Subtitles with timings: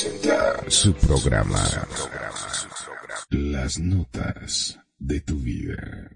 [0.00, 1.58] presenta su programa
[3.30, 6.10] Las Notas de tu Vida.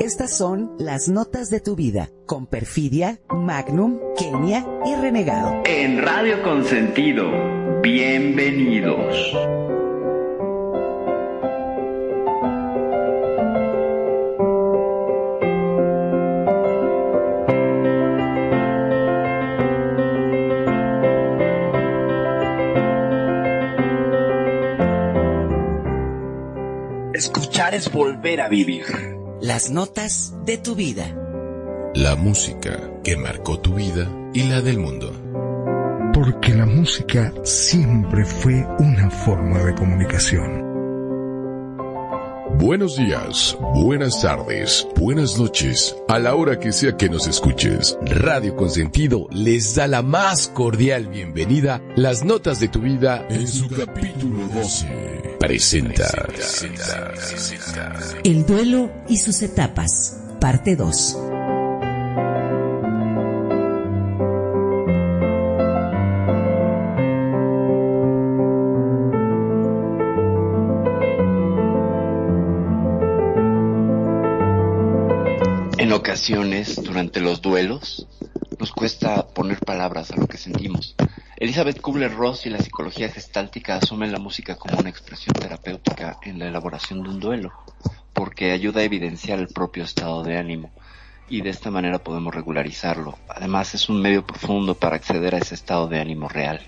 [0.00, 5.62] Estas son las notas de tu vida con Perfidia, Magnum, Kenia y Renegado.
[5.66, 7.26] En Radio Consentido,
[7.82, 9.65] bienvenidos.
[27.16, 28.84] Escuchar es volver a vivir.
[29.40, 31.16] Las notas de tu vida.
[31.94, 35.10] La música que marcó tu vida y la del mundo.
[36.12, 40.66] Porque la música siempre fue una forma de comunicación.
[42.58, 47.96] Buenos días, buenas tardes, buenas noches, a la hora que sea que nos escuches.
[48.02, 51.80] Radio Consentido les da la más cordial bienvenida.
[51.96, 55.15] Las notas de tu vida en su capítulo 12.
[55.38, 56.06] Presenta.
[58.24, 60.18] El duelo y sus etapas.
[60.40, 61.18] Parte 2.
[75.78, 78.08] En ocasiones, durante los duelos,
[78.58, 80.96] nos cuesta poner palabras a lo que sentimos.
[81.38, 86.48] Elizabeth Kubler-Ross y la psicología gestáltica asumen la música como una expresión terapéutica en la
[86.48, 87.52] elaboración de un duelo,
[88.14, 90.70] porque ayuda a evidenciar el propio estado de ánimo
[91.28, 93.18] y de esta manera podemos regularizarlo.
[93.28, 96.62] Además, es un medio profundo para acceder a ese estado de ánimo real.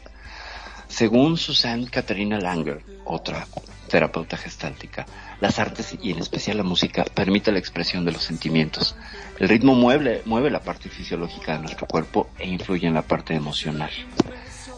[0.87, 3.47] Según Susan Katarina Langer, otra
[3.89, 5.07] terapeuta gestáltica,
[5.41, 8.97] las artes y en especial la música permite la expresión de los sentimientos.
[9.39, 13.35] El ritmo mueve, mueve la parte fisiológica de nuestro cuerpo e influye en la parte
[13.35, 13.91] emocional.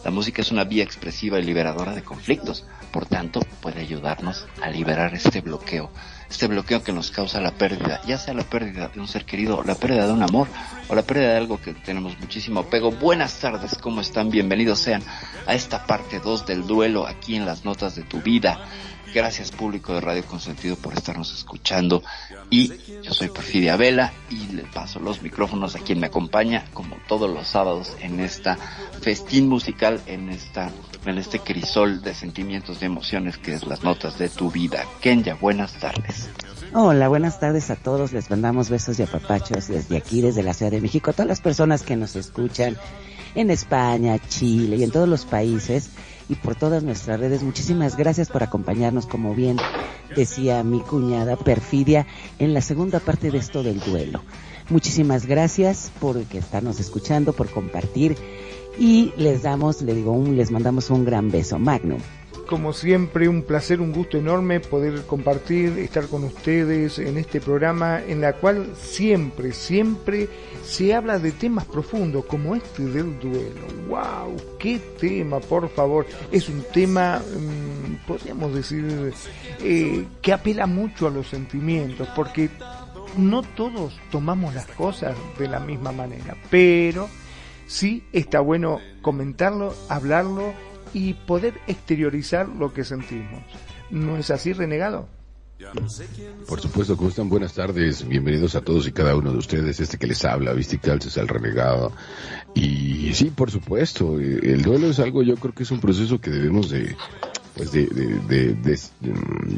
[0.03, 4.71] La música es una vía expresiva y liberadora de conflictos, por tanto puede ayudarnos a
[4.71, 5.91] liberar este bloqueo,
[6.31, 9.63] este bloqueo que nos causa la pérdida, ya sea la pérdida de un ser querido,
[9.63, 10.49] la pérdida de un amor
[10.89, 12.91] o la pérdida de algo que tenemos muchísimo apego.
[12.93, 14.31] Buenas tardes, ¿cómo están?
[14.31, 15.03] Bienvenidos sean
[15.47, 18.59] a esta parte 2 del duelo aquí en las notas de tu vida.
[19.13, 22.03] Gracias público de Radio Consentido por estarnos escuchando
[22.49, 22.73] y
[23.03, 27.29] yo soy Perfidia Vela y le paso los micrófonos a quien me acompaña como todos
[27.29, 28.57] los sábados en esta
[29.01, 30.71] festín musical, en esta
[31.07, 34.85] en este crisol de sentimientos y emociones que es las notas de tu vida.
[35.01, 36.29] Kenya, buenas tardes.
[36.73, 38.13] Hola, buenas tardes a todos.
[38.13, 41.41] Les mandamos besos y apapachos desde aquí, desde la Ciudad de México, a todas las
[41.41, 42.77] personas que nos escuchan
[43.35, 45.91] en España, Chile y en todos los países
[46.31, 47.43] y por todas nuestras redes.
[47.43, 49.59] Muchísimas gracias por acompañarnos, como bien
[50.15, 52.07] decía mi cuñada Perfidia,
[52.39, 54.23] en la segunda parte de esto del duelo.
[54.71, 58.17] Muchísimas gracias por que estarnos escuchando, por compartir
[58.79, 61.59] y les damos, le digo, un, les mandamos un gran beso.
[61.59, 61.99] Magnum.
[62.51, 68.03] Como siempre, un placer, un gusto enorme poder compartir, estar con ustedes en este programa
[68.05, 70.29] en la cual siempre, siempre
[70.65, 73.69] se habla de temas profundos como este del duelo.
[73.87, 74.37] ¡Wow!
[74.59, 76.07] ¡Qué tema, por favor!
[76.33, 79.13] Es un tema, mmm, podríamos decir,
[79.61, 82.51] eh, que apela mucho a los sentimientos, porque
[83.17, 87.09] no todos tomamos las cosas de la misma manera, pero
[87.69, 90.53] sí está bueno comentarlo, hablarlo
[90.93, 93.43] y poder exteriorizar lo que sentimos.
[93.91, 95.09] ¿No es así, renegado?
[96.49, 97.29] Por supuesto, ¿cómo están?
[97.29, 101.05] Buenas tardes, bienvenidos a todos y cada uno de ustedes, este que les habla, Visticals
[101.05, 101.93] es el renegado.
[102.55, 106.31] Y sí, por supuesto, el duelo es algo, yo creo que es un proceso que
[106.31, 106.97] debemos de,
[107.55, 108.79] pues de, de, de,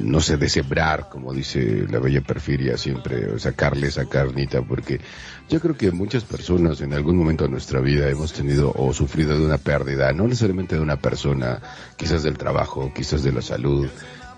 [0.03, 5.01] no sé, de sembrar, como dice la bella perfiria siempre, sacarle esa carnita, porque
[5.49, 9.39] yo creo que muchas personas en algún momento de nuestra vida hemos tenido o sufrido
[9.39, 11.61] de una pérdida, no necesariamente de una persona,
[11.97, 13.89] quizás del trabajo, quizás de la salud,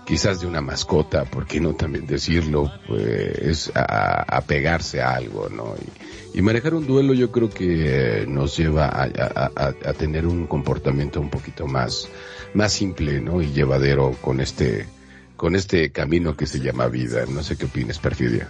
[0.05, 2.71] quizás de una mascota, ¿por qué no también decirlo?
[2.87, 5.75] Pues a, a pegarse a algo, ¿no?
[6.33, 11.19] Y, manejar un duelo yo creo que nos lleva a, a, a, tener un comportamiento
[11.19, 12.09] un poquito más,
[12.53, 13.41] más simple, ¿no?
[13.41, 14.85] Y llevadero con este,
[15.37, 17.25] con este camino que se llama vida.
[17.25, 18.49] No sé qué opinas, Perfidia.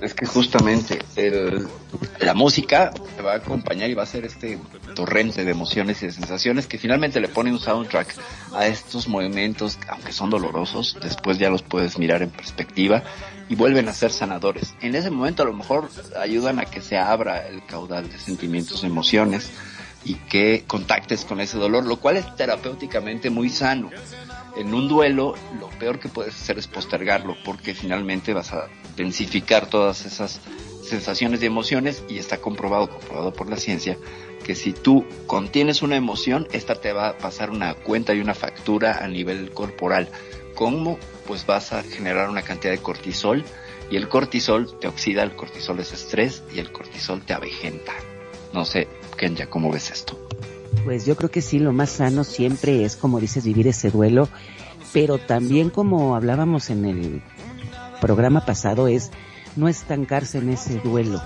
[0.00, 1.66] Es que justamente el,
[2.20, 4.58] la música te va a acompañar y va a ser este
[4.94, 8.14] torrente de emociones y de sensaciones que finalmente le pone un soundtrack
[8.54, 13.02] a estos movimientos, aunque son dolorosos, después ya los puedes mirar en perspectiva
[13.48, 14.74] y vuelven a ser sanadores.
[14.80, 15.88] En ese momento a lo mejor
[16.20, 19.50] ayudan a que se abra el caudal de sentimientos emociones
[20.04, 23.90] y que contactes con ese dolor, lo cual es terapéuticamente muy sano
[24.56, 29.68] en un duelo lo peor que puedes hacer es postergarlo porque finalmente vas a densificar
[29.68, 30.40] todas esas
[30.82, 33.98] sensaciones y emociones y está comprobado, comprobado por la ciencia,
[34.44, 38.34] que si tú contienes una emoción, esta te va a pasar una cuenta y una
[38.34, 40.08] factura a nivel corporal.
[40.54, 40.98] ¿Cómo?
[41.26, 43.44] Pues vas a generar una cantidad de cortisol
[43.90, 47.92] y el cortisol te oxida, el cortisol es estrés y el cortisol te avejenta.
[48.52, 50.18] No sé, Kenya, ¿cómo ves esto?
[50.84, 54.28] Pues yo creo que sí, lo más sano siempre es, como dices, vivir ese duelo,
[54.92, 57.22] pero también como hablábamos en el
[58.00, 59.10] programa pasado, es
[59.56, 61.20] no estancarse en ese duelo.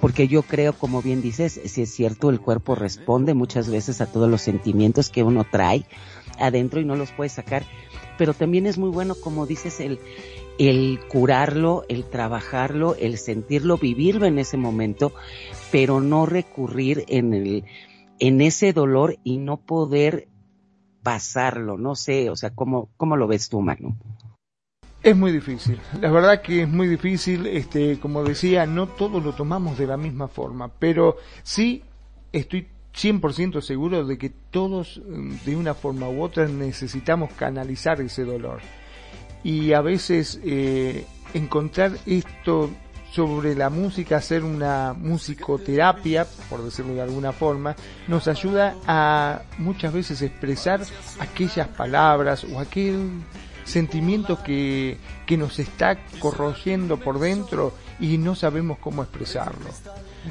[0.00, 4.06] Porque yo creo, como bien dices, si es cierto, el cuerpo responde muchas veces a
[4.06, 5.84] todos los sentimientos que uno trae
[6.38, 7.64] adentro y no los puede sacar.
[8.16, 9.98] Pero también es muy bueno, como dices, el,
[10.58, 15.12] el curarlo, el trabajarlo, el sentirlo, vivirlo en ese momento,
[15.70, 17.64] pero no recurrir en el,
[18.20, 20.28] en ese dolor y no poder
[21.02, 23.96] pasarlo, no sé, o sea, ¿cómo, cómo lo ves tú, Manu?
[25.02, 29.32] Es muy difícil, la verdad que es muy difícil, este, como decía, no todos lo
[29.32, 31.82] tomamos de la misma forma, pero sí
[32.32, 38.24] estoy 100% seguro de que todos mm, de una forma u otra necesitamos canalizar ese
[38.24, 38.60] dolor.
[39.42, 42.68] Y a veces eh, encontrar esto
[43.12, 47.74] sobre la música, hacer una musicoterapia, por decirlo de alguna forma,
[48.06, 50.80] nos ayuda a muchas veces expresar
[51.18, 53.10] aquellas palabras o aquel
[53.64, 59.70] sentimiento que, que nos está corroyendo por dentro y no sabemos cómo expresarlo.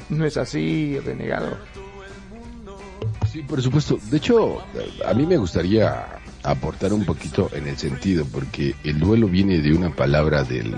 [0.08, 1.58] ¿No es así, renegado?
[3.30, 3.98] Sí, por supuesto.
[4.10, 4.58] De hecho,
[5.06, 9.72] a mí me gustaría aportar un poquito en el sentido, porque el duelo viene de
[9.72, 10.74] una palabra del,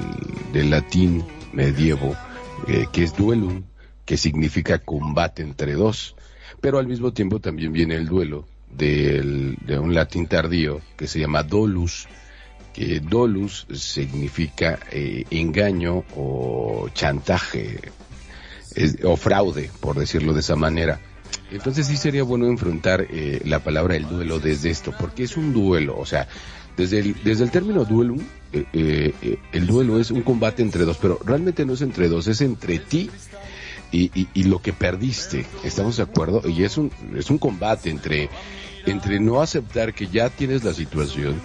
[0.53, 2.17] del latín medievo,
[2.69, 3.65] eh, que es duelum,
[4.05, 6.17] que significa combate entre dos,
[6.61, 11.21] pero al mismo tiempo también viene el duelo del, de un latín tardío que se
[11.21, 12.09] llama dolus,
[12.73, 17.81] que dolus significa eh, engaño o chantaje
[19.05, 21.01] o fraude, por decirlo de esa manera.
[21.51, 25.53] Entonces sí sería bueno enfrentar eh, la palabra el duelo desde esto, porque es un
[25.53, 26.27] duelo, o sea,
[26.77, 28.17] desde el, desde el término duelo,
[28.53, 32.41] eh, el duelo es un combate entre dos, pero realmente no es entre dos, es
[32.41, 33.11] entre ti
[33.91, 36.49] y, lo que perdiste, ¿estamos de acuerdo?
[36.49, 38.31] Y es un, es un combate entre,
[38.87, 41.41] entre no aceptar que ya tienes la situación,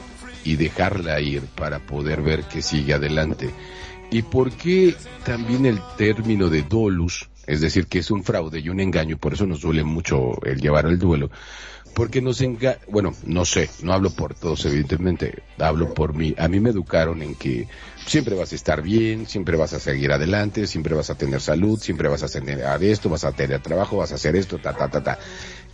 [0.47, 3.49] y dejarla ir para poder ver que sigue adelante.
[4.09, 4.95] ¿Y por qué
[5.25, 9.33] también el término de dolus, es decir, que es un fraude y un engaño, por
[9.33, 11.29] eso nos duele mucho el llevar el duelo?
[11.97, 16.35] Porque nos enga bueno, no sé, no hablo por todos evidentemente, hablo por mí.
[16.37, 17.67] A mí me educaron en que
[18.05, 21.79] siempre vas a estar bien, siempre vas a seguir adelante, siempre vas a tener salud,
[21.79, 24.89] siempre vas a tener esto, vas a tener trabajo, vas a hacer esto, ta, ta,
[24.89, 25.17] ta, ta.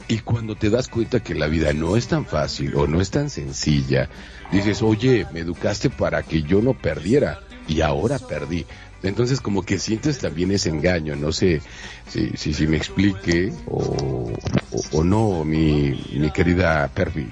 [0.08, 3.12] Y cuando te das cuenta que la vida no es tan fácil o no es
[3.12, 4.08] tan sencilla,
[4.50, 8.66] dices, oye, me educaste para que yo no perdiera y ahora perdí.
[9.04, 11.62] Entonces como que sientes también ese engaño, no sé
[12.08, 14.32] si, si, me explique o,
[14.92, 16.00] o, no, mi,
[16.34, 17.30] querida Pervi.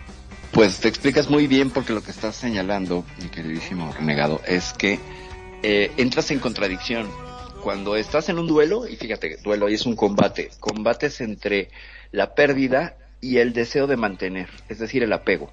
[0.51, 4.99] Pues te explicas muy bien porque lo que estás señalando, mi queridísimo renegado, es que
[5.63, 7.07] eh, entras en contradicción.
[7.63, 11.69] Cuando estás en un duelo, y fíjate, duelo y es un combate, combates entre
[12.11, 15.51] la pérdida y el deseo de mantener, es decir, el apego.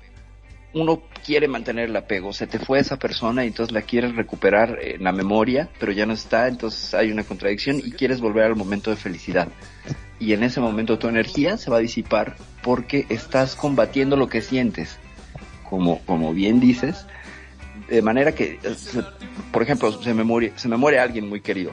[0.75, 4.79] Uno quiere mantener el apego, se te fue esa persona y entonces la quieres recuperar
[4.83, 8.57] en la memoria, pero ya no está, entonces hay una contradicción y quieres volver al
[8.57, 9.49] momento de felicidad.
[10.21, 14.43] Y en ese momento tu energía se va a disipar porque estás combatiendo lo que
[14.43, 14.99] sientes,
[15.69, 17.07] como, como bien dices,
[17.89, 18.59] de manera que,
[19.53, 21.73] por ejemplo, se me muere, se me muere alguien muy querido.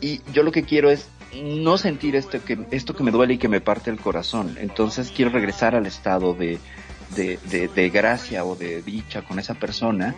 [0.00, 1.08] Y yo lo que quiero es
[1.42, 4.56] no sentir esto que, esto que me duele y que me parte el corazón.
[4.60, 6.58] Entonces quiero regresar al estado de,
[7.14, 7.38] de,
[7.74, 10.14] de, gracia o de dicha con esa persona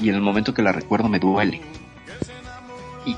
[0.00, 1.60] y en el momento que la recuerdo me duele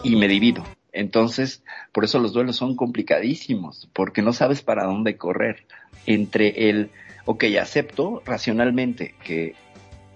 [0.02, 0.64] y, me divido.
[0.92, 1.62] Entonces,
[1.92, 5.64] por eso los duelos son complicadísimos, porque no sabes para dónde correr.
[6.06, 6.90] Entre el,
[7.24, 9.54] ok, acepto racionalmente que,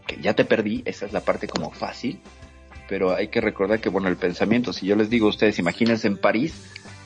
[0.07, 2.21] que ya te perdí, esa es la parte como fácil,
[2.89, 6.07] pero hay que recordar que, bueno, el pensamiento, si yo les digo a ustedes, imagínense
[6.07, 6.55] en París,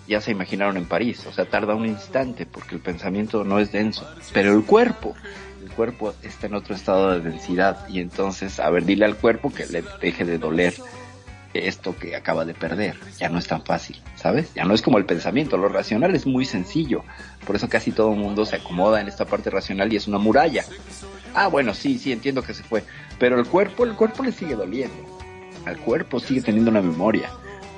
[0.08, 3.70] ya se imaginaron en París, o sea, tarda un instante porque el pensamiento no es
[3.70, 5.14] denso, pero el cuerpo,
[5.70, 7.88] cuerpo está en otro estado de densidad.
[7.88, 10.74] Y entonces, a ver, dile al cuerpo que le deje de doler
[11.54, 14.54] esto que acaba de perder, ya no es tan fácil, ¿sabes?
[14.54, 17.02] Ya no es como el pensamiento, lo racional es muy sencillo,
[17.44, 20.18] por eso casi todo el mundo se acomoda en esta parte racional y es una
[20.18, 20.64] muralla.
[21.34, 22.84] Ah, bueno, sí, sí, entiendo que se fue,
[23.18, 25.18] pero el cuerpo, el cuerpo le sigue doliendo,
[25.64, 27.30] al cuerpo sigue teniendo una memoria,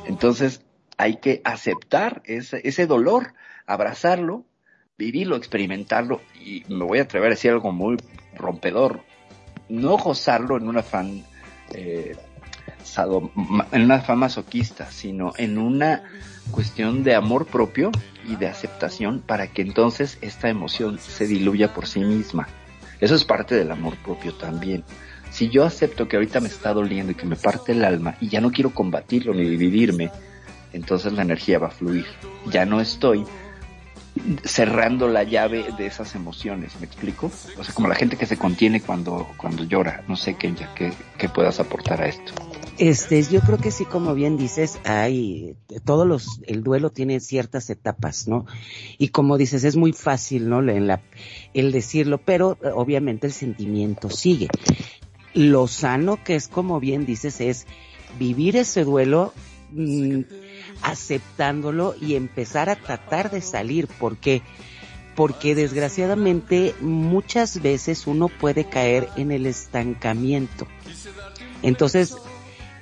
[0.07, 0.63] entonces
[0.99, 3.35] hay que aceptar ese, ese dolor,
[3.67, 4.45] abrazarlo,
[4.99, 7.97] vivirlo, experimentarlo y me voy a atrever a decir algo muy
[8.37, 9.01] rompedor,
[9.69, 11.25] no gozarlo en un afán
[11.75, 12.17] eh,
[13.73, 16.03] en una fama masoquista, sino en una
[16.51, 17.91] cuestión de amor propio
[18.29, 22.49] y de aceptación para que entonces esta emoción se diluya por sí misma.
[23.01, 24.85] Eso es parte del amor propio también.
[25.31, 28.29] Si yo acepto que ahorita me está doliendo y que me parte el alma y
[28.29, 30.11] ya no quiero combatirlo ni dividirme,
[30.73, 32.07] entonces la energía va a fluir.
[32.51, 33.25] Ya no estoy
[34.45, 37.31] cerrando la llave de esas emociones, ¿me explico?
[37.59, 40.05] O sea, como la gente que se contiene cuando, cuando llora.
[40.07, 42.33] No sé, Kenya, ¿qué, qué puedas aportar a esto?
[42.79, 47.71] Este, yo creo que sí, como bien dices, hay, todos los, el duelo tiene ciertas
[47.71, 48.47] etapas, ¿no?
[48.99, 50.61] Y como dices, es muy fácil, ¿no?
[50.69, 51.01] En la,
[51.55, 54.49] el decirlo, pero obviamente el sentimiento sigue.
[55.35, 57.67] Lo sano que es, como bien dices, es
[58.19, 59.33] vivir ese duelo,
[59.71, 60.21] mm,
[60.83, 63.87] aceptándolo y empezar a tratar de salir.
[63.87, 64.43] ¿Por qué?
[65.15, 70.67] Porque desgraciadamente muchas veces uno puede caer en el estancamiento.
[71.63, 72.17] Entonces,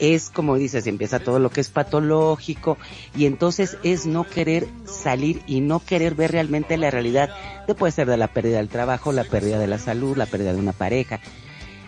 [0.00, 2.78] es como dices, empieza todo lo que es patológico
[3.14, 7.30] y entonces es no querer salir y no querer ver realmente la realidad.
[7.66, 10.54] Te puede ser de la pérdida del trabajo, la pérdida de la salud, la pérdida
[10.54, 11.20] de una pareja.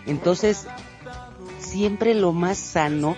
[0.05, 0.67] Entonces,
[1.59, 3.17] siempre lo más sano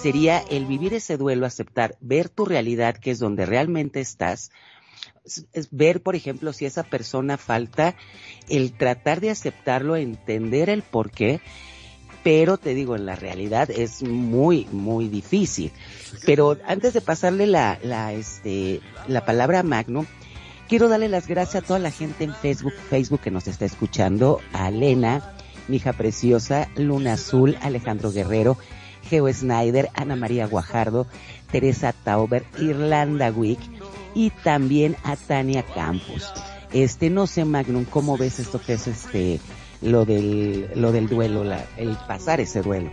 [0.00, 4.50] sería el vivir ese duelo, aceptar, ver tu realidad, que es donde realmente estás,
[5.52, 7.94] es ver, por ejemplo, si esa persona falta,
[8.48, 11.40] el tratar de aceptarlo, entender el por qué,
[12.22, 15.72] pero te digo, en la realidad es muy, muy difícil.
[16.26, 20.06] Pero antes de pasarle la, la, este, la palabra a Magno,
[20.68, 24.40] quiero darle las gracias a toda la gente en Facebook, Facebook que nos está escuchando,
[24.52, 25.34] a Elena,
[25.68, 28.58] mi hija preciosa, Luna Azul, Alejandro Guerrero,
[29.08, 31.06] Geo Snyder, Ana María Guajardo,
[31.50, 33.60] Teresa Tauber, Irlanda Wick
[34.14, 36.32] y también a Tania Campos.
[36.72, 39.40] Este, no sé, Magnum, ¿cómo ves esto que es este,
[39.80, 41.44] lo del, lo del duelo,
[41.76, 42.90] el pasar ese duelo?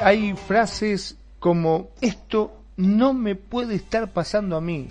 [0.00, 4.88] Hay frases como, esto no me puede estar pasando a mí.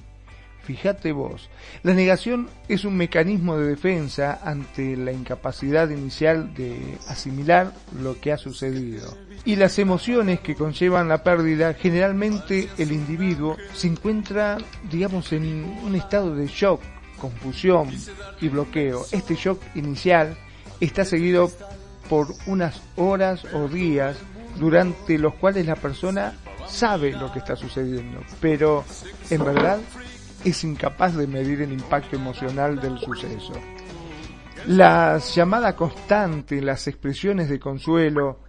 [0.63, 1.49] Fíjate vos,
[1.81, 8.31] la negación es un mecanismo de defensa ante la incapacidad inicial de asimilar lo que
[8.31, 9.17] ha sucedido.
[9.43, 14.59] Y las emociones que conllevan la pérdida, generalmente el individuo se encuentra,
[14.91, 16.81] digamos, en un estado de shock,
[17.17, 17.89] confusión
[18.39, 19.03] y bloqueo.
[19.11, 20.37] Este shock inicial
[20.79, 21.51] está seguido
[22.07, 24.17] por unas horas o días
[24.59, 26.33] durante los cuales la persona
[26.67, 28.83] sabe lo que está sucediendo, pero
[29.29, 29.79] en verdad
[30.43, 33.53] es incapaz de medir el impacto emocional del suceso.
[34.67, 38.39] La llamada constante, las expresiones de consuelo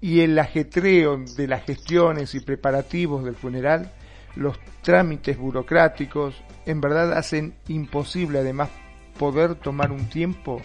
[0.00, 3.92] y el ajetreo de las gestiones y preparativos del funeral,
[4.36, 8.70] los trámites burocráticos, en verdad hacen imposible además
[9.18, 10.62] poder tomar un tiempo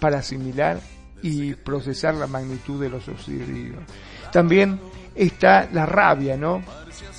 [0.00, 0.80] para asimilar
[1.22, 3.76] y procesar la magnitud de lo sucedido.
[4.32, 4.80] También
[5.14, 6.62] está la rabia, ¿no?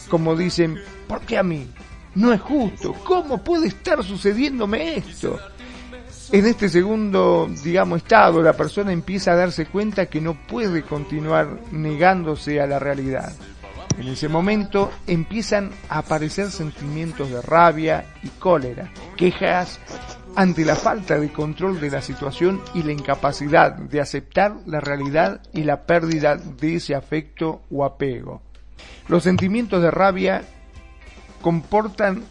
[0.10, 1.70] Como dicen, ¿por qué a mí?
[2.16, 2.94] No es justo.
[3.04, 5.40] ¿Cómo puede estar sucediéndome esto?
[6.32, 11.60] En este segundo, digamos, estado, la persona empieza a darse cuenta que no puede continuar
[11.72, 13.34] negándose a la realidad.
[14.00, 19.80] En ese momento empiezan a aparecer sentimientos de rabia y cólera, quejas
[20.36, 25.42] ante la falta de control de la situación y la incapacidad de aceptar la realidad
[25.54, 28.42] y la pérdida de ese afecto o apego.
[29.08, 30.44] Los sentimientos de rabia
[31.44, 32.24] comportan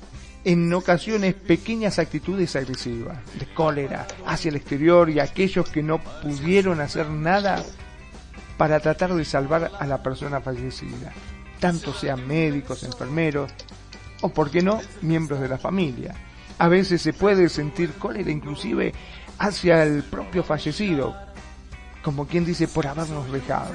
[0.45, 6.81] en ocasiones pequeñas actitudes agresivas, de cólera hacia el exterior y aquellos que no pudieron
[6.81, 7.63] hacer nada
[8.57, 11.13] para tratar de salvar a la persona fallecida,
[11.61, 13.53] tanto sean médicos, enfermeros
[14.21, 16.15] o, por qué no, miembros de la familia.
[16.59, 18.93] A veces se puede sentir cólera inclusive
[19.39, 21.15] hacia el propio fallecido,
[22.03, 23.75] como quien dice por habernos dejado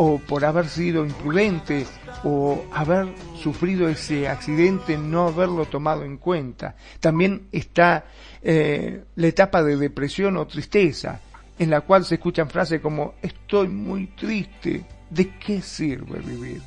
[0.00, 1.84] o por haber sido imprudente
[2.24, 6.76] o haber sufrido ese accidente, no haberlo tomado en cuenta.
[7.00, 8.06] También está
[8.40, 11.20] eh, la etapa de depresión o tristeza,
[11.58, 16.62] en la cual se escuchan frases como estoy muy triste, ¿de qué sirve vivir?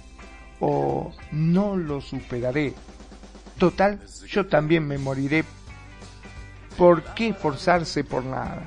[0.62, 2.74] o no lo superaré.
[3.58, 5.44] Total, yo también me moriré.
[6.78, 8.64] ¿Por qué forzarse por nada?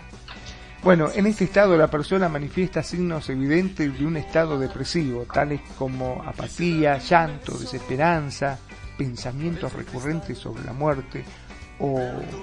[0.84, 6.22] Bueno, en este estado la persona manifiesta signos evidentes de un estado depresivo, tales como
[6.22, 8.58] apatía, llanto, desesperanza,
[8.98, 11.24] pensamientos recurrentes sobre la muerte
[11.78, 11.98] o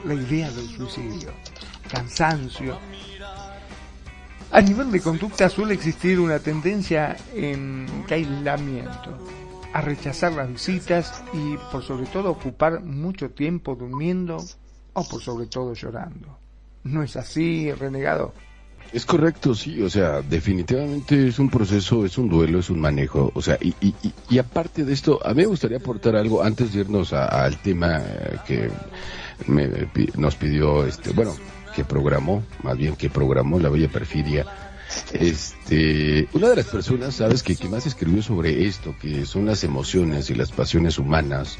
[0.06, 1.30] la idea del suicidio,
[1.88, 2.80] cansancio.
[4.50, 9.20] A nivel de conducta suele existir una tendencia en aislamiento,
[9.72, 14.44] a rechazar las visitas y por sobre todo ocupar mucho tiempo durmiendo
[14.94, 16.41] o por sobre todo llorando.
[16.84, 18.34] ¿No es así, renegado?
[18.94, 23.32] Es correcto, sí, o sea, definitivamente es un proceso, es un duelo, es un manejo,
[23.34, 23.94] o sea, y, y,
[24.30, 28.02] y aparte de esto, a mí me gustaría aportar algo antes de irnos al tema
[28.46, 28.70] que
[29.48, 29.70] me,
[30.18, 31.34] nos pidió, este, bueno,
[31.74, 34.46] que programó, más bien que programó la Bella Perfidia.
[35.14, 39.64] Este, una de las personas, sabes, que, que más escribió sobre esto, que son las
[39.64, 41.58] emociones y las pasiones humanas,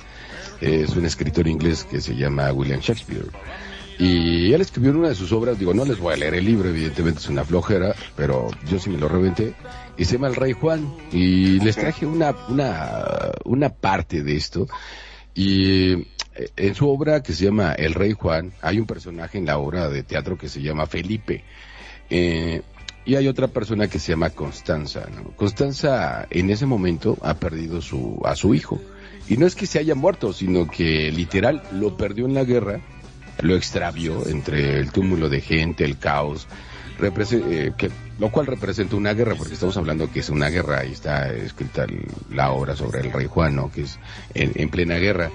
[0.60, 3.30] es un escritor inglés que se llama William Shakespeare.
[4.02, 6.68] Y él escribió una de sus obras, digo, no les voy a leer el libro,
[6.68, 9.54] evidentemente es una flojera, pero yo sí me lo reventé,
[9.96, 13.06] y se llama El Rey Juan, y les traje una, una,
[13.46, 14.68] una parte de esto,
[15.36, 16.06] y eh,
[16.56, 19.88] en su obra que se llama El Rey Juan, hay un personaje en la obra
[19.88, 21.44] de teatro que se llama Felipe,
[22.10, 22.64] eh,
[23.06, 28.20] y hay otra persona que se llama Constanza, Constanza en ese momento ha perdido su,
[28.26, 28.82] a su hijo,
[29.30, 32.82] y no es que se haya muerto, sino que literal lo perdió en la guerra,
[33.40, 36.48] lo extravió entre el túmulo de gente, el caos,
[37.02, 40.92] eh, que, lo cual representa una guerra, porque estamos hablando que es una guerra, ahí
[40.92, 41.88] está escrita
[42.30, 43.98] la obra sobre el rey Juan, que es
[44.36, 45.32] en, plena guerra.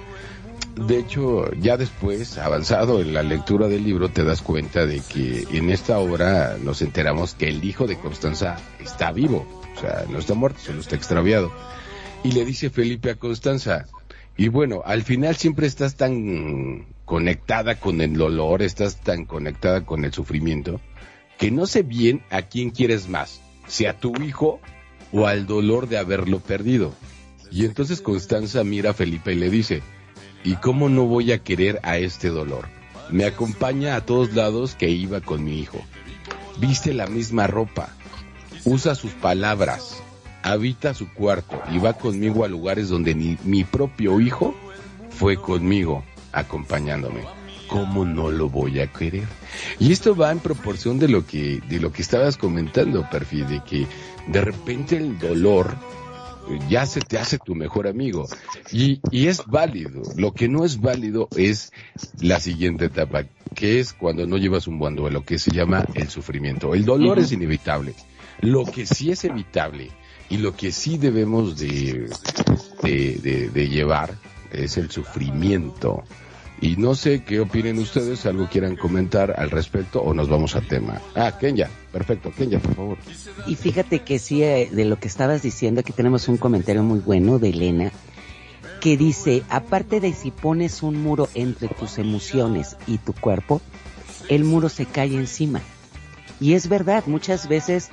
[0.75, 5.45] De hecho, ya después, avanzado en la lectura del libro, te das cuenta de que
[5.51, 10.19] en esta obra nos enteramos que el hijo de Constanza está vivo, o sea, no
[10.19, 11.51] está muerto, solo está extraviado.
[12.23, 13.87] Y le dice Felipe a Constanza,
[14.37, 20.03] y bueno, al final siempre estás tan conectada con el dolor, estás tan conectada con
[20.03, 20.81] el sufrimiento,
[21.37, 24.59] que no sé bien a quién quieres más, si a tu hijo
[25.13, 26.93] o al dolor de haberlo perdido.
[27.49, 29.81] Y entonces Constanza mira a Felipe y le dice,
[30.43, 32.67] ¿y cómo no voy a querer a este dolor?
[33.09, 35.79] Me acompaña a todos lados que iba con mi hijo.
[36.59, 37.87] Viste la misma ropa,
[38.65, 40.03] usa sus palabras,
[40.43, 44.53] habita su cuarto y va conmigo a lugares donde ni mi propio hijo
[45.09, 46.03] fue conmigo
[46.39, 47.21] acompañándome.
[47.67, 49.27] ¿Cómo no lo voy a querer?
[49.79, 53.61] Y esto va en proporción de lo que, de lo que estabas comentando, Perfi, de
[53.63, 53.87] que
[54.27, 55.75] de repente el dolor
[56.69, 58.27] ya se te hace tu mejor amigo.
[58.71, 60.01] Y, y es válido.
[60.15, 61.71] Lo que no es válido es
[62.21, 66.09] la siguiente etapa, que es cuando no llevas un buen duelo, que se llama el
[66.09, 66.73] sufrimiento.
[66.73, 67.93] El dolor es inevitable.
[68.41, 69.91] Lo que sí es evitable
[70.29, 72.09] y lo que sí debemos de,
[72.83, 74.15] de, de, llevar
[74.51, 76.03] es el sufrimiento.
[76.59, 80.61] Y no sé qué opinen ustedes, algo quieran comentar al respecto o nos vamos a
[80.61, 80.99] tema.
[81.15, 82.97] Ah, Kenya, perfecto, Kenya, por favor.
[83.45, 86.99] Y fíjate que sí, eh, de lo que estabas diciendo, aquí tenemos un comentario muy
[86.99, 87.91] bueno de Elena,
[88.81, 93.61] que dice, aparte de si pones un muro entre tus emociones y tu cuerpo,
[94.27, 95.61] el muro se cae encima.
[96.39, 97.91] Y es verdad, muchas veces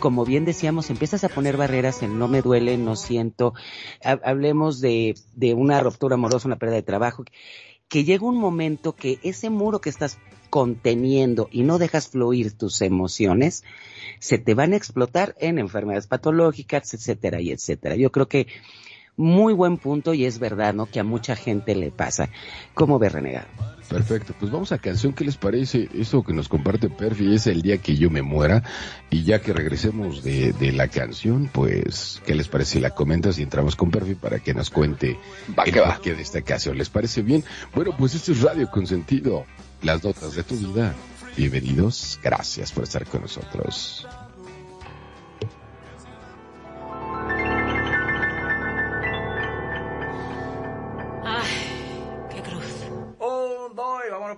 [0.00, 3.52] como bien decíamos, empiezas a poner barreras en no me duele, no siento,
[4.02, 7.24] hablemos de, de una ruptura amorosa, una pérdida de trabajo,
[7.90, 10.16] que llega un momento que ese muro que estás
[10.48, 13.64] conteniendo y no dejas fluir tus emociones,
[14.20, 17.96] se te van a explotar en enfermedades patológicas, etcétera y etcétera.
[17.96, 18.46] Yo creo que
[19.16, 20.86] muy buen punto y es verdad, ¿no?
[20.86, 22.30] Que a mucha gente le pasa.
[22.74, 23.48] ¿Cómo ve renegado?
[23.90, 25.12] Perfecto, pues vamos a canción.
[25.12, 25.88] ¿Qué les parece?
[25.92, 28.62] Eso que nos comparte Perfi es el día que yo me muera.
[29.10, 33.42] Y ya que regresemos de, de la canción, pues, ¿qué les parece la comentas y
[33.42, 35.18] entramos con Perfi para que nos cuente
[35.58, 35.98] va, el va.
[36.04, 36.78] de esta canción?
[36.78, 37.42] ¿Les parece bien?
[37.74, 39.44] Bueno, pues esto es Radio Consentido,
[39.82, 40.94] las notas de tu vida.
[41.36, 44.06] Bienvenidos, gracias por estar con nosotros.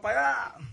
[0.00, 0.71] Para allá.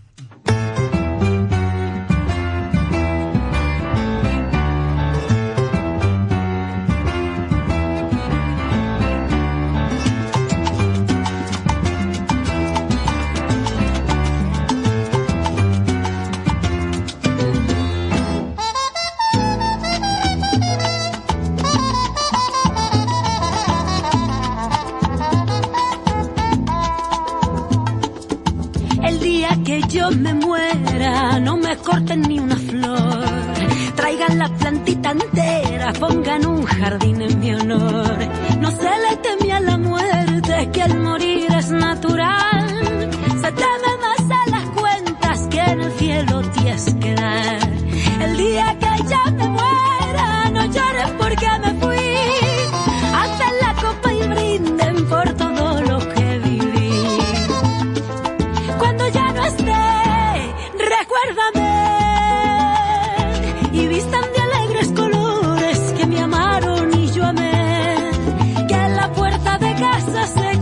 [30.16, 33.24] Me muera, no me corten ni una flor.
[33.96, 38.16] Traigan la plantita entera, pongan un jardín en mi honor.
[38.60, 43.10] No se le teme a la muerte, que el morir es natural.
[43.42, 47.58] Se teme más a las cuentas que en el cielo tienes que dar.
[48.22, 49.39] El día que ya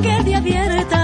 [0.02, 0.97] que quede abierta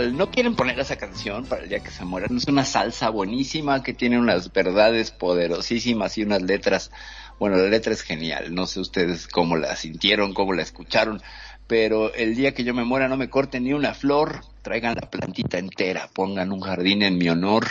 [0.00, 2.34] ¿No quieren poner esa canción para el día que se mueran?
[2.34, 6.90] Es una salsa buenísima que tiene unas verdades poderosísimas y unas letras.
[7.38, 8.54] Bueno, la letra es genial.
[8.54, 11.20] No sé ustedes cómo la sintieron, cómo la escucharon.
[11.66, 14.40] Pero el día que yo me muera no me corten ni una flor.
[14.62, 16.08] Traigan la plantita entera.
[16.14, 17.66] Pongan un jardín en mi honor.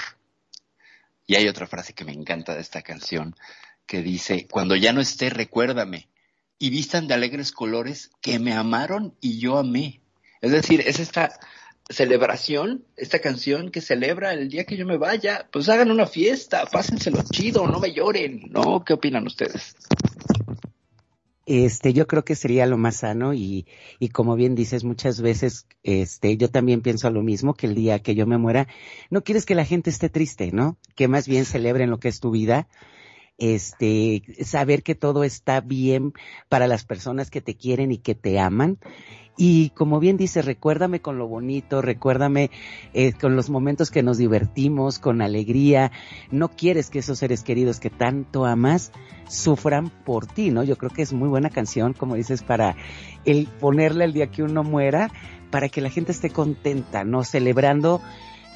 [1.25, 3.35] Y hay otra frase que me encanta de esta canción
[3.87, 6.07] que dice, cuando ya no esté, recuérdame.
[6.59, 10.01] Y vistan de alegres colores que me amaron y yo amé.
[10.39, 11.39] Es decir, es esta
[11.91, 15.47] celebración, esta canción que celebra el día que yo me vaya.
[15.51, 18.83] Pues hagan una fiesta, pásenselo chido, no me lloren, ¿no?
[18.83, 19.75] ¿Qué opinan ustedes?
[21.45, 23.65] Este, yo creo que sería lo más sano y,
[23.99, 27.99] y como bien dices muchas veces, este, yo también pienso lo mismo que el día
[27.99, 28.67] que yo me muera,
[29.09, 30.77] no quieres que la gente esté triste, ¿no?
[30.95, 32.67] Que más bien celebren lo que es tu vida,
[33.37, 36.13] este, saber que todo está bien
[36.47, 38.77] para las personas que te quieren y que te aman.
[39.37, 42.51] Y como bien dice, recuérdame con lo bonito, recuérdame
[42.93, 45.91] eh, con los momentos que nos divertimos, con alegría.
[46.31, 48.91] No quieres que esos seres queridos que tanto amas
[49.27, 50.63] sufran por ti, ¿no?
[50.63, 52.75] Yo creo que es muy buena canción, como dices, para
[53.25, 55.11] el ponerle el día que uno muera,
[55.49, 57.23] para que la gente esté contenta, ¿no?
[57.23, 58.01] Celebrando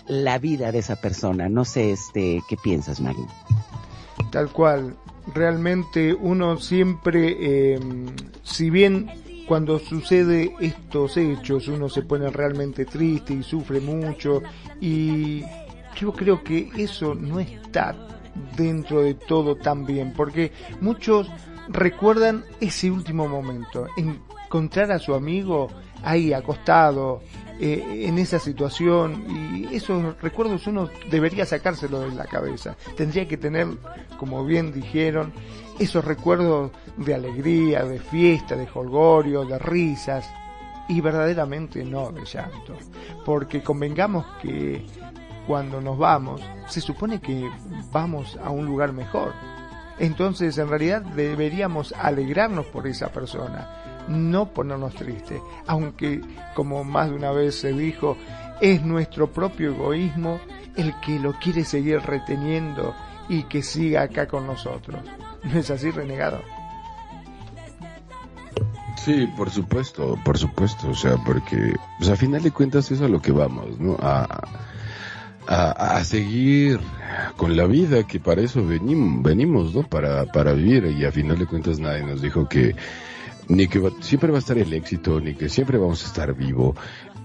[0.08, 1.50] la vida de esa persona.
[1.50, 3.28] No sé, este, ¿qué piensas, Magno?
[4.32, 4.96] Tal cual.
[5.34, 7.80] Realmente uno siempre, eh,
[8.44, 9.10] si bien
[9.48, 14.42] cuando sucede estos hechos uno se pone realmente triste y sufre mucho
[14.82, 15.44] y
[15.96, 17.96] yo creo que eso no está
[18.58, 21.30] dentro de todo tan bien porque muchos
[21.70, 25.70] recuerdan ese último momento, encontrar a su amigo
[26.04, 27.22] ahí acostado
[27.60, 32.76] eh, en esa situación y esos recuerdos uno debería sacárselo de la cabeza.
[32.96, 33.68] Tendría que tener,
[34.20, 35.34] como bien dijeron,
[35.80, 40.30] esos recuerdos de alegría, de fiesta, de jolgorio, de risas
[40.88, 42.76] y verdaderamente no de llanto.
[43.26, 44.86] Porque convengamos que
[45.48, 47.50] cuando nos vamos, se supone que
[47.92, 49.34] vamos a un lugar mejor.
[50.00, 56.22] Entonces, en realidad deberíamos alegrarnos por esa persona, no ponernos tristes, aunque,
[56.54, 58.18] como más de una vez se dijo,
[58.62, 60.40] es nuestro propio egoísmo
[60.76, 62.94] el que lo quiere seguir reteniendo
[63.30, 65.00] y que siga acá con nosotros.
[65.46, 66.42] ¿No es así, renegado?
[68.98, 73.02] Sí, por supuesto, por supuesto, o sea, porque, pues a final de cuentas eso es
[73.02, 73.98] a lo que vamos, ¿no?
[74.02, 74.26] A,
[75.48, 76.80] a, a seguir
[77.38, 79.84] con la vida, que para eso venimos, venimos, ¿no?
[79.84, 82.76] Para, para vivir, y a final de cuentas nadie nos dijo que,
[83.48, 86.34] ni que va, siempre va a estar el éxito, ni que siempre vamos a estar
[86.34, 86.76] vivo.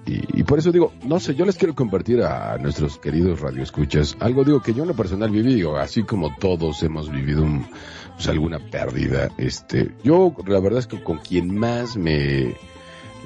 [0.06, 4.16] Y, y, por eso digo, no sé, yo les quiero compartir a nuestros queridos radioescuchas
[4.20, 7.66] algo, digo, que yo en lo personal viví, digo, así como todos hemos vivido un,
[8.14, 12.54] pues, alguna pérdida, este, yo la verdad es que con quien más me,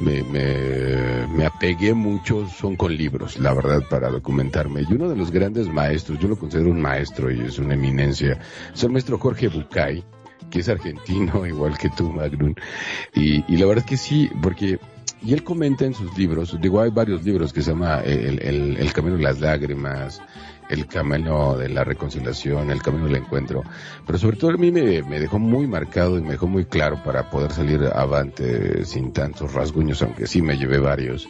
[0.01, 4.83] me, me, me apegué mucho son con libros, la verdad, para documentarme.
[4.83, 8.39] Y uno de los grandes maestros, yo lo considero un maestro y es una eminencia,
[8.73, 10.05] es el maestro Jorge Bucay,
[10.51, 12.55] que es argentino, igual que tú, Magnum.
[13.15, 14.79] Y, y la verdad es que sí, porque
[15.25, 18.77] y él comenta en sus libros, digo, hay varios libros que se llama El, el,
[18.77, 20.21] el Camino de las Lágrimas,
[20.69, 23.63] El Camino de la Reconciliación, El Camino del Encuentro,
[24.07, 27.03] pero sobre todo a mí me, me dejó muy marcado y me dejó muy claro
[27.03, 31.29] para poder salir avante sin tantos rasguños, aunque sí me llevé varios,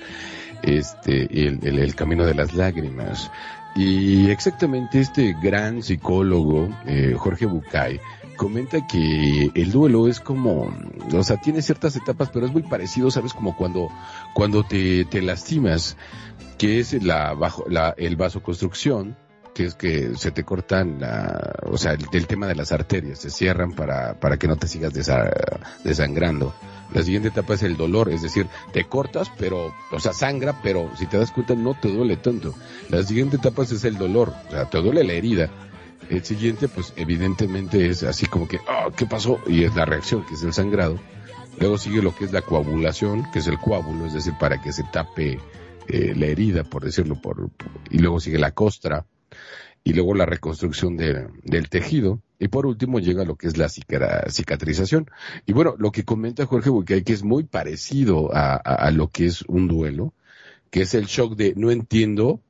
[0.62, 3.30] este, el, el, el Camino de las Lágrimas.
[3.76, 8.00] Y exactamente este gran psicólogo, eh, Jorge Bucay,
[8.34, 10.72] comenta que el duelo es como,
[11.12, 13.32] o sea, tiene ciertas etapas, pero es muy parecido, ¿sabes?
[13.32, 13.88] Como cuando,
[14.34, 15.96] cuando te, te lastimas.
[16.58, 19.16] que es la, bajo, la, el vasoconstrucción,
[19.54, 23.30] que es que se te cortan, la, o sea, el, tema de las arterias, se
[23.30, 24.92] cierran para, para que no te sigas
[25.84, 26.54] desangrando.
[26.92, 30.90] La siguiente etapa es el dolor, es decir, te cortas, pero, o sea, sangra, pero
[30.96, 32.54] si te das cuenta no te duele tanto.
[32.88, 35.50] La siguiente etapa es el dolor, o sea, te duele la herida.
[36.08, 39.40] El siguiente, pues evidentemente es así como que, oh, ¿qué pasó?
[39.46, 40.98] Y es la reacción, que es el sangrado.
[41.58, 44.72] Luego sigue lo que es la coagulación, que es el coágulo, es decir, para que
[44.72, 45.38] se tape
[45.88, 47.50] eh, la herida, por decirlo, por,
[47.90, 49.06] y luego sigue la costra,
[49.84, 55.10] y luego la reconstrucción del tejido, y por último llega lo que es la cicatrización.
[55.46, 59.26] Y bueno, lo que comenta Jorge Bucay, que es muy parecido a, a, lo que
[59.26, 60.14] es un duelo,
[60.70, 62.40] que es el shock de no entiendo,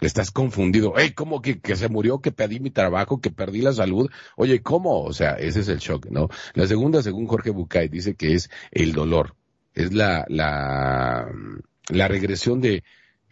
[0.00, 3.72] estás confundido, hey, ¿cómo que, que se murió, que perdí mi trabajo, que perdí la
[3.72, 4.10] salud?
[4.36, 5.02] Oye, ¿cómo?
[5.02, 6.28] O sea, ese es el shock, ¿no?
[6.54, 9.34] La segunda, según Jorge Bucay, dice que es el dolor,
[9.74, 11.26] es la, la,
[11.88, 12.84] la regresión de,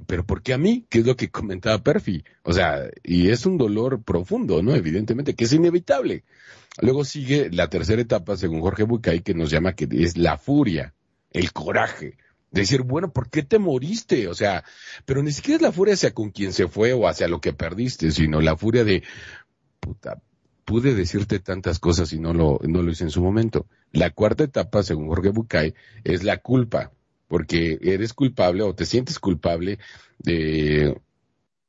[0.06, 0.86] pero ¿por qué a mí?
[0.88, 2.24] ¿Qué es lo que comentaba Perfi?
[2.42, 4.74] O sea, y es un dolor profundo, ¿no?
[4.74, 6.24] Evidentemente, que es inevitable.
[6.80, 10.94] Luego sigue la tercera etapa, según Jorge Bucay, que nos llama que es la furia,
[11.30, 12.16] el coraje.
[12.54, 14.28] Decir, bueno, ¿por qué te moriste?
[14.28, 14.64] O sea,
[15.04, 17.52] pero ni siquiera es la furia hacia con quien se fue o hacia lo que
[17.52, 19.02] perdiste, sino la furia de,
[19.80, 20.22] puta,
[20.64, 23.66] pude decirte tantas cosas y no lo, no lo hice en su momento.
[23.90, 26.92] La cuarta etapa, según Jorge Bucay, es la culpa
[27.26, 29.78] porque eres culpable o te sientes culpable
[30.18, 30.96] de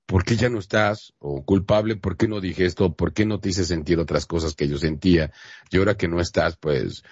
[0.06, 3.40] por qué ya no estás, o culpable por qué no dije esto, por qué no
[3.40, 5.32] te hice sentir otras cosas que yo sentía,
[5.72, 7.04] y ahora que no estás, pues,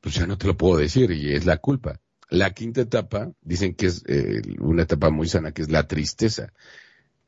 [0.00, 2.00] pues ya no te lo puedo decir, y es la culpa.
[2.28, 6.52] La quinta etapa, dicen que es eh, una etapa muy sana, que es la tristeza,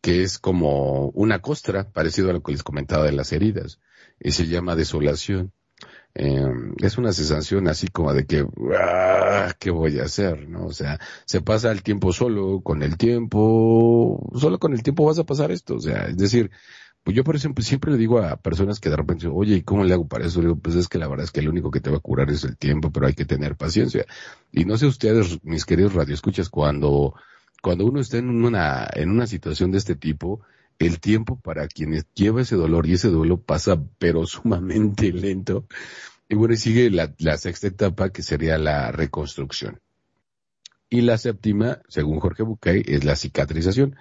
[0.01, 3.81] que es como una costra, parecido a lo que les comentaba de las heridas,
[4.21, 5.53] y se llama desolación.
[6.15, 8.45] Eh, es una sensación así como de que,
[8.77, 10.49] ah, ¿qué voy a hacer?
[10.49, 10.67] ¿no?
[10.67, 15.19] O sea, se pasa el tiempo solo, con el tiempo, solo con el tiempo vas
[15.19, 15.77] a pasar esto.
[15.77, 16.51] O sea, es decir,
[17.03, 19.85] pues yo por ejemplo siempre le digo a personas que de repente, oye, ¿y cómo
[19.85, 20.41] le hago para eso?
[20.41, 22.01] Le digo, pues es que la verdad es que lo único que te va a
[22.01, 24.05] curar es el tiempo, pero hay que tener paciencia.
[24.53, 27.15] Y no sé ustedes, mis queridos radioescuchas, cuando,
[27.63, 30.43] cuando uno está en una, en una situación de este tipo,
[30.79, 35.67] el tiempo para quienes lleva ese dolor y ese duelo pasa pero sumamente lento.
[36.29, 39.81] Y bueno, y sigue la, sexta etapa que sería la reconstrucción.
[40.91, 43.97] Y la séptima, según Jorge Bucay, es la cicatrización,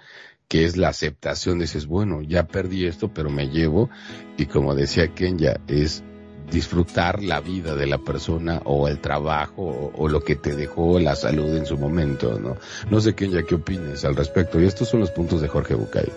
[0.48, 1.58] que es la aceptación.
[1.58, 3.90] Dices, bueno, ya perdí esto, pero me llevo.
[4.36, 6.02] Y como decía Kenya, es
[6.50, 11.14] disfrutar la vida de la persona o el trabajo o, lo que te dejó la
[11.14, 12.56] salud en su momento, ¿no?
[12.90, 14.60] No sé, Kenya, ¿qué opinas al respecto?
[14.60, 16.10] Y estos son los puntos de Jorge Bucay.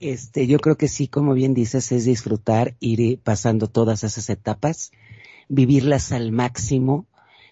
[0.00, 4.92] Este, yo creo que sí, como bien dices, es disfrutar, ir pasando todas esas etapas,
[5.48, 7.06] vivirlas al máximo.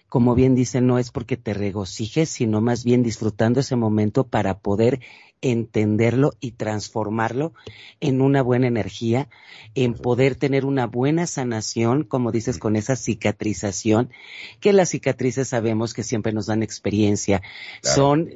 [0.09, 4.59] Como bien dice, no es porque te regocijes, sino más bien disfrutando ese momento para
[4.59, 5.01] poder
[5.41, 7.53] entenderlo y transformarlo
[7.99, 9.29] en una buena energía,
[9.75, 14.09] en poder tener una buena sanación, como dices, con esa cicatrización,
[14.59, 17.41] que las cicatrices sabemos que siempre nos dan experiencia,
[17.81, 18.29] son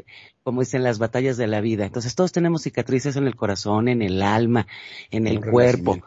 [0.43, 1.85] como dicen las batallas de la vida.
[1.85, 4.67] Entonces todos tenemos cicatrices en el corazón, en el alma,
[5.12, 5.97] en el cuerpo,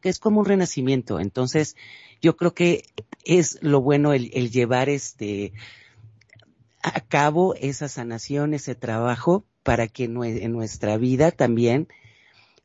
[0.00, 1.20] que es como un renacimiento.
[1.20, 1.76] Entonces
[2.20, 2.84] yo creo que
[3.24, 5.52] es lo bueno el, el llevar este
[6.82, 11.88] a cabo esa sanación, ese trabajo, para que en nuestra vida también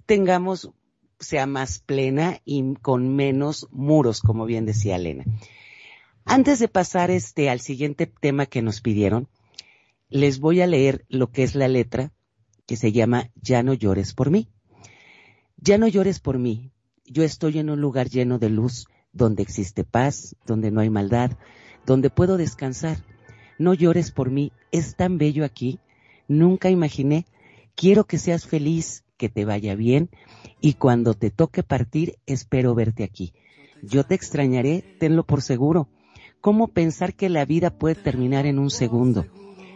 [0.06, 0.72] tengamos,
[1.20, 5.24] sea más plena y con menos muros, como bien decía Elena.
[6.26, 9.30] Antes de pasar este al siguiente tema que nos pidieron,
[10.10, 12.12] les voy a leer lo que es la letra
[12.68, 14.50] que se llama Ya no llores por mí.
[15.58, 16.72] Ya no llores por mí.
[17.06, 21.32] Yo estoy en un lugar lleno de luz, donde existe paz, donde no hay maldad,
[21.86, 22.98] donde puedo descansar.
[23.58, 24.52] No llores por mí.
[24.72, 25.80] Es tan bello aquí
[26.30, 27.26] nunca imaginé.
[27.76, 30.10] Quiero que seas feliz, que te vaya bien
[30.62, 33.34] y cuando te toque partir espero verte aquí.
[33.82, 35.89] Yo te extrañaré, tenlo por seguro.
[36.39, 39.26] ¿Cómo pensar que la vida puede terminar en un segundo?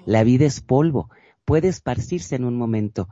[0.05, 1.09] La vida es polvo,
[1.43, 3.09] puede esparcirse en un momento.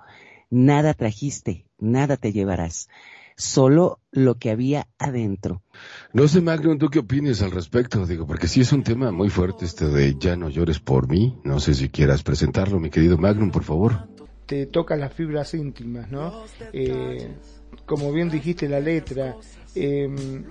[0.50, 2.88] Nada trajiste, nada te llevarás
[3.38, 5.64] solo lo que había adentro.
[6.14, 8.06] No sé, Magnum, ¿tú qué opinas al respecto?
[8.06, 11.38] Digo, porque sí es un tema muy fuerte este de ya no llores por mí.
[11.44, 14.08] No sé si quieras presentarlo, mi querido Magnum, por favor.
[14.46, 16.44] Te toca las fibras íntimas, ¿no?
[16.74, 17.34] Eh,
[17.86, 19.38] como bien dijiste la letra,
[19.76, 20.44] em,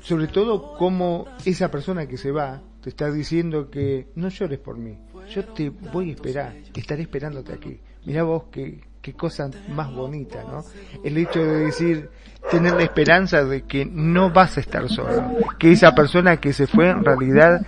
[0.00, 4.76] sobre todo como esa persona que se va te está diciendo que no llores por
[4.76, 4.98] mí,
[5.32, 7.80] yo te voy a esperar, estaré esperándote aquí.
[8.04, 10.64] Mira vos que qué cosa más bonita, ¿no?
[11.04, 12.10] El hecho de decir,
[12.50, 16.66] tener la esperanza de que no vas a estar solo, que esa persona que se
[16.66, 17.66] fue en realidad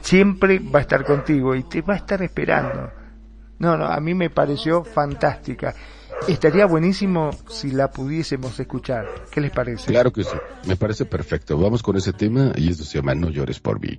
[0.00, 2.90] siempre va a estar contigo y te va a estar esperando.
[3.58, 5.74] No, no, a mí me pareció fantástica.
[6.28, 9.06] Estaría buenísimo si la pudiésemos escuchar.
[9.30, 9.86] ¿Qué les parece?
[9.86, 11.58] Claro que sí, me parece perfecto.
[11.58, 13.98] Vamos con ese tema y esto se llama No llores por mí.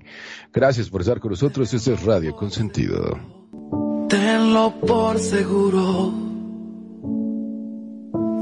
[0.52, 1.72] Gracias por estar con nosotros.
[1.74, 3.20] Este es Radio Consentido.
[4.10, 6.35] Tenlo por seguro.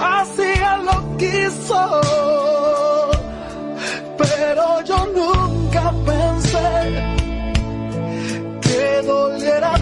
[0.00, 2.00] Él lo quiso,
[4.16, 7.02] pero yo nunca pensé
[8.60, 9.72] que doliera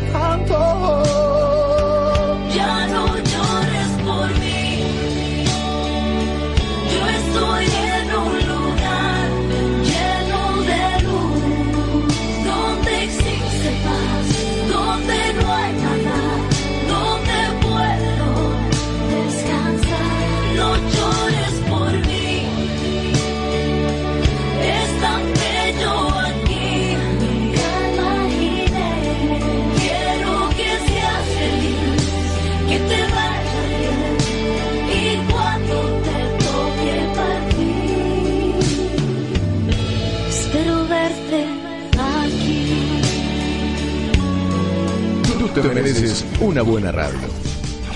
[45.68, 47.18] te mereces una buena radio.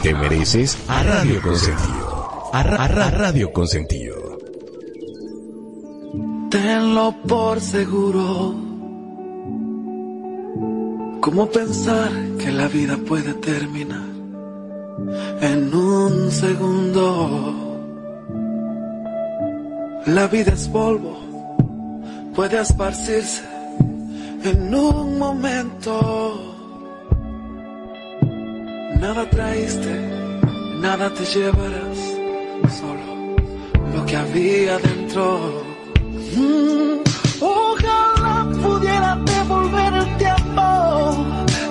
[0.03, 2.51] Te mereces a Radio Consentido.
[2.53, 4.39] A, Radio Consentido.
[6.51, 8.55] Tenlo por seguro.
[11.21, 14.09] ¿Cómo pensar que la vida puede terminar
[15.41, 17.57] en un segundo?
[20.07, 21.21] La vida es polvo,
[22.35, 23.43] puede esparcirse
[24.43, 26.50] en un momento.
[29.01, 29.95] Nada traíste,
[30.79, 31.99] nada te llevarás,
[32.79, 33.35] solo
[33.95, 35.65] lo que había dentro.
[36.37, 37.01] Mm,
[37.41, 40.67] ojalá pudiera devolver el tiempo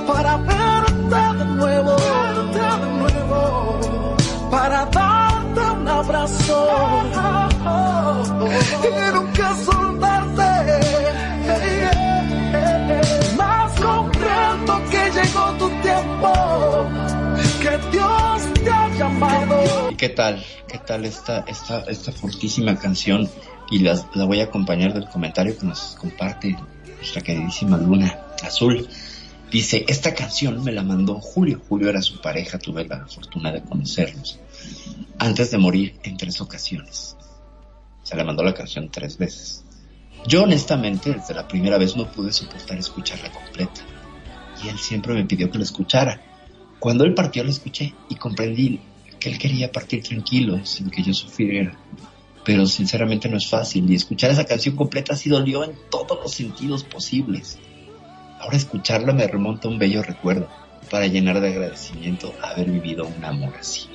[0.08, 4.18] para verte de nuevo, verte de nuevo,
[4.50, 6.58] para darte un abrazo
[8.88, 10.52] y nunca soltarte.
[13.38, 17.09] Más comprendo que llegó tu tiempo
[19.00, 19.96] Llamado.
[19.98, 20.44] ¿Qué tal?
[20.68, 23.30] ¿Qué tal esta, esta, esta fortísima canción?
[23.72, 26.58] Y la, la voy a acompañar del comentario que nos comparte
[26.98, 28.90] nuestra queridísima Luna Azul.
[29.50, 31.62] Dice, esta canción me la mandó Julio.
[31.70, 34.38] Julio era su pareja, tuve la fortuna de conocerlos.
[35.18, 37.16] Antes de morir en tres ocasiones.
[38.04, 39.64] Se le mandó la canción tres veces.
[40.28, 43.80] Yo honestamente desde la primera vez no pude soportar escucharla completa.
[44.62, 46.22] Y él siempre me pidió que la escuchara.
[46.80, 48.80] Cuando él partió lo escuché y comprendí
[49.20, 51.78] que él quería partir tranquilo, sin que yo sufriera.
[52.46, 56.34] Pero sinceramente no es fácil y escuchar esa canción completa sí dolió en todos los
[56.34, 57.60] sentidos posibles.
[58.40, 60.48] Ahora escucharla me remonta a un bello recuerdo
[60.90, 63.88] para llenar de agradecimiento haber vivido un amor así.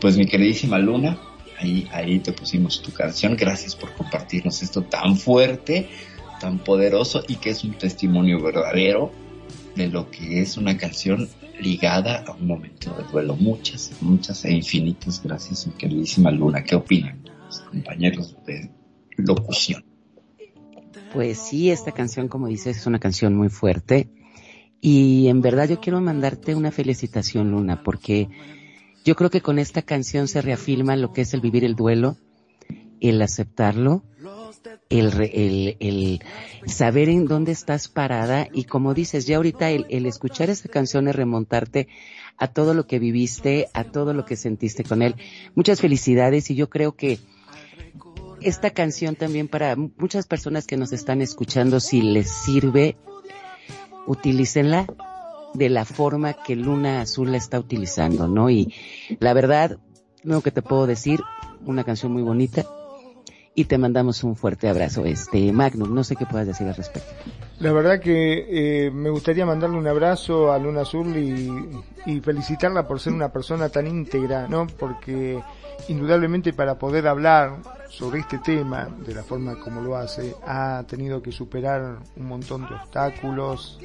[0.00, 1.18] Pues mi queridísima Luna,
[1.58, 3.36] ahí, ahí te pusimos tu canción.
[3.36, 5.88] Gracias por compartirnos esto tan fuerte,
[6.40, 9.10] tan poderoso y que es un testimonio verdadero
[9.74, 11.28] de lo que es una canción
[11.60, 13.36] ligada a un momento de duelo.
[13.36, 16.64] Muchas, muchas e infinitas gracias, mi queridísima Luna.
[16.64, 18.70] ¿Qué opinan los compañeros de
[19.16, 19.84] locución?
[21.12, 24.08] Pues sí, esta canción, como dices, es una canción muy fuerte.
[24.80, 28.28] Y en verdad yo quiero mandarte una felicitación, Luna, porque
[29.04, 32.16] yo creo que con esta canción se reafirma lo que es el vivir el duelo,
[33.00, 34.04] el aceptarlo,
[34.88, 36.20] el, el,
[36.66, 41.16] saber en dónde estás parada y como dices, ya ahorita el, escuchar esta canción es
[41.16, 41.88] remontarte
[42.36, 45.14] a todo lo que viviste, a todo lo que sentiste con él.
[45.54, 47.18] Muchas felicidades y yo creo que
[48.40, 52.96] esta canción también para muchas personas que nos están escuchando, si les sirve,
[54.06, 54.86] utilícenla
[55.52, 58.48] de la forma que Luna Azul la está utilizando, ¿no?
[58.50, 58.72] Y
[59.18, 59.78] la verdad,
[60.22, 61.20] lo que te puedo decir,
[61.66, 62.64] una canción muy bonita
[63.54, 65.04] y te mandamos un fuerte abrazo.
[65.04, 67.10] Este, Magnum, no sé qué puedas decir al respecto.
[67.58, 73.00] La verdad que eh, me gustaría mandarle un abrazo a Luna Azul y, felicitarla por
[73.00, 74.66] ser una persona tan íntegra, ¿no?
[74.66, 75.38] Porque
[75.88, 81.20] indudablemente para poder hablar sobre este tema de la forma como lo hace, ha tenido
[81.20, 83.78] que superar un montón de obstáculos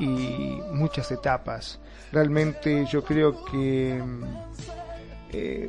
[0.00, 1.78] y muchas etapas.
[2.10, 4.02] Realmente yo creo que
[5.32, 5.68] eh,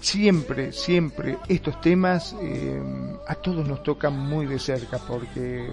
[0.00, 2.80] siempre, siempre estos temas eh,
[3.26, 5.70] a todos nos tocan muy de cerca porque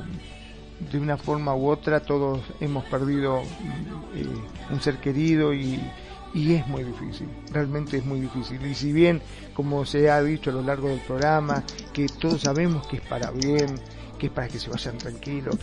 [0.91, 3.41] de una forma u otra todos hemos perdido
[4.15, 4.25] eh,
[4.69, 5.79] un ser querido y,
[6.33, 8.63] y es muy difícil, realmente es muy difícil.
[8.65, 9.21] Y si bien,
[9.53, 11.63] como se ha dicho a lo largo del programa,
[11.93, 13.79] que todos sabemos que es para bien,
[14.19, 15.55] que es para que se vayan tranquilos,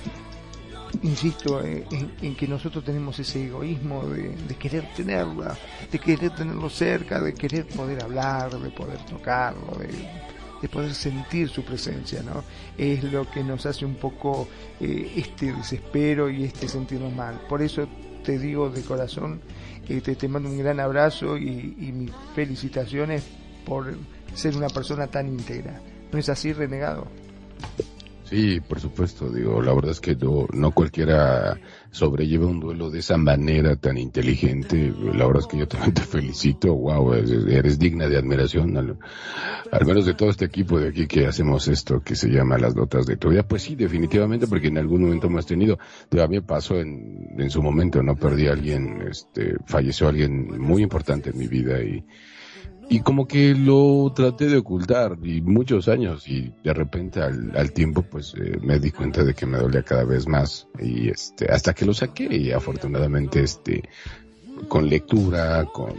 [1.03, 5.57] insisto eh, en, que nosotros tenemos ese egoísmo de, querer tenerla,
[5.91, 11.65] de querer tenerlo cerca, de querer poder hablar, de poder tocarlo, de, poder sentir su
[11.65, 12.45] presencia, ¿no?
[12.79, 14.47] Es lo que nos hace un poco
[14.81, 17.41] eh, este desespero y este sentirnos mal.
[17.49, 17.89] Por eso
[18.23, 19.41] te digo de corazón,
[19.89, 23.25] eh, te, te, mando un gran abrazo y, y mis felicitaciones
[23.67, 23.93] por
[24.35, 25.81] ser una persona tan íntegra.
[26.13, 27.09] ¿No es así, renegado?
[28.33, 31.61] Sí, por supuesto, digo, la verdad es que no, no cualquiera
[31.91, 34.91] sobrelleva un duelo de esa manera tan inteligente.
[35.13, 38.97] La verdad es que yo también te felicito, wow, eres, digna de admiración, al,
[39.85, 43.05] menos de todo este equipo de aquí que hacemos esto que se llama Las Notas
[43.05, 43.43] de tu vida.
[43.43, 45.79] Pues sí, definitivamente, porque en algún momento hemos tenido,
[46.19, 50.83] a mí pasó en, en su momento, no perdí a alguien, este, falleció alguien muy
[50.83, 52.03] importante en mi vida y,
[52.93, 58.03] y como que lo traté de ocultar y muchos años y de repente al, tiempo
[58.03, 61.73] pues eh, me di cuenta de que me dolía cada vez más y este hasta
[61.73, 63.89] que lo saqué y afortunadamente este
[64.69, 65.95] con lectura con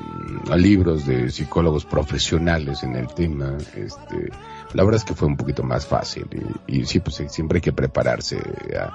[0.56, 4.30] libros de psicólogos profesionales en el tema este
[4.74, 6.28] la verdad es que fue un poquito más fácil
[6.68, 8.39] y, y sí pues siempre hay que prepararse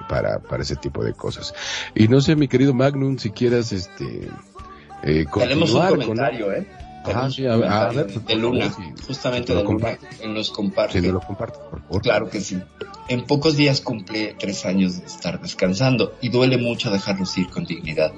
[0.09, 1.53] para para ese tipo de cosas
[1.97, 4.29] y no sé mi querido Magnum si quieras este
[5.03, 6.67] eh, Tenemos un comentario, ¿eh?
[7.09, 8.71] De Luna,
[9.07, 11.01] justamente de Luna, en los comparte.
[11.01, 12.03] lo comparto, por favor.
[12.03, 12.59] Claro que sí.
[13.09, 17.65] En pocos días cumple tres años de estar descansando y duele mucho dejarlos ir con
[17.65, 18.13] dignidad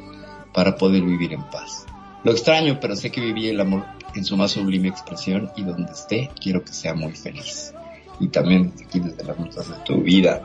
[0.53, 1.87] para poder vivir en paz.
[2.25, 3.85] Lo extraño, pero sé que viví el amor
[4.15, 7.73] en su más sublime expresión y donde esté quiero que sea muy feliz.
[8.19, 10.43] Y también aquí desde las notas de tu vida,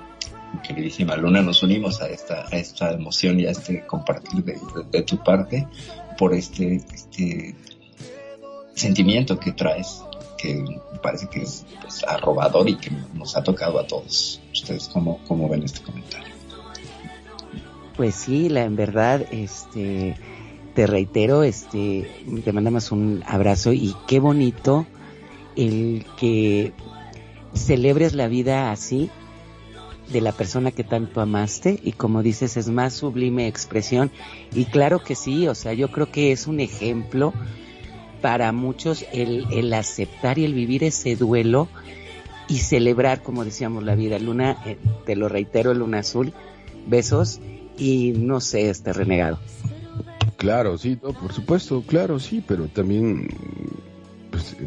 [0.65, 4.57] queridísima Luna, nos unimos a esta, a esta emoción y a este compartir de,
[4.91, 5.67] de tu parte
[6.17, 7.55] por este, este
[8.75, 10.03] sentimiento que traes,
[10.37, 10.63] que
[11.01, 14.41] parece que es pues, arrobador y que nos ha tocado a todos.
[14.53, 16.33] ¿Ustedes cómo, cómo ven este comentario?
[17.95, 20.15] Pues sí, la en verdad, este,
[20.75, 22.09] te reitero, este,
[22.43, 24.85] te mandamos un abrazo y qué bonito
[25.55, 26.73] el que
[27.53, 29.09] celebres la vida así
[30.11, 34.11] de la persona que tanto amaste y como dices es más sublime expresión
[34.53, 37.33] y claro que sí, o sea, yo creo que es un ejemplo
[38.25, 41.67] para muchos el, el aceptar y el vivir ese duelo
[42.47, 44.17] y celebrar, como decíamos, la vida.
[44.17, 46.33] Luna, eh, te lo reitero, Luna Azul,
[46.87, 47.39] besos
[47.77, 49.37] y no sé, este renegado.
[50.37, 53.27] Claro, sí, por supuesto, claro, sí, pero también,
[54.31, 54.57] pues,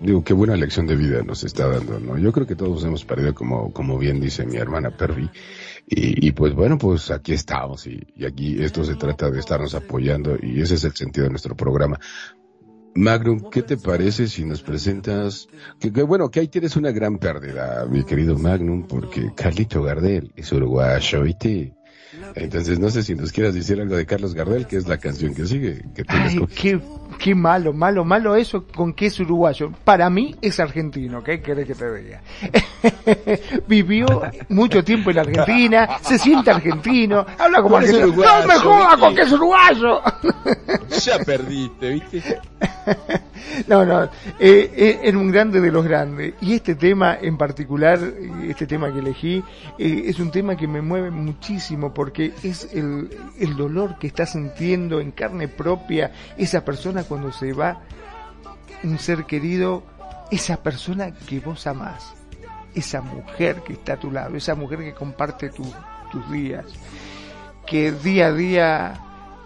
[0.00, 2.18] digo, qué buena lección de vida nos está dando, ¿no?
[2.18, 5.28] Yo creo que todos hemos perdido, como, como bien dice mi hermana Perry,
[5.90, 10.60] y, pues bueno, pues aquí estamos y, aquí esto se trata de estarnos apoyando y
[10.60, 11.98] ese es el sentido de nuestro programa.
[12.98, 15.48] Magnum, ¿qué te parece si nos presentas?
[15.78, 20.50] Que, bueno, que ahí tienes una gran pérdida, mi querido Magnum, porque Carlito Gardel es
[20.50, 21.74] uruguayo, ¿viste?
[22.34, 25.34] Entonces, no sé si nos quieras decir algo de Carlos Gardel, que es la canción
[25.34, 25.84] que sigue.
[25.94, 26.80] Que Ay, qué,
[27.18, 29.70] qué malo, malo, malo eso con que es uruguayo.
[29.84, 32.22] Para mí es argentino, ¿qué querés que te diga?
[33.68, 34.06] Vivió
[34.48, 38.24] mucho tiempo en Argentina, se siente argentino, habla como argentino.
[38.24, 40.00] ¡No me jodas con que es uruguayo!
[41.04, 42.40] ya perdiste, ¿viste?
[43.66, 44.04] no, no,
[44.38, 46.34] eh, eh, un grande de los grandes.
[46.40, 47.98] Y este tema en particular,
[48.46, 49.42] este tema que elegí,
[49.78, 54.26] eh, es un tema que me mueve muchísimo porque es el, el dolor que está
[54.26, 57.80] sintiendo en carne propia esa persona cuando se va
[58.84, 59.82] un ser querido,
[60.30, 62.14] esa persona que vos amás,
[62.74, 66.66] esa mujer que está a tu lado, esa mujer que comparte tus días,
[67.66, 69.00] que día a día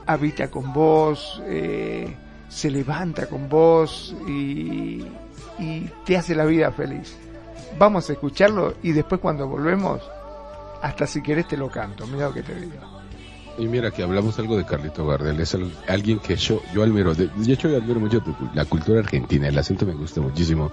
[0.07, 2.15] habita con vos, eh,
[2.53, 5.03] se levanta con vos y,
[5.59, 7.17] y te hace la vida feliz.
[7.79, 10.03] Vamos a escucharlo y después cuando volvemos,
[10.83, 12.75] hasta si querés te lo canto, mira lo que te digo.
[13.59, 17.29] Y mira que hablamos algo de Carlito Gardel, es alguien que yo, yo admiro, de,
[17.37, 18.23] yo admiro mucho
[18.55, 20.73] la cultura argentina, el acento me gusta muchísimo.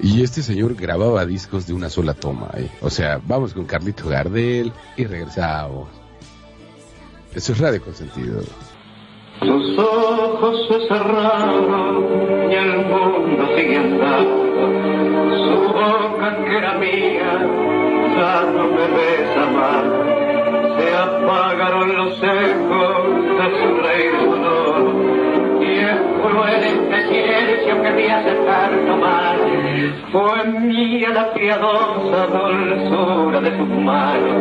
[0.00, 2.68] Y este señor grababa discos de una sola toma, ¿eh?
[2.80, 5.88] o sea, vamos con Carlito Gardel y regresamos.
[7.34, 8.42] Eso es radio consentido.
[9.42, 12.06] Sus ojos se cerraron
[12.50, 14.46] y el mundo sigue andando.
[15.44, 17.46] Su boca que era mía
[18.16, 20.06] ya no me besa más
[20.78, 22.96] se apagaron los ecos
[23.38, 24.25] de su rey
[28.04, 29.38] hace tanto mal
[30.12, 34.36] fue mía la piadosa dulzura de sus manos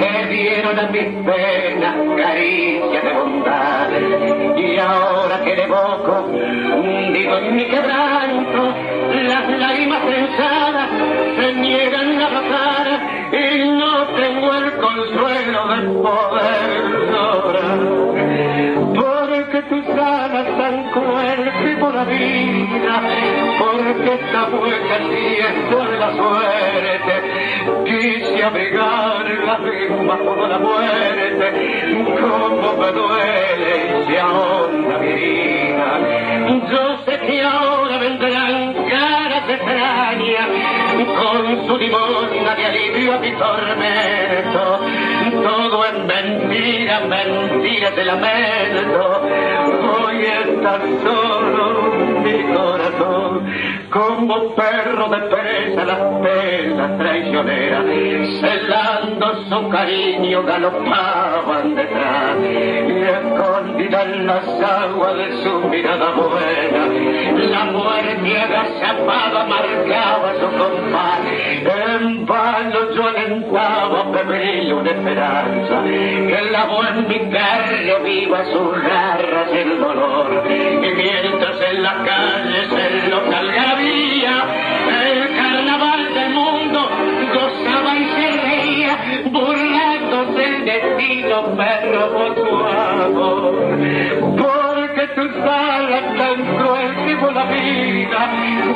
[0.00, 3.88] que dieron a mis penas caricia de bondad
[4.56, 8.74] y ahora que evoco hundido en mi quebranto
[9.14, 10.90] las lágrimas pensadas
[11.36, 12.86] se niegan a brotar
[13.32, 18.87] y no tengo el consuelo de poder llorar.
[19.58, 23.02] Porque tus alas tan cruel por la vida,
[23.58, 27.14] porque esta mueca siento de la suerte,
[27.84, 36.70] quise abrigar la misma por la muerte, como me duele y se ahonda mi vida.
[36.70, 44.80] Yo sé que ahora vendrán caras extrañas con su limosna de alivio a mi tormento.
[45.42, 49.22] Todo es mentira, mentira te lamento.
[50.06, 51.88] Hoy está solo
[52.22, 53.52] mi corazón,
[53.90, 57.84] como perro de presa las pesas traicioneras,
[58.40, 66.86] celando su cariño galopaban detrás, y escondida en las aguas de su mirada buena,
[67.50, 70.48] la muerte agazapaba marcaba su
[70.94, 79.48] en vano yo alentaba febril una esperanza, que lavó en mi carne viva sus garras
[79.52, 84.44] el dolor, y mientras en la calle se lo algarabía,
[85.04, 86.88] el carnaval del mundo
[87.34, 93.58] gozaba y se reía, burlándose el destino, perro por su amor.
[95.34, 96.88] Tan cruel
[97.34, 98.20] la vida,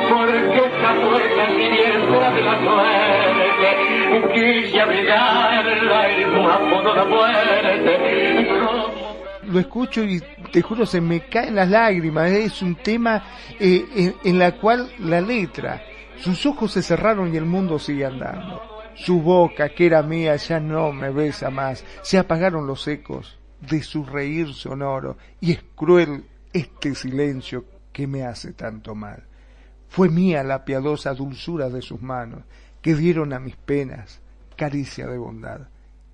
[0.09, 3.68] porque esta fuerza siniestra de la suerte,
[4.34, 6.20] quise abrigarla y
[6.94, 7.92] la muerte.
[9.44, 10.22] Lo escucho y
[10.53, 12.30] te juro se me caen las lágrimas.
[12.30, 13.22] Es un tema
[13.59, 15.82] eh, en, en, la cual la letra,
[16.16, 18.62] sus ojos se cerraron y el mundo sigue andando.
[18.94, 21.84] Su boca, que era mía, ya no me besa más.
[22.03, 28.24] Se apagaron los ecos de su reír sonoro y es cruel este silencio que me
[28.24, 29.22] hace tanto mal.
[29.88, 32.42] Fue mía la piadosa dulzura de sus manos
[32.80, 34.20] que dieron a mis penas
[34.57, 35.68] caricia de bondad.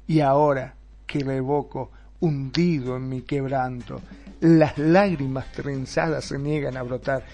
[0.07, 0.75] Y ahora
[1.07, 4.01] que le evoco, hundido en mi quebranto,
[4.41, 7.25] las lágrimas trenzadas se niegan a brotar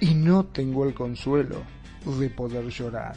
[0.00, 1.62] y no tengo el consuelo
[2.18, 3.14] de poder llorar.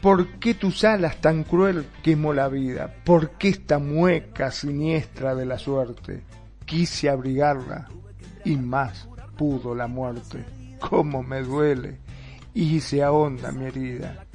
[0.00, 2.94] ¿Por qué tus alas tan cruel quemó la vida?
[3.04, 6.22] ¿Por qué esta mueca siniestra de la suerte?
[6.74, 7.86] Quise abrigarla
[8.44, 9.08] y más
[9.38, 10.44] pudo la muerte.
[10.80, 12.00] ¿Cómo me duele?
[12.52, 14.26] Y se ahonda mi herida.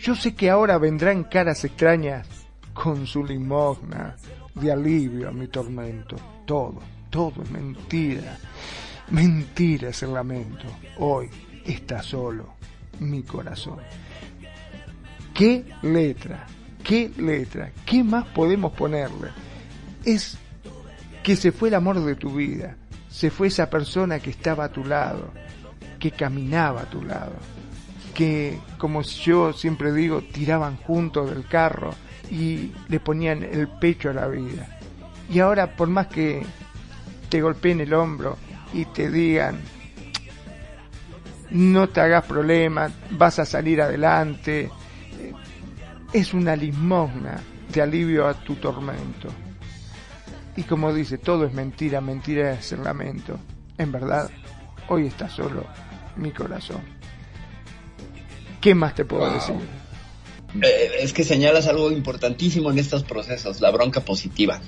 [0.00, 2.28] Yo sé que ahora vendrán caras extrañas
[2.72, 4.14] con su limosna
[4.54, 6.14] de alivio a mi tormento.
[6.46, 6.78] Todo,
[7.10, 8.38] todo es mentira.
[9.10, 10.66] Mentira es el lamento.
[10.98, 11.28] Hoy
[11.66, 12.54] está solo
[13.00, 13.80] mi corazón.
[15.34, 16.46] ¿Qué letra?
[16.84, 17.72] ¿Qué letra?
[17.84, 19.30] ¿Qué más podemos ponerle?
[20.04, 20.38] Es
[21.22, 22.76] que se fue el amor de tu vida,
[23.08, 25.30] se fue esa persona que estaba a tu lado,
[25.98, 27.34] que caminaba a tu lado,
[28.14, 31.94] que, como yo siempre digo, tiraban juntos del carro
[32.30, 34.78] y le ponían el pecho a la vida.
[35.30, 36.42] Y ahora, por más que
[37.28, 38.36] te golpeen el hombro
[38.72, 39.60] y te digan,
[41.50, 44.70] no te hagas problemas, vas a salir adelante,
[46.12, 47.40] es una limosna
[47.72, 49.28] de alivio a tu tormento.
[50.56, 53.38] Y como dice, todo es mentira, mentira es el lamento.
[53.78, 54.30] En verdad,
[54.88, 55.64] hoy está solo
[56.16, 56.82] mi corazón.
[58.60, 59.56] ¿Qué más te puedo decir?
[60.60, 64.60] Eh, es que señalas algo importantísimo en estos procesos, la bronca positiva.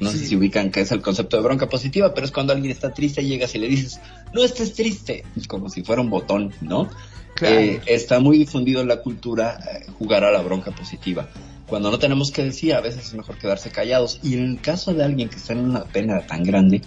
[0.00, 0.18] No sí.
[0.18, 2.92] sé si ubican qué es el concepto de bronca positiva, pero es cuando alguien está
[2.92, 4.00] triste y llegas y le dices,
[4.34, 6.90] no estés triste, es como si fuera un botón, ¿no?
[7.34, 7.56] Claro.
[7.56, 11.28] Eh, está muy difundido en la cultura eh, jugar a la bronca positiva.
[11.72, 14.20] Cuando no tenemos que decir, a veces es mejor quedarse callados.
[14.22, 16.82] Y en el caso de alguien que está en una pena tan grande,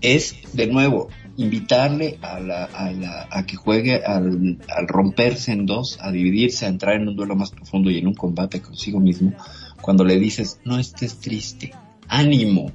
[0.00, 5.66] es de nuevo invitarle a, la, a, la, a que juegue al, al, romperse en
[5.66, 9.00] dos, a dividirse, a entrar en un duelo más profundo y en un combate consigo
[9.00, 9.32] mismo,
[9.80, 11.72] cuando le dices, no estés triste,
[12.06, 12.70] ánimo.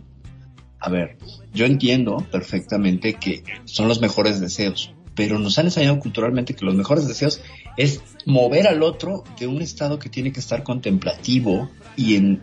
[0.81, 1.17] A ver,
[1.53, 6.75] yo entiendo perfectamente que son los mejores deseos, pero nos han enseñado culturalmente que los
[6.75, 7.39] mejores deseos
[7.77, 12.41] es mover al otro de un estado que tiene que estar contemplativo y en,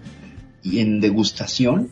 [0.62, 1.90] y en degustación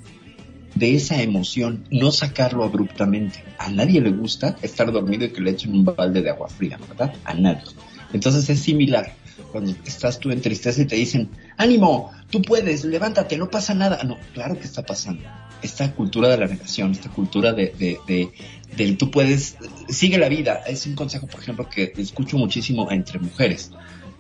[0.75, 3.43] de esa emoción, no sacarlo abruptamente.
[3.59, 6.79] A nadie le gusta estar dormido y que le echen un balde de agua fría,
[6.89, 7.15] ¿verdad?
[7.25, 7.65] A nadie.
[8.13, 9.15] Entonces es similar
[9.51, 14.03] cuando estás tú en tristeza y te dicen, ánimo, tú puedes, levántate, no pasa nada.
[14.05, 15.23] No, claro que está pasando.
[15.63, 18.31] Esta cultura de la negación, esta cultura de, de, de,
[18.77, 19.57] del tú puedes,
[19.89, 20.63] sigue la vida.
[20.67, 23.71] Es un consejo, por ejemplo, que escucho muchísimo entre mujeres,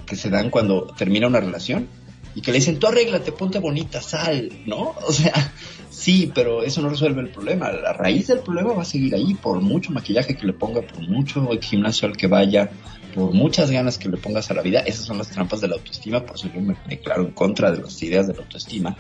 [0.07, 1.89] que se dan cuando termina una relación
[2.35, 4.95] y que le dicen, tú arréglate, ponte bonita, sal, ¿no?
[5.07, 5.53] O sea,
[5.91, 7.73] sí, pero eso no resuelve el problema.
[7.73, 11.01] La raíz del problema va a seguir ahí, por mucho maquillaje que le ponga, por
[11.09, 12.71] mucho gimnasio al que vaya,
[13.15, 14.81] por muchas ganas que le pongas a la vida.
[14.81, 17.83] Esas son las trampas de la autoestima, por eso yo me declaro en contra de
[17.83, 18.97] las ideas de la autoestima,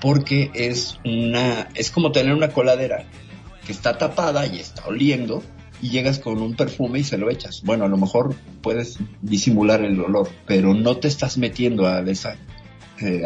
[0.00, 3.04] porque es una, es como tener una coladera
[3.66, 5.42] que está tapada y está oliendo,
[5.80, 7.62] y llegas con un perfume y se lo echas.
[7.62, 12.36] Bueno, a lo mejor puedes disimular el olor, pero no te estás metiendo a esa,
[13.00, 13.22] eh,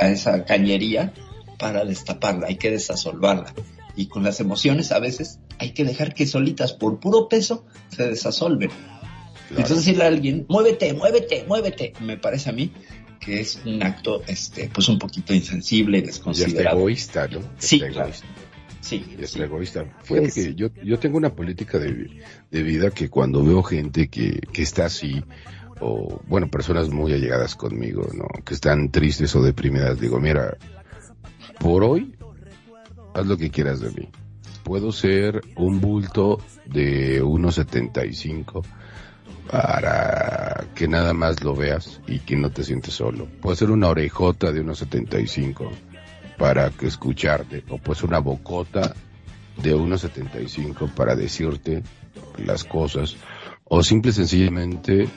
[0.00, 1.12] a esa cañería
[1.58, 3.54] para destaparla, hay que desasolvarla.
[3.96, 8.08] Y con las emociones a veces hay que dejar que solitas por puro peso se
[8.08, 8.70] desasolven.
[9.50, 12.72] Entonces decirle a alguien, muévete, muévete, muévete, me parece a mí
[13.24, 16.78] que es un acto, este, pues un poquito insensible y desconsiderado.
[16.78, 17.40] egoísta, ¿no?
[17.58, 18.08] Sí, está claro.
[18.08, 18.26] egoísta.
[18.80, 19.84] Sí, está egoísta.
[20.02, 22.10] Fíjate Pues- que yo, yo tengo una política de,
[22.50, 25.24] de vida que cuando veo gente que, que está así,
[25.80, 28.26] o bueno, personas muy allegadas conmigo, ¿no?
[28.44, 30.56] Que están tristes o deprimidas, digo, mira,
[31.58, 32.14] por hoy,
[33.14, 34.08] haz lo que quieras de mí.
[34.64, 38.64] Puedo ser un bulto de 1.75
[39.50, 43.26] para que nada más lo veas y que no te sientes solo.
[43.40, 45.70] Puedo ser una orejota de 1.75
[46.38, 48.94] para que escucharte, o pues una bocota
[49.62, 51.82] de 1.75 para decirte
[52.44, 53.16] las cosas,
[53.64, 55.08] o simple y sencillamente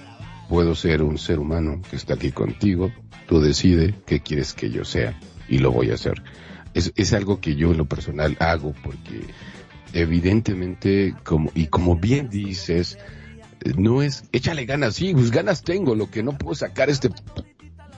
[0.50, 2.92] puedo ser un ser humano que está aquí contigo,
[3.28, 5.20] tú decides qué quieres que yo sea
[5.50, 6.22] y lo voy a hacer.
[6.74, 9.26] Es, es algo que yo en lo personal hago porque
[9.94, 12.98] evidentemente, como, y como bien dices,
[13.78, 17.10] no es, échale ganas, sí, pues ganas tengo, lo que no puedo sacar este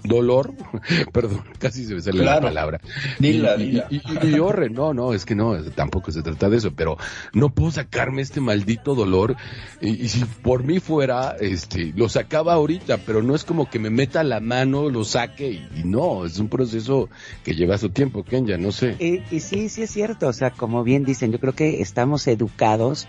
[0.01, 0.53] dolor,
[1.11, 2.39] perdón, casi se me sale Claro.
[2.39, 2.81] la palabra.
[3.19, 3.87] Dila, y, dila.
[3.89, 6.97] y, y- y horre, no, no, es que no, tampoco se trata de eso, pero
[7.33, 9.35] no puedo sacarme este maldito dolor
[9.81, 13.77] y, y si por mí fuera, este, lo sacaba ahorita, pero no es como que
[13.77, 17.09] me meta la mano, lo saque y, y no, es un proceso
[17.43, 18.95] que lleva su tiempo, Kenya, no sé.
[18.99, 22.25] Y, y sí, sí es cierto, o sea, como bien dicen, yo creo que estamos
[22.27, 23.05] educados,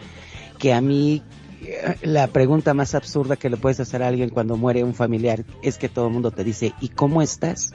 [0.59, 1.40] que a mí eh,
[2.03, 5.79] la pregunta más absurda que le puedes hacer a alguien cuando muere un familiar es
[5.79, 7.73] que todo el mundo te dice, ¿y cómo estás?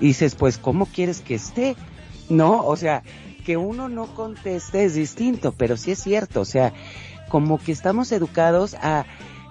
[0.00, 1.76] Y dices, pues, ¿cómo quieres que esté?
[2.28, 3.02] No, o sea,
[3.44, 6.72] que uno no conteste es distinto, pero sí es cierto, o sea,
[7.28, 9.06] como que estamos educados a,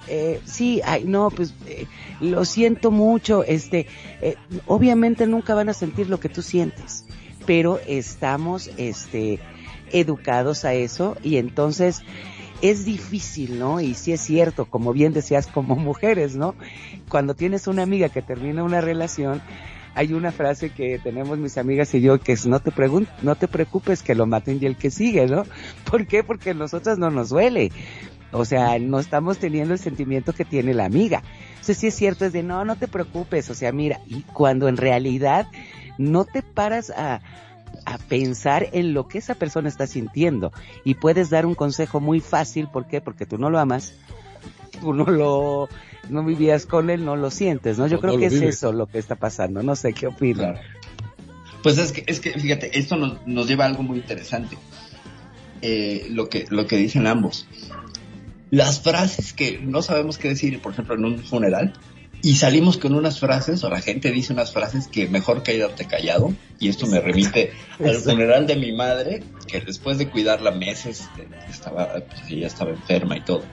[0.07, 1.87] eh, sí, ay, no, pues, eh,
[2.21, 3.87] lo siento mucho, este,
[4.21, 4.35] eh,
[4.67, 7.05] obviamente nunca van a sentir lo que tú sientes,
[7.45, 9.39] pero estamos, este,
[9.91, 12.03] educados a eso y entonces
[12.61, 13.79] es difícil, ¿no?
[13.79, 16.55] Y sí es cierto, como bien decías, como mujeres, ¿no?
[17.09, 19.41] Cuando tienes una amiga que termina una relación,
[19.95, 23.35] hay una frase que tenemos mis amigas y yo que es no te pregun no
[23.35, 25.43] te preocupes que lo maten y el que sigue, ¿no?
[25.89, 26.23] ¿Por qué?
[26.23, 27.71] Porque a nosotras no nos duele.
[28.31, 31.23] O sea, no estamos teniendo el sentimiento que tiene la amiga.
[31.51, 33.49] Entonces sí es cierto, es de no, no te preocupes.
[33.49, 35.47] O sea, mira, y cuando en realidad
[35.97, 37.21] no te paras a,
[37.87, 40.51] a pensar en lo que esa persona está sintiendo
[40.83, 42.99] y puedes dar un consejo muy fácil, ¿por qué?
[42.99, 43.93] Porque tú no lo amas,
[44.81, 45.69] tú no lo,
[46.09, 47.87] no vivías con él, no lo sientes, ¿no?
[47.87, 50.09] Yo No, creo no que es eso lo que está pasando, no sé qué.
[50.33, 50.59] Claro.
[51.63, 54.57] Pues es que, es que, fíjate, esto nos, nos lleva a algo muy interesante.
[55.61, 57.47] Eh, lo que, lo que dicen ambos.
[58.51, 61.73] Las frases que no sabemos qué decir, por ejemplo, en un funeral,
[62.21, 66.33] y salimos con unas frases, o la gente dice unas frases que mejor quédate callado,
[66.59, 71.27] y esto me remite al funeral de mi madre, que después de cuidarla meses, eh,
[71.49, 73.43] estaba, pues, ella estaba enferma y todo.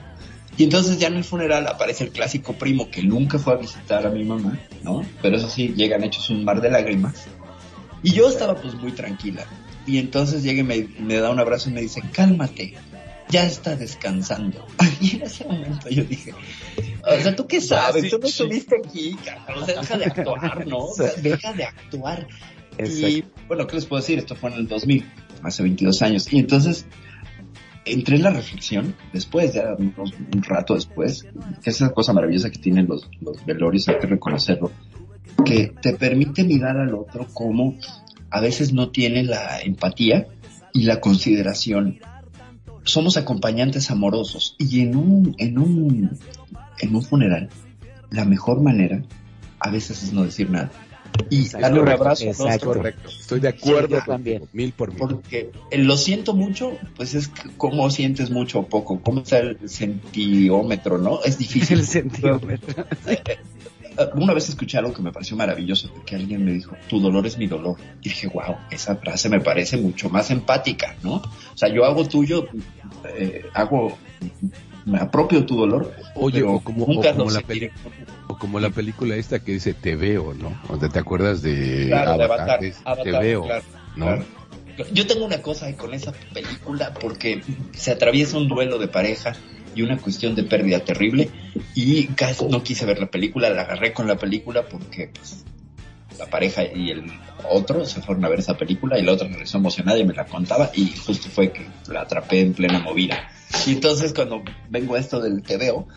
[0.57, 4.07] Y entonces ya en el funeral aparece el clásico primo que nunca fue a visitar
[4.07, 5.05] a mi mamá, ¿no?
[5.21, 7.25] Pero eso sí, llegan hechos un mar de lágrimas.
[8.01, 9.45] Y yo estaba pues muy tranquila.
[9.85, 12.73] Y entonces llega y me, me da un abrazo y me dice, cálmate,
[13.29, 14.65] ya está descansando.
[15.01, 16.33] Y en ese momento yo dije,
[17.03, 18.09] o sea, ¿tú qué sabes?
[18.09, 19.63] Tú no estuviste aquí, cabrón.
[19.63, 20.77] O sea, deja de actuar, ¿no?
[20.77, 22.27] O sea, deja de actuar.
[22.77, 24.19] Y bueno, ¿qué les puedo decir?
[24.19, 25.05] Esto fue en el 2000,
[25.43, 26.31] hace 22 años.
[26.31, 26.85] Y entonces
[27.85, 31.23] entré en la reflexión, después, ya unos- un rato después,
[31.63, 34.71] que es esa cosa maravillosa que tienen los, los velorios, hay que reconocerlo,
[35.45, 37.75] que te permite mirar al otro como
[38.31, 40.27] a veces no tiene la empatía
[40.73, 41.99] y la consideración.
[42.85, 46.17] Somos acompañantes amorosos y en un, en un,
[46.79, 47.49] en un funeral,
[48.11, 49.03] la mejor manera
[49.59, 50.71] a veces es no decir nada.
[51.29, 52.25] Y darle un abrazo.
[52.25, 53.09] Exacto, correcto.
[53.09, 54.43] Estoy de acuerdo también.
[54.53, 54.97] Mil por mil.
[54.97, 58.99] Porque el lo siento mucho, pues es cómo sientes mucho o poco.
[59.01, 61.21] ¿Cómo está el sentiómetro, no?
[61.23, 61.79] Es difícil.
[61.79, 62.85] El sentiómetro.
[64.15, 67.37] Una vez escuché algo que me pareció maravilloso, que alguien me dijo, tu dolor es
[67.37, 67.77] mi dolor.
[68.01, 71.15] Y dije, wow, esa frase me parece mucho más empática, ¿no?
[71.15, 72.47] O sea, yo hago tuyo,
[73.17, 73.97] eh, hago,
[74.85, 75.93] me apropio tu dolor.
[76.15, 77.43] Oye, pero o como, nunca o como la
[78.27, 80.59] o como la película esta que dice Te veo, ¿no?
[80.67, 83.63] Donde te acuerdas de Claro, de Avatar, Te veo, claro,
[83.95, 84.05] ¿no?
[84.05, 84.25] claro.
[84.91, 87.41] Yo tengo una cosa con esa película porque
[87.71, 89.33] se atraviesa un duelo de pareja
[89.75, 91.29] y una cuestión de pérdida terrible
[91.73, 95.43] y casi no quise ver la película, la agarré con la película porque pues,
[96.17, 97.11] la pareja y el
[97.49, 100.25] otro se fueron a ver esa película y la otra regresó emocionada y me la
[100.25, 103.29] contaba y justo fue que la atrapé en plena movida.
[103.67, 105.87] Y entonces cuando vengo a esto del te veo,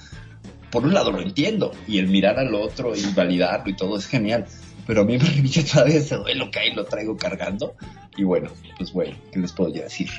[0.71, 4.07] por un lado lo entiendo y el mirar al otro y validarlo y todo es
[4.07, 4.47] genial,
[4.87, 7.75] pero a mí me revive todavía ese duelo que ahí lo traigo cargando
[8.17, 10.11] y bueno, pues bueno, ¿qué les puedo decir?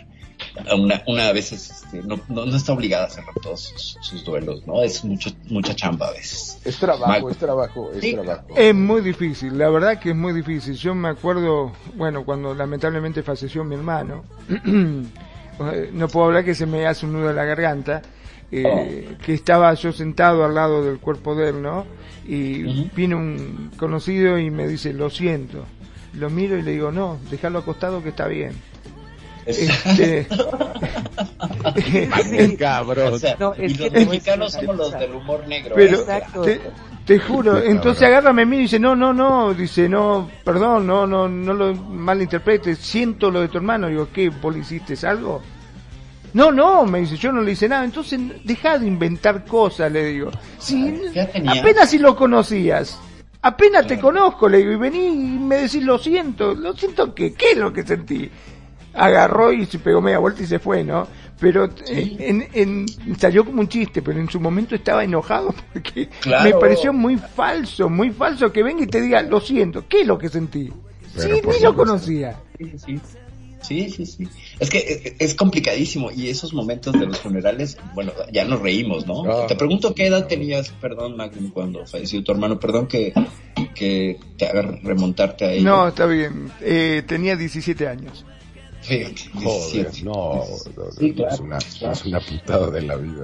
[0.76, 4.24] Una, una a veces este, no, no, no está obligada a hacerlo todos sus, sus
[4.26, 4.82] duelos, ¿no?
[4.84, 6.60] Es mucho, mucha chamba a veces.
[6.66, 7.32] Es trabajo, Mal.
[7.32, 8.14] es trabajo, es Sí.
[8.14, 8.48] trabajo.
[8.56, 10.76] Es muy difícil, la verdad que es muy difícil.
[10.76, 14.24] Yo me acuerdo, bueno, cuando lamentablemente falleció mi hermano,
[14.66, 18.02] eh, no puedo hablar que se me hace un nudo en la garganta,
[18.52, 21.86] eh, que estaba yo sentado al lado del cuerpo de él, ¿no?
[22.26, 22.90] Y Ujú.
[22.96, 25.66] viene un conocido y me dice, lo siento.
[26.14, 28.54] Lo miro y le digo, no, déjalo acostado que está bien.
[29.50, 30.28] Este,
[31.76, 33.14] Qué cabrón.
[33.14, 35.76] O sea, No, y es que los a mexicanos somos los del humor negro.
[35.76, 36.02] Pero- ¿eh?
[36.02, 36.42] Exacto.
[36.42, 36.62] Te,
[37.06, 38.18] te juro, Qué entonces cabrón.
[38.18, 41.74] agarra, me mira y dice, no, no, no, dice, no, perdón, no, no, no lo
[41.74, 45.42] malinterpretes, siento lo de tu hermano, digo, ¿qué, vos le hiciste algo?
[46.34, 50.06] No, no, me dice, yo no le hice nada, entonces deja de inventar cosas, le
[50.06, 50.30] digo.
[50.60, 51.02] Si,
[51.48, 53.00] apenas si lo conocías,
[53.42, 57.34] apenas te conozco, le digo, y vení y me decís, lo siento, lo siento que,
[57.34, 58.30] ¿qué es lo que sentí?
[59.00, 61.08] Agarró y se pegó media vuelta y se fue, ¿no?
[61.40, 66.10] Pero eh, en, en, salió como un chiste, pero en su momento estaba enojado porque
[66.20, 66.44] Claro.
[66.44, 70.08] me pareció muy falso, muy falso que venga y te diga, lo siento, ¿qué es
[70.08, 70.72] lo que sentí?
[71.16, 72.38] Pero sí, ni lo conocía.
[72.58, 73.00] Sí, sí.
[73.62, 74.28] Sí, sí, sí.
[74.58, 79.06] Es que eh, es complicadísimo y esos momentos de los funerales, bueno, ya nos reímos,
[79.06, 79.24] ¿no?
[79.30, 79.48] Ah.
[79.48, 83.14] Te pregunto qué edad tenías, perdón, Magnum, cuando falleció tu hermano, perdón que,
[83.76, 85.70] que te haga remontarte a ello.
[85.70, 88.26] No, está bien, eh, tenía 17 años.
[88.90, 90.04] Joder, 17.
[90.04, 91.34] no, no, Sí, no, claro.
[91.34, 91.58] es, una,
[91.92, 93.24] es una putada de la vida.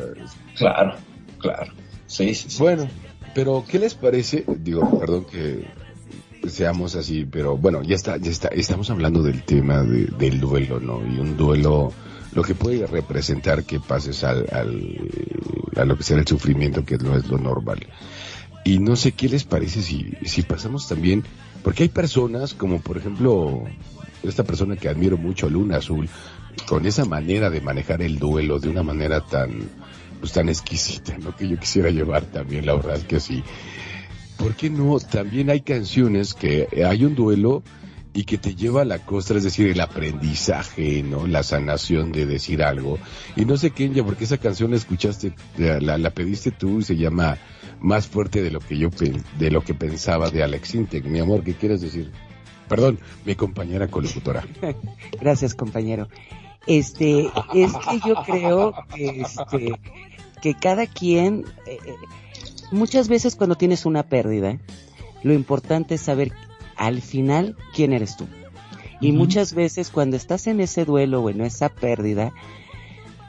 [0.57, 0.95] Claro,
[1.39, 1.73] claro.
[2.07, 2.57] Sí, sí, sí.
[2.59, 2.87] Bueno,
[3.33, 4.45] pero ¿qué les parece?
[4.59, 5.65] Digo, perdón que
[6.47, 10.79] seamos así, pero bueno, ya está, ya está, estamos hablando del tema de- del duelo,
[10.79, 11.01] ¿no?
[11.05, 11.91] Y un duelo,
[12.33, 15.09] lo que puede representar que pases al, al,
[15.75, 17.87] a lo que será el sufrimiento, que no es lo normal.
[18.63, 21.23] Y no sé qué les parece si, si pasamos también,
[21.63, 23.63] porque hay personas como por ejemplo
[24.29, 26.09] esta persona que admiro mucho, Luna Azul,
[26.67, 29.69] con esa manera de manejar el duelo de una manera tan,
[30.19, 31.35] pues tan exquisita, ¿no?
[31.35, 33.43] Que yo quisiera llevar también, la verdad que sí.
[34.37, 34.99] ¿Por qué no?
[34.99, 37.63] También hay canciones que hay un duelo
[38.15, 41.27] y que te lleva a la costra, es decir, el aprendizaje, ¿no?
[41.27, 42.97] La sanación de decir algo.
[43.35, 46.95] Y no sé, Kenya, porque esa canción la escuchaste, la, la, pediste tú y se
[46.95, 47.37] llama
[47.81, 48.89] Más fuerte de lo que yo
[49.37, 51.05] de lo que pensaba de Alex Intec.
[51.05, 52.09] Mi amor, ¿qué quieres decir?
[52.67, 54.45] Perdón, mi compañera colocutora.
[55.21, 56.07] Gracias, compañero.
[56.67, 59.79] Este, es que yo creo que, este,
[60.41, 61.95] que cada quien, eh, eh,
[62.71, 64.57] muchas veces cuando tienes una pérdida,
[65.23, 66.31] lo importante es saber
[66.75, 68.25] al final quién eres tú.
[69.01, 72.33] Y muchas veces cuando estás en ese duelo o en esa pérdida,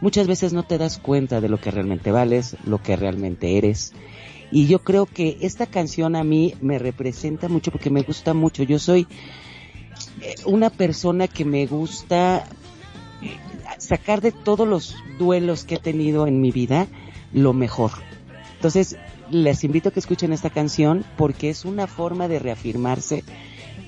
[0.01, 3.93] muchas veces no te das cuenta de lo que realmente vales, lo que realmente eres.
[4.51, 8.63] Y yo creo que esta canción a mí me representa mucho porque me gusta mucho.
[8.63, 9.07] Yo soy
[10.23, 12.45] eh, una persona que me gusta
[13.23, 13.37] eh,
[13.79, 16.87] sacar de todos los duelos que he tenido en mi vida
[17.33, 17.91] lo mejor.
[18.55, 18.97] Entonces,
[19.31, 23.25] les invito a que escuchen esta canción porque es una forma de reafirmarse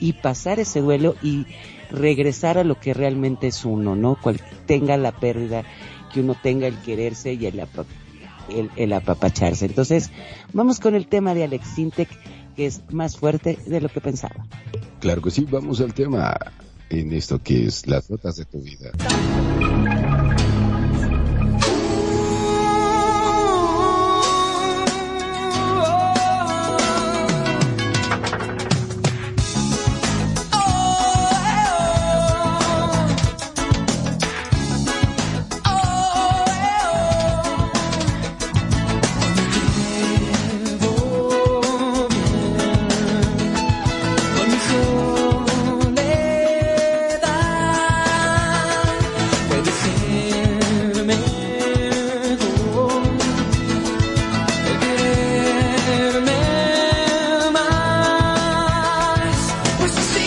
[0.00, 1.46] y pasar ese duelo y
[1.90, 4.16] regresar a lo que realmente es uno, ¿no?
[4.20, 5.64] Cual tenga la pérdida,
[6.12, 7.61] que uno tenga el quererse y el,
[8.51, 9.66] el, el apapacharse.
[9.66, 10.11] Entonces,
[10.53, 12.09] vamos con el tema de Alex Sintek,
[12.57, 14.46] que es más fuerte de lo que pensaba.
[15.01, 16.36] Claro que sí, vamos al tema
[16.90, 18.90] en esto que es las notas de tu vida.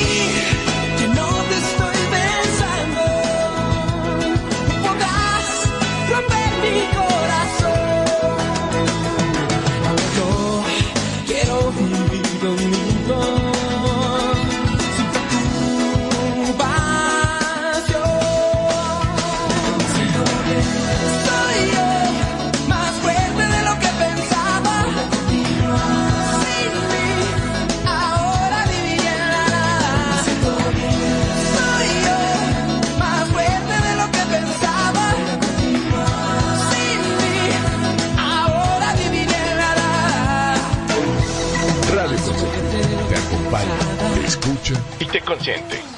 [0.01, 0.60] Yeah.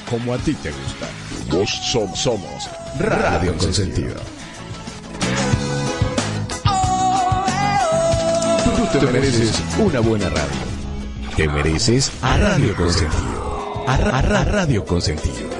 [0.09, 1.07] Como a ti te gusta.
[1.49, 2.69] Vos somos, somos
[2.99, 4.15] Radio Consentido.
[8.91, 11.35] Tú te mereces una buena radio.
[11.35, 13.83] Te mereces a Radio Consentido.
[13.87, 15.52] A, a Ra- Radio Consentido.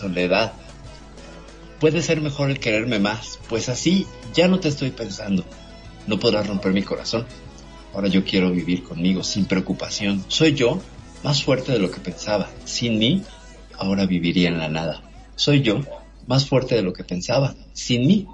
[0.00, 0.52] Soledad.
[1.78, 5.44] Puede ser mejor el quererme más, pues así ya no te estoy pensando.
[6.06, 7.26] No podrás romper mi corazón.
[7.94, 10.24] Ahora yo quiero vivir conmigo sin preocupación.
[10.28, 10.80] Soy yo
[11.22, 12.48] más fuerte de lo que pensaba.
[12.64, 13.22] Sin mí,
[13.78, 15.02] ahora viviría en la nada.
[15.36, 15.80] Soy yo
[16.26, 17.54] más fuerte de lo que pensaba.
[17.72, 18.26] Sin mí,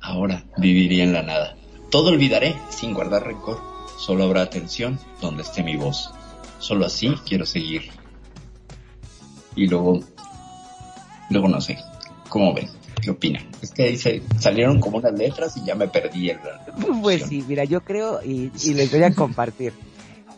[0.00, 1.56] ahora viviría en la nada.
[1.90, 3.60] Todo olvidaré sin guardar rencor.
[3.98, 6.10] Solo habrá atención donde esté mi voz.
[6.58, 8.00] Solo así quiero seguir
[9.56, 10.00] y luego,
[11.30, 11.78] luego no sé,
[12.28, 12.68] ¿cómo ven?
[13.00, 13.46] ¿Qué opinan?
[13.62, 16.38] Es que ahí se salieron como unas letras y ya me perdí el...
[17.00, 19.72] Pues sí, mira, yo creo y, y les voy a compartir.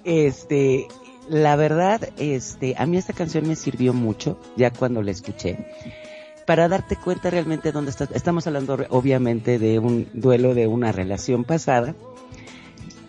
[0.05, 0.87] Este,
[1.29, 5.59] la verdad, este, a mí esta canción me sirvió mucho ya cuando la escuché
[6.47, 8.11] para darte cuenta realmente dónde estás.
[8.13, 11.95] Estamos hablando obviamente de un duelo de una relación pasada.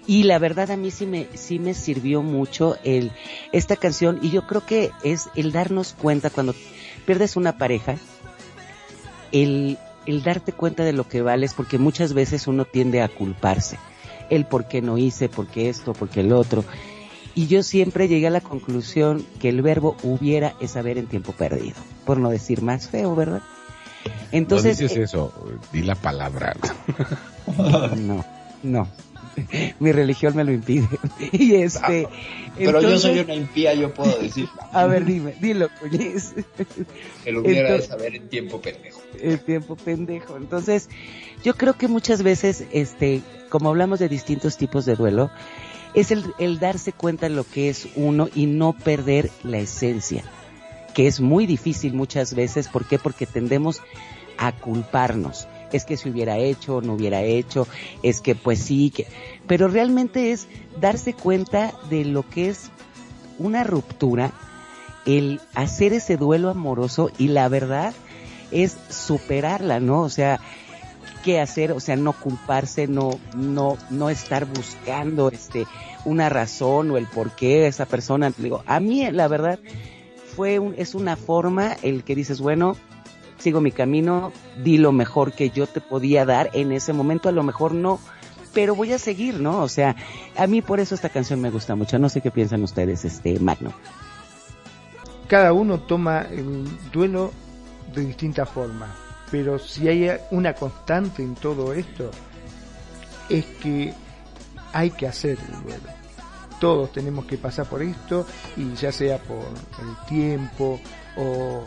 [0.05, 3.11] Y la verdad a mí sí me, sí me sirvió mucho el,
[3.53, 6.53] esta canción y yo creo que es el darnos cuenta cuando
[7.03, 7.95] pierdes una pareja,
[9.31, 13.77] el, el darte cuenta de lo que vales, porque muchas veces uno tiende a culparse.
[14.29, 16.63] El por qué no hice, por qué esto, por qué el otro.
[17.35, 21.33] Y yo siempre llegué a la conclusión que el verbo hubiera es haber en tiempo
[21.33, 21.75] perdido.
[22.05, 23.41] Por no decir más feo, ¿verdad?
[24.31, 24.79] Entonces.
[24.79, 25.33] no dices eh, eso,
[25.71, 26.55] di la palabra.
[27.97, 28.25] no,
[28.61, 28.87] no.
[29.79, 30.87] Mi religión me lo impide.
[31.31, 32.07] y este.
[32.57, 35.69] Pero yo soy entonces- una impía, yo puedo decir A ver, dime, dilo,
[37.23, 39.01] que lo hubiera de Entonces- saber en tiempo pendejo.
[39.21, 40.37] el tiempo pendejo.
[40.37, 40.89] Entonces,
[41.43, 45.29] yo creo que muchas veces, este, como hablamos de distintos tipos de duelo,
[45.93, 50.23] es el, el darse cuenta de lo que es uno y no perder la esencia,
[50.93, 52.67] que es muy difícil muchas veces.
[52.67, 52.97] ¿Por qué?
[52.99, 53.81] Porque tendemos
[54.37, 55.47] a culparnos.
[55.73, 57.67] Es que si hubiera hecho, no hubiera hecho,
[58.01, 59.07] es que pues sí, que...
[59.47, 60.47] pero realmente es
[60.79, 62.69] darse cuenta de lo que es
[63.39, 64.31] una ruptura,
[65.05, 67.93] el hacer ese duelo amoroso y la verdad
[68.51, 70.01] es superarla, ¿no?
[70.01, 70.39] O sea,
[71.23, 75.65] qué hacer, o sea, no culparse, no, no, no estar buscando este
[76.05, 78.31] una razón o el por qué esa persona.
[78.37, 79.59] Digo, a mí la verdad
[80.35, 82.75] fue un, es una forma el que dices, bueno,
[83.43, 84.31] sigo mi camino,
[84.63, 87.99] di lo mejor que yo te podía dar en ese momento, a lo mejor no,
[88.53, 89.59] pero voy a seguir, ¿no?
[89.59, 89.95] O sea,
[90.37, 91.99] a mí por eso esta canción me gusta mucho.
[91.99, 93.73] No sé qué piensan ustedes, este Magno.
[95.27, 97.31] Cada uno toma el duelo
[97.93, 98.95] de distinta forma,
[99.29, 102.11] pero si hay una constante en todo esto,
[103.29, 103.93] es que
[104.71, 105.89] hay que hacer el duelo.
[106.59, 108.25] Todos tenemos que pasar por esto
[108.55, 110.79] y ya sea por el tiempo
[111.17, 111.63] o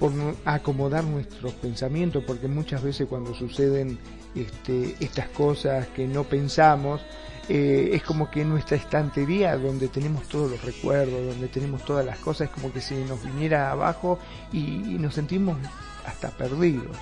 [0.00, 0.10] por
[0.46, 3.98] acomodar nuestros pensamientos, porque muchas veces cuando suceden
[4.34, 7.02] este, estas cosas que no pensamos,
[7.50, 12.18] eh, es como que nuestra estantería donde tenemos todos los recuerdos, donde tenemos todas las
[12.18, 14.18] cosas, es como que se nos viniera abajo
[14.52, 14.58] y
[14.98, 15.58] nos sentimos
[16.06, 16.96] hasta perdidos.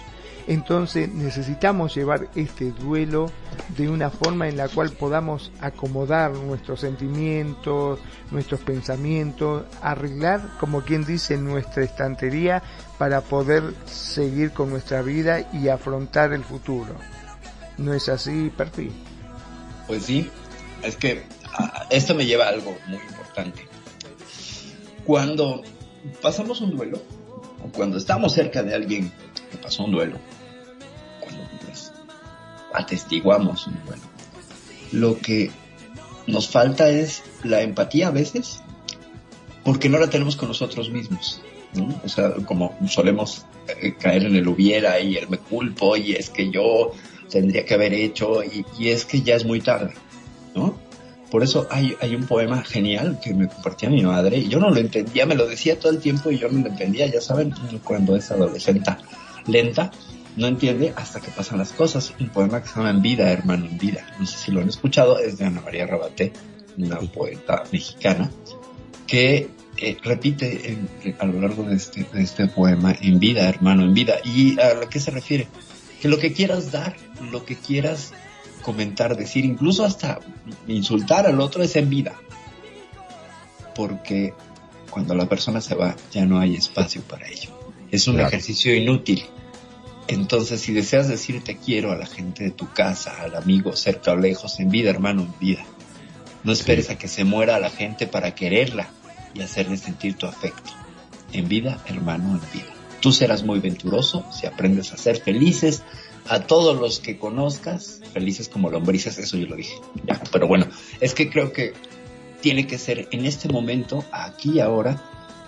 [0.48, 3.30] Entonces necesitamos llevar este duelo
[3.76, 11.04] de una forma en la cual podamos acomodar nuestros sentimientos, nuestros pensamientos, arreglar, como quien
[11.04, 12.62] dice, nuestra estantería
[12.98, 16.94] para poder seguir con nuestra vida y afrontar el futuro.
[17.76, 18.92] ¿No es así, Perfil?
[19.86, 20.28] Pues sí,
[20.82, 21.24] es que
[21.54, 23.66] ah, esto me lleva a algo muy importante.
[25.04, 25.62] Cuando
[26.20, 27.00] pasamos un duelo,
[27.64, 29.12] o cuando estamos cerca de alguien
[29.50, 30.18] que pasó un duelo,
[32.72, 33.68] atestiguamos.
[33.86, 34.02] Bueno,
[34.92, 35.50] lo que
[36.26, 38.60] nos falta es la empatía a veces,
[39.64, 41.42] porque no la tenemos con nosotros mismos.
[42.04, 46.30] O sea, como solemos eh, caer en el hubiera y el me culpo y es
[46.30, 46.92] que yo
[47.30, 49.92] tendría que haber hecho y, es que ya es muy tarde,
[50.54, 50.78] ¿no?
[51.30, 54.70] Por eso hay, hay un poema genial que me compartía mi madre y yo no
[54.70, 57.52] lo entendía, me lo decía todo el tiempo y yo no lo entendía, ya saben,
[57.84, 58.90] cuando es adolescente
[59.46, 59.90] lenta,
[60.36, 62.14] no entiende hasta que pasan las cosas.
[62.18, 64.06] Un poema que se llama En vida, hermano, en vida.
[64.18, 66.32] No sé si lo han escuchado, es de Ana María Rabaté,
[66.78, 68.30] una poeta mexicana,
[69.06, 69.50] que
[69.80, 70.78] eh, repite
[71.18, 74.16] a lo largo de este, de este poema, en vida, hermano, en vida.
[74.24, 75.48] ¿Y a lo que se refiere?
[76.00, 76.96] Que lo que quieras dar,
[77.30, 78.12] lo que quieras
[78.62, 80.20] comentar, decir, incluso hasta
[80.66, 82.14] insultar al otro es en vida.
[83.74, 84.34] Porque
[84.90, 87.50] cuando la persona se va, ya no hay espacio para ello.
[87.90, 89.24] Es un ejercicio inútil
[90.08, 94.12] entonces, si deseas decir te quiero a la gente de tu casa, al amigo cerca
[94.12, 95.64] o lejos, en vida, hermano, en vida.
[96.44, 98.88] No esperes a que se muera la gente para quererla
[99.34, 100.72] y hacerle sentir tu afecto.
[101.32, 102.72] En vida, hermano, en vida.
[103.00, 105.82] Tú serás muy venturoso si aprendes a ser felices
[106.28, 109.74] a todos los que conozcas, felices como lombrices, eso yo lo dije.
[110.32, 110.66] Pero bueno,
[111.00, 111.72] es que creo que
[112.40, 115.02] tiene que ser en este momento, aquí ahora,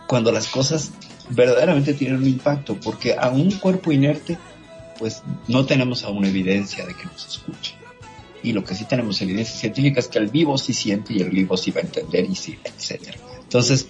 [0.07, 0.91] cuando las cosas
[1.31, 4.39] verdaderamente tienen un impacto, porque a un cuerpo inerte
[4.99, 7.75] pues no tenemos aún evidencia de que nos escuche.
[8.43, 11.31] Y lo que sí tenemos evidencia científica es que el vivo sí siente y el
[11.31, 13.19] vivo sí va a entender y sí, etcétera.
[13.51, 13.89] Entonces,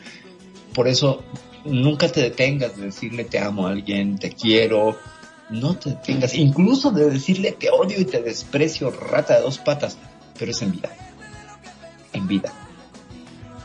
[0.72, 1.22] por eso
[1.66, 4.96] nunca te detengas de decirle te amo a alguien, te quiero,
[5.50, 9.98] no te detengas, incluso de decirle te odio y te desprecio, rata de dos patas,
[10.38, 10.88] pero es en vida,
[12.14, 12.54] en vida.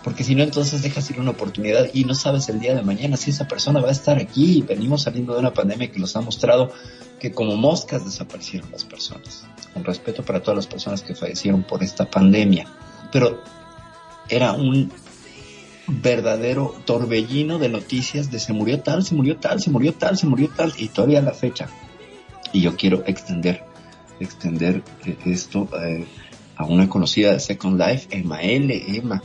[0.04, 3.16] Porque si no, entonces dejas ir una oportunidad y no sabes el día de mañana
[3.16, 4.62] si esa persona va a estar aquí.
[4.68, 6.74] Venimos saliendo de una pandemia que nos ha mostrado
[7.22, 9.48] que como moscas desaparecieron las personas.
[9.74, 12.68] Con respeto para todas las personas que fallecieron por esta pandemia.
[13.12, 13.42] Pero
[14.30, 14.92] era un
[15.88, 20.28] verdadero torbellino de noticias de se murió tal, se murió tal, se murió tal, se
[20.28, 21.68] murió tal, y todavía la fecha.
[22.54, 23.64] Y yo quiero extender,
[24.20, 26.06] extender eh, esto eh,
[26.56, 28.98] a una conocida de Second Life, Emma L.
[28.98, 29.22] Emma,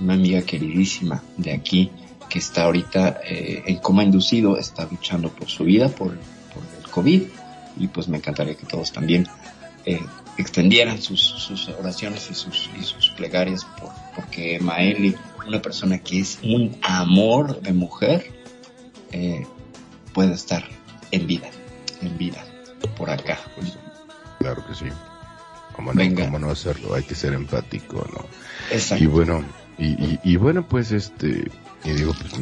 [0.00, 1.90] una amiga queridísima de aquí,
[2.28, 6.16] que está ahorita eh, en coma inducido, está luchando por su vida, por
[6.90, 7.22] COVID
[7.78, 9.26] y pues me encantaría que todos también
[9.86, 10.00] eh,
[10.36, 15.14] extendieran sus, oraciones y sus, y sus plegarias por, porque Maeli,
[15.46, 18.32] una persona que es un amor de mujer,
[19.12, 19.46] eh,
[20.12, 20.64] puede estar
[21.10, 21.50] en vida,
[22.02, 22.44] en vida,
[22.96, 23.38] por acá.
[24.38, 24.86] Claro que sí.
[25.74, 26.94] ¿Cómo no, no hacerlo?
[26.94, 28.24] Hay que ser empático, ¿no?
[28.70, 29.02] Exacto.
[29.02, 29.44] Y bueno,
[29.78, 31.50] y, y bueno, pues este,
[31.84, 32.32] y digo, pues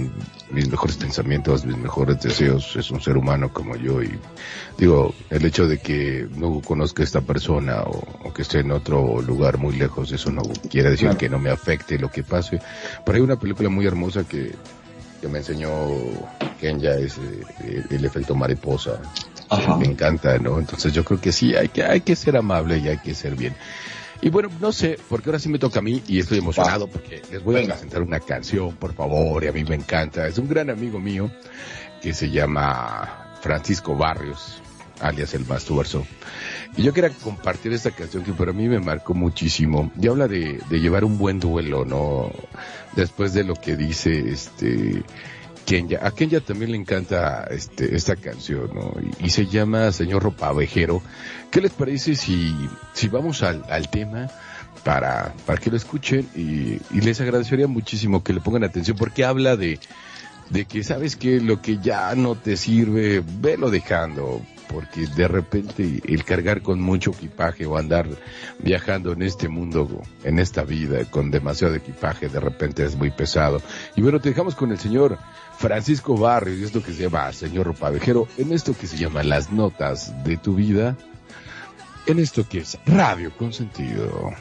[0.51, 4.19] mis mejores pensamientos, mis mejores deseos, es un ser humano como yo y
[4.79, 9.21] digo, el hecho de que no conozca a esta persona o, que esté en otro
[9.21, 12.61] lugar muy lejos, eso no quiere decir que no me afecte lo que pase.
[13.05, 14.55] Pero hay una película muy hermosa que,
[15.21, 15.71] que me enseñó
[16.61, 19.01] Kenya, es eh, el efecto mariposa.
[19.79, 20.59] Me encanta, ¿no?
[20.59, 23.35] Entonces yo creo que sí, hay que, hay que ser amable y hay que ser
[23.35, 23.55] bien.
[24.21, 27.23] Y bueno, no sé, porque ahora sí me toca a mí y estoy emocionado porque
[27.31, 30.27] les voy a presentar una canción, por favor, y a mí me encanta.
[30.27, 31.31] Es un gran amigo mío
[32.03, 34.61] que se llama Francisco Barrios,
[35.01, 36.05] alias el Mastuerzo.
[36.77, 39.93] Y yo quería compartir esta canción que para mí me marcó muchísimo.
[40.01, 42.33] Y habla de, de llevar un buen duelo, ¿no?
[42.97, 45.05] Después de lo que dice este
[46.01, 48.95] A Kenya también le encanta este, esta canción, ¿no?
[49.21, 51.03] Y, se llama Señor Ropavejero.
[51.51, 52.55] ¿Qué les parece si,
[52.95, 54.29] si vamos al, al tema
[54.83, 56.27] para, para que lo escuchen?
[56.35, 59.79] Y, y les agradecería muchísimo que le pongan atención porque habla de,
[60.49, 66.01] de que sabes que lo que ya no te sirve, velo dejando, porque de repente
[66.07, 68.07] el cargar con mucho equipaje o andar
[68.59, 73.61] viajando en este mundo, en esta vida, con demasiado equipaje, de repente es muy pesado.
[73.97, 75.19] Y bueno, te dejamos con el señor
[75.59, 79.51] Francisco Barrios y esto que se llama Señor Pavejero, en esto que se llama Las
[79.51, 80.97] Notas de tu Vida,
[82.07, 84.33] en esto que es Radio Consentido.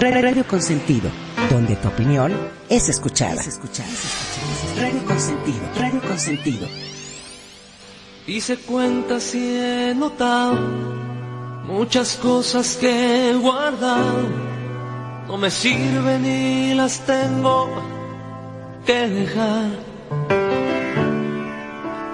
[0.00, 1.10] Radio Consentido,
[1.50, 2.32] donde tu opinión
[2.70, 3.42] es escuchada.
[4.78, 6.66] Radio Consentido, Radio Consentido.
[8.26, 10.58] Hice cuentas y he notado
[11.66, 14.26] muchas cosas que he guardado.
[15.28, 17.68] No me sirven y las tengo
[18.86, 19.70] que dejar.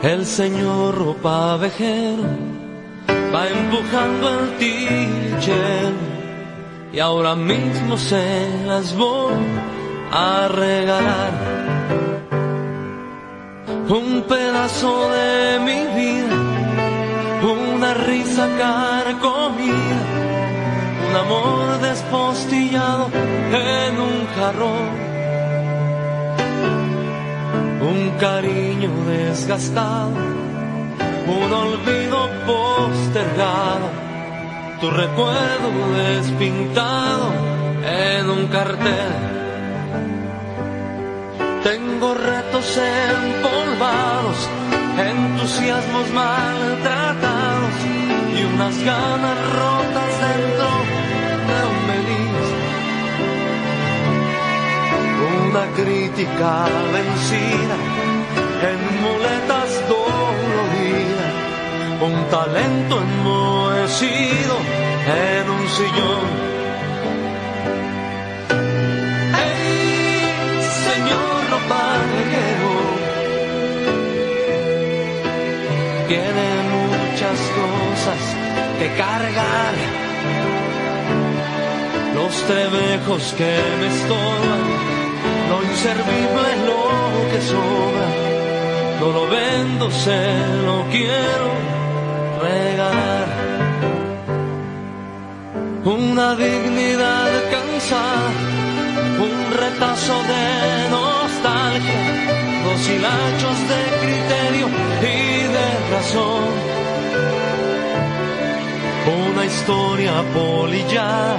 [0.03, 2.24] El señor ropa vejero
[3.32, 6.15] va empujando el tichero
[6.93, 9.34] y ahora mismo se las voy
[10.12, 11.32] a regalar.
[13.89, 16.37] Un pedazo de mi vida,
[17.43, 20.01] una risa carcomida,
[21.09, 23.09] un amor despostillado
[23.53, 24.89] en un jarrón,
[27.80, 30.11] un cariño desgastado,
[31.26, 34.05] un olvido postergado
[34.81, 37.33] tu recuerdo despintado
[37.85, 39.12] en un cartel.
[41.62, 44.49] Tengo retos empolvados,
[44.99, 47.74] entusiasmos maltratados
[48.37, 50.68] y unas ganas rotas dentro
[51.49, 52.49] de un melis.
[55.49, 58.15] Una crítica vencida
[62.31, 64.57] talento enmohecido
[65.07, 66.27] en un sillón.
[69.39, 72.74] ¡Hey, señor Ropaguero!
[76.09, 76.47] Tiene
[76.77, 78.20] muchas cosas
[78.79, 79.74] que cargar.
[82.14, 84.62] Los trebejos que me estorban,
[85.51, 88.09] lo inservible es lo que sobra.
[89.01, 90.35] No lo vendo, se
[90.65, 91.76] lo quiero
[96.16, 98.31] una dignidad cansada,
[99.20, 102.01] un retazo de nostalgia,
[102.64, 104.66] dos hilachos de criterio
[105.02, 106.48] y de razón.
[109.28, 111.36] Una historia polillada,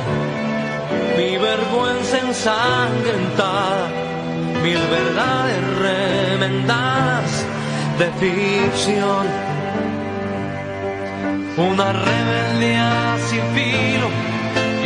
[1.17, 3.89] mi vergüenza ensangrentada,
[4.63, 7.45] mil verdades remendadas
[7.99, 9.46] de ficción.
[11.57, 14.09] Una rebeldía sin filo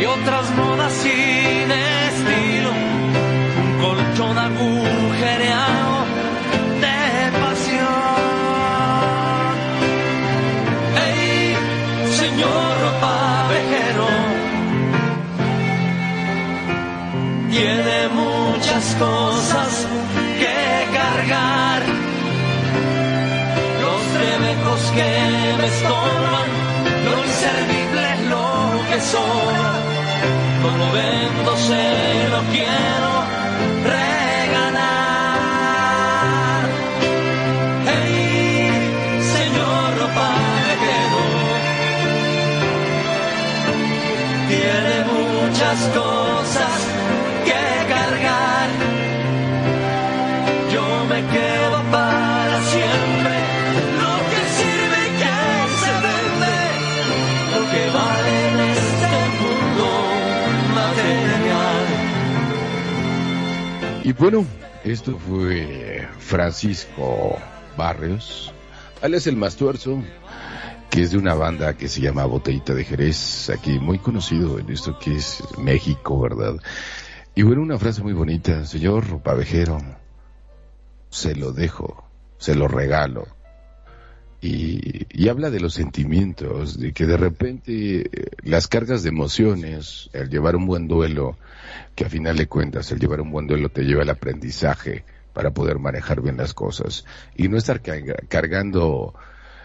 [0.00, 2.70] y otras modas sin estilo,
[3.62, 6.06] un colchón agujereado
[6.80, 7.86] de pasión.
[10.96, 11.56] ¡Ey,
[12.16, 12.76] señor
[13.50, 14.08] vejero!
[17.50, 19.86] Tiene muchas cosas
[20.40, 21.82] que cargar,
[23.82, 25.10] los trebejos que
[25.58, 26.61] me estorban,
[27.42, 28.46] inservible es lo
[28.88, 29.72] que son
[30.62, 33.12] no lo vendo, se lo quiero
[33.82, 35.02] regalar.
[37.84, 38.70] Hey,
[39.34, 41.22] señor ropajero,
[44.48, 46.91] tiene muchas cosas
[64.18, 64.44] Bueno,
[64.84, 67.38] esto fue Francisco
[67.76, 68.52] Barrios,
[69.00, 70.02] alias el Mastuerzo,
[70.90, 74.70] que es de una banda que se llama Botellita de Jerez, aquí muy conocido en
[74.70, 76.56] esto que es México, ¿verdad?
[77.34, 79.78] Y bueno, una frase muy bonita, señor pavejero,
[81.10, 82.04] se lo dejo,
[82.38, 83.26] se lo regalo.
[84.42, 90.10] Y, y, habla de los sentimientos, de que de repente eh, las cargas de emociones,
[90.12, 91.38] el llevar un buen duelo,
[91.94, 95.52] que a final de cuentas el llevar un buen duelo te lleva al aprendizaje para
[95.52, 97.04] poder manejar bien las cosas
[97.36, 97.80] y no estar
[98.28, 99.14] cargando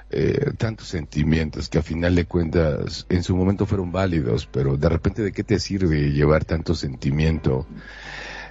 [0.10, 4.90] eh, tantos sentimientos que a final de cuentas en su momento fueron válidos, pero de
[4.90, 7.66] repente de qué te sirve llevar tanto sentimiento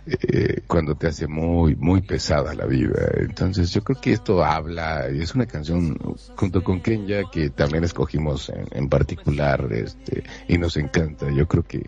[0.08, 3.10] eh, cuando te hace muy, muy pesada la vida.
[3.18, 5.98] Entonces yo creo que esto habla, y es una canción
[6.36, 11.30] junto con Kenya que también escogimos en, en particular, este, y nos encanta.
[11.30, 11.86] Yo creo que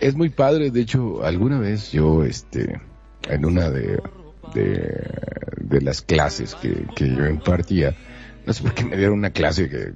[0.00, 2.80] Es muy padre, de hecho, alguna vez yo, este,
[3.28, 4.00] en una de,
[4.54, 7.94] de, las clases que, que yo impartía,
[8.46, 9.92] no sé por qué me dieron una clase que,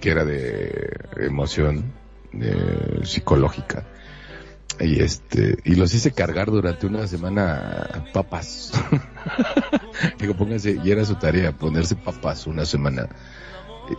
[0.00, 0.72] que era de
[1.18, 1.92] emoción
[2.32, 3.84] de, psicológica
[4.80, 8.72] y este y los hice cargar durante una semana papas.
[10.18, 13.08] Digo pónganse y era su tarea ponerse papas una semana.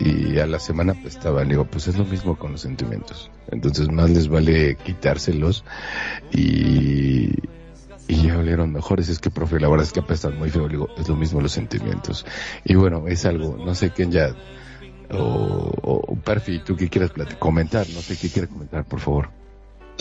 [0.00, 3.30] Y a la semana pues estaban digo pues es lo mismo con los sentimientos.
[3.50, 5.64] Entonces más les vale quitárselos
[6.30, 7.32] y
[8.06, 9.08] ya olieron mejores.
[9.08, 10.68] Es que profe la verdad es que apestan muy feo.
[10.68, 12.24] Digo es lo mismo los sentimientos.
[12.64, 14.34] Y bueno es algo no sé quién ya
[15.10, 19.30] o, o Perfi tú qué quieres comentar no sé qué quieres comentar por favor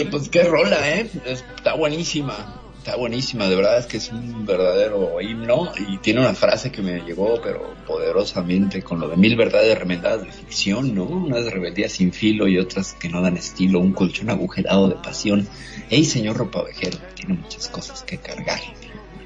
[0.05, 1.09] pues qué rola, ¿eh?
[1.25, 2.61] Está buenísima.
[2.77, 6.81] Está buenísima, de verdad es que es un verdadero himno y tiene una frase que
[6.81, 11.03] me llegó, pero poderosamente, con lo de mil verdades remendadas de ficción, ¿no?
[11.03, 15.49] Unas rebeldías sin filo y otras que no dan estilo, un colchón agujerado de pasión.
[15.89, 18.61] Ey, señor ropavejero, tiene muchas cosas que cargar.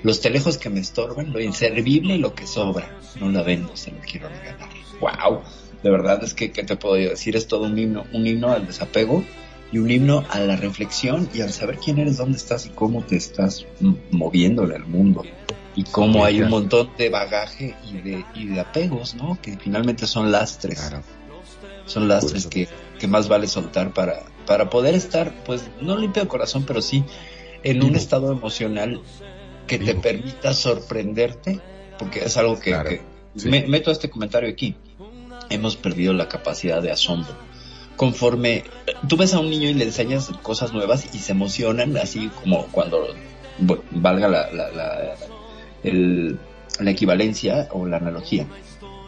[0.01, 2.97] Los telejos que me estorban, lo inservible y lo que sobra.
[3.19, 4.69] No la vendo, se lo quiero regalar.
[4.99, 5.41] ¡Wow!
[5.83, 7.35] De verdad es que, ¿qué te puedo decir?
[7.35, 9.23] Es todo un himno, un himno al desapego
[9.71, 13.03] y un himno a la reflexión y al saber quién eres, dónde estás y cómo
[13.03, 13.65] te estás
[14.11, 15.23] moviendo en el mundo.
[15.75, 19.39] Y cómo hay un montón de bagaje y de, y de apegos, ¿no?
[19.41, 20.91] Que finalmente son lastres.
[21.85, 22.67] Son lastres que,
[22.99, 27.05] que, más vale soltar para, para poder estar, pues, no limpio de corazón, pero sí
[27.63, 29.01] en un estado emocional
[29.67, 31.61] que te permita sorprenderte,
[31.97, 33.01] porque es algo que,
[33.45, 34.75] meto este comentario aquí.
[35.49, 37.50] Hemos perdido la capacidad de asombro
[38.01, 38.63] conforme
[39.07, 42.65] tú ves a un niño y le enseñas cosas nuevas y se emocionan, así como
[42.71, 43.09] cuando
[43.91, 45.17] valga la, la, la,
[46.79, 48.47] la equivalencia o la analogía.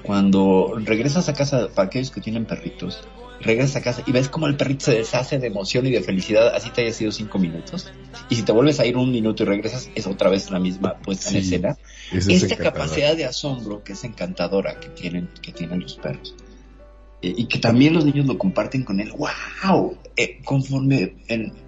[0.03, 3.02] Cuando regresas a casa, para aquellos que tienen perritos,
[3.41, 6.53] regresas a casa y ves como el perrito se deshace de emoción y de felicidad,
[6.53, 7.91] así te haya sido cinco minutos.
[8.30, 10.99] Y si te vuelves a ir un minuto y regresas, es otra vez la misma
[10.99, 11.78] puesta en escena.
[12.11, 16.36] Esta capacidad de asombro que es encantadora que tienen, que tienen los perros.
[17.24, 19.12] Eh, y que también los niños lo comparten con él.
[19.12, 19.98] ¡Wow!
[20.16, 21.16] Eh, conforme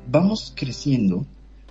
[0.08, 1.26] vamos creciendo,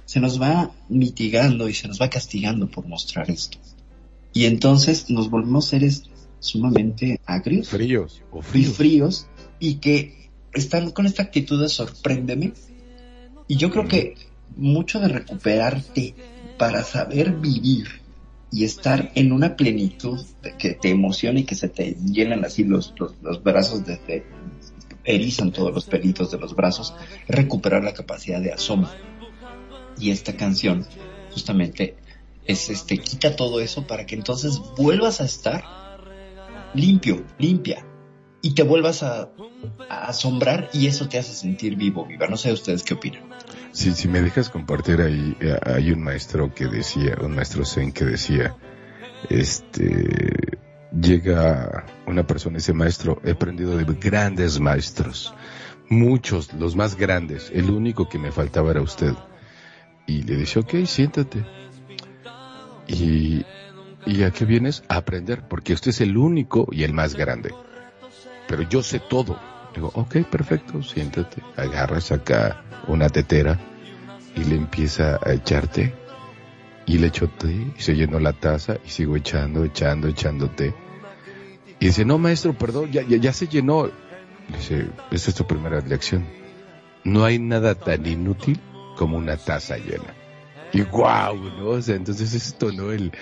[0.07, 3.59] se nos va mitigando y se nos va castigando por mostrar esto.
[4.33, 6.05] Y entonces nos volvemos seres
[6.41, 7.69] sumamente agrios.
[7.69, 8.23] Fríos.
[8.33, 8.69] O fríos.
[8.69, 9.27] Y fríos.
[9.61, 12.55] Y que están con esta actitud de sorpréndeme.
[13.47, 14.15] Y yo creo que
[14.57, 16.15] mucho de recuperarte
[16.59, 18.04] para saber vivir
[18.51, 22.65] y estar en una plenitud de que te emociona y que se te llenan así
[22.65, 24.25] los, los, brazos, desde,
[25.05, 26.95] erizan todos los pelitos de los brazos,
[27.29, 28.91] recuperar la capacidad de asombro.
[29.99, 30.87] Y esta canción
[31.33, 31.97] justamente
[32.47, 35.65] es este, quita todo eso para que entonces vuelvas a estar
[36.75, 37.85] limpio, limpia,
[38.45, 39.31] y te vuelvas a,
[39.89, 42.27] asombrar y eso te hace sentir vivo, viva.
[42.27, 43.34] No sé ustedes qué opinan.
[43.75, 47.93] Sí, si me dejas compartir ahí, eh, hay un maestro que decía, un maestro zen
[47.93, 48.55] que decía,
[49.29, 50.59] este,
[50.93, 55.35] llega una persona, ese maestro, he aprendido de grandes maestros,
[55.91, 59.15] muchos, los más grandes, el único que me faltaba era usted.
[60.07, 61.45] Y le dice, ok, siéntate.
[62.87, 63.45] Y,
[64.07, 64.85] ¿y a qué vienes?
[64.89, 67.53] A aprender, porque usted es el único y el más grande
[68.47, 69.39] pero yo sé todo.
[69.75, 73.59] Digo, ok, perfecto, siéntate, agarras acá una tetera
[74.37, 75.95] y le empieza a echarte
[76.87, 80.75] y le echo té y se llenó la taza y sigo echando, echando, echando té.
[81.81, 83.91] Y dice, no maestro, perdón, ya, ya, ya se llenó.
[84.49, 86.25] Dice, esta es tu primera lección.
[87.03, 88.61] No hay nada tan inútil
[88.97, 90.15] como una taza llena.
[90.73, 91.69] Y wow, ¿no?
[91.71, 92.93] O sea, entonces esto, ¿no?
[92.93, 93.13] El,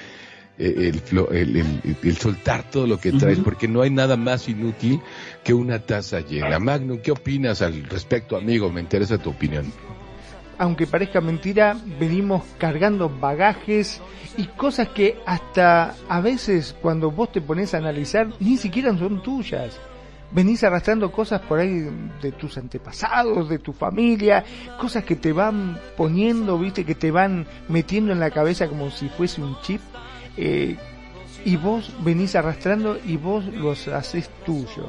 [0.59, 1.03] el,
[1.33, 5.01] el, el, soltar todo lo que traes, porque no hay nada más inútil
[5.43, 6.59] que una taza llena.
[6.59, 8.71] Magnum, ¿qué opinas al respecto, amigo?
[8.71, 9.73] Me interesa tu opinión.
[10.59, 14.01] Aunque parezca mentira, venimos cargando bagajes
[14.37, 19.23] y cosas que hasta a veces cuando vos te pones a analizar ni siquiera son
[19.23, 19.81] tuyas.
[20.31, 21.89] Venís arrastrando cosas por ahí
[22.23, 24.45] de tus antepasados, de tu familia,
[24.81, 29.11] cosas que te van poniendo, viste, que te van metiendo en la cabeza como si
[29.11, 29.81] fuese un chip
[30.37, 30.77] eh,
[31.45, 34.89] y vos venís arrastrando y vos los haces tuyo.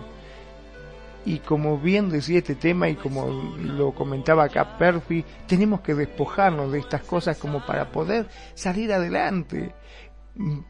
[1.25, 6.71] Y como bien decía este tema y como lo comentaba acá Perfi, tenemos que despojarnos
[6.71, 9.73] de estas cosas como para poder salir adelante.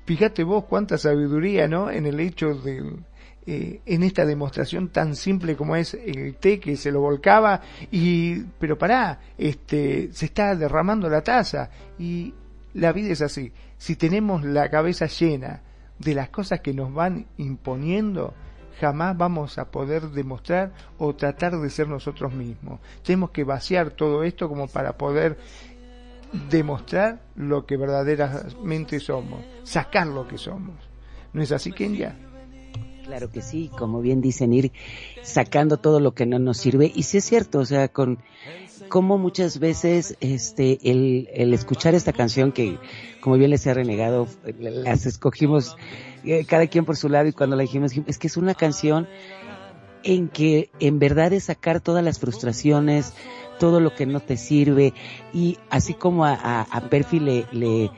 [0.05, 1.89] Fíjate vos cuánta sabiduría, ¿no?
[1.89, 2.83] En el hecho de,
[3.45, 7.59] eh, en esta demostración tan simple como es el té que se lo volcaba
[7.91, 12.33] y, pero pará, este, se está derramando la taza y
[12.73, 13.51] la vida es así.
[13.77, 15.61] Si tenemos la cabeza llena
[15.99, 18.33] de las cosas que nos van imponiendo,
[18.79, 22.79] jamás vamos a poder demostrar o tratar de ser nosotros mismos.
[23.03, 25.37] Tenemos que vaciar todo esto como para poder
[26.49, 30.75] demostrar lo que verdaderamente somos, sacar lo que somos.
[31.31, 32.15] ¿No es así, Kenya?
[33.03, 34.71] Claro que sí, como bien dicen, ir
[35.23, 36.91] sacando todo lo que no nos sirve.
[36.93, 38.19] Y sí es cierto, o sea, con
[38.93, 42.77] como muchas veces este el, el escuchar esta canción que,
[43.21, 44.27] como bien les he renegado,
[44.59, 45.75] las escogimos
[46.23, 49.07] eh, cada quien por su lado y cuando la dijimos, es que es una canción
[50.03, 53.15] en que en verdad es sacar todas las frustraciones,
[53.57, 54.93] todo lo que no te sirve
[55.33, 57.89] y así como a, a, a Perfi le, le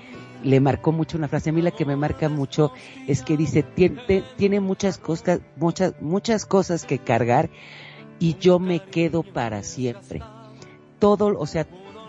[0.46, 1.50] le marcó mucho una frase.
[1.50, 2.72] A mí la que me marca mucho
[3.06, 7.50] es que dice, tiene, tiene muchas cosas, muchas, muchas cosas que cargar
[8.18, 10.22] y yo me quedo para siempre.
[11.06, 11.68] Todo, o sea,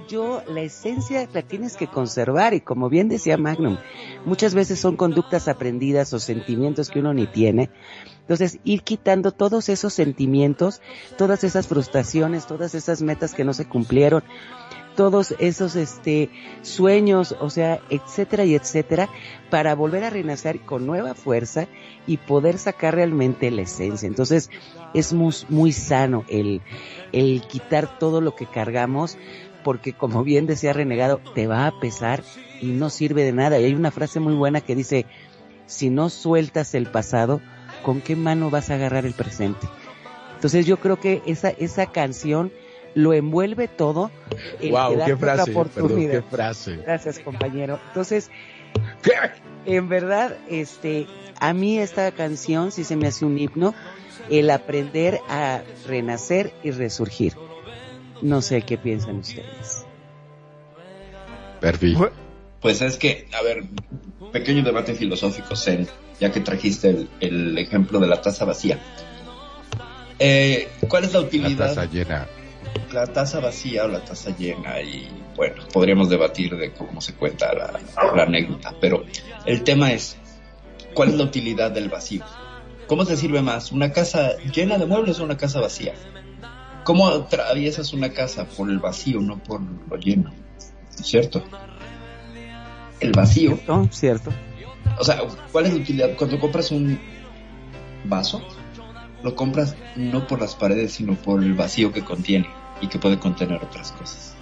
[0.09, 3.77] yo la esencia la tienes que conservar y como bien decía Magnum,
[4.25, 7.69] muchas veces son conductas aprendidas o sentimientos que uno ni tiene.
[8.21, 10.81] Entonces, ir quitando todos esos sentimientos,
[11.19, 14.25] todas esas frustraciones, todas esas metas que no se cumplieron,
[14.97, 16.31] todos esos este
[16.63, 19.09] sueños, o sea, etcétera y etcétera,
[19.51, 21.69] para volver a renacer con nueva fuerza
[22.07, 24.07] y poder sacar realmente la esencia.
[24.07, 24.51] Entonces,
[24.95, 26.63] es muy, muy sano el,
[27.13, 29.17] el quitar todo lo que cargamos,
[29.63, 32.23] porque como bien decía Renegado, te va a pesar
[32.61, 33.61] y no sirve de nada.
[33.61, 35.07] Y hay una frase muy buena que dice,
[35.67, 37.41] si no sueltas el pasado,
[37.85, 39.69] ¿con qué mano vas a agarrar el presente?
[40.35, 42.53] Entonces yo creo que esa, esa canción
[42.97, 44.11] lo envuelve todo.
[44.71, 46.77] wow, qué frase, perdón, qué frase.
[46.79, 47.79] Gracias, compañero.
[47.89, 48.31] Entonces,
[49.67, 51.07] en verdad, este,
[51.39, 53.75] a mí esta canción sí se me hace un himno,
[54.31, 57.35] el aprender a renacer y resurgir.
[58.23, 59.85] No sé qué piensan ustedes.
[61.61, 62.11] Perfecto.
[62.63, 63.65] Pues es que, a ver,
[64.33, 65.87] pequeño debate filosófico, Zen,
[66.19, 68.81] ya que trajiste el, el ejemplo de la taza vacía.
[70.19, 71.59] Eh, ¿Cuál es la utilidad?
[71.59, 72.27] La taza llena
[72.93, 77.53] la taza vacía o la taza llena y bueno, podríamos debatir de cómo se cuenta
[77.53, 79.05] la, anécdota, pero
[79.45, 80.17] el tema es,
[80.95, 82.25] ¿cuál es la utilidad del vacío?
[82.87, 83.73] ¿Cómo te sirve más?
[83.73, 85.95] ¿Una casa llena de muebles o una casa vacía?
[86.85, 88.47] ¿Cómo atraviesas una casa?
[88.47, 90.33] Por el vacío, no por lo lleno.
[90.89, 91.43] ¿Cierto?
[93.01, 93.57] El vacío.
[93.57, 93.89] ¿Cierto?
[93.91, 94.33] Cierto.
[94.99, 95.21] O sea,
[95.51, 96.17] ¿cuál es la utilidad?
[96.17, 96.99] Cuando compras un
[98.05, 98.41] vaso,
[99.25, 102.47] lo compras no por las paredes, sino por el vacío que contiene
[102.81, 104.35] y que puede contener otras cosas.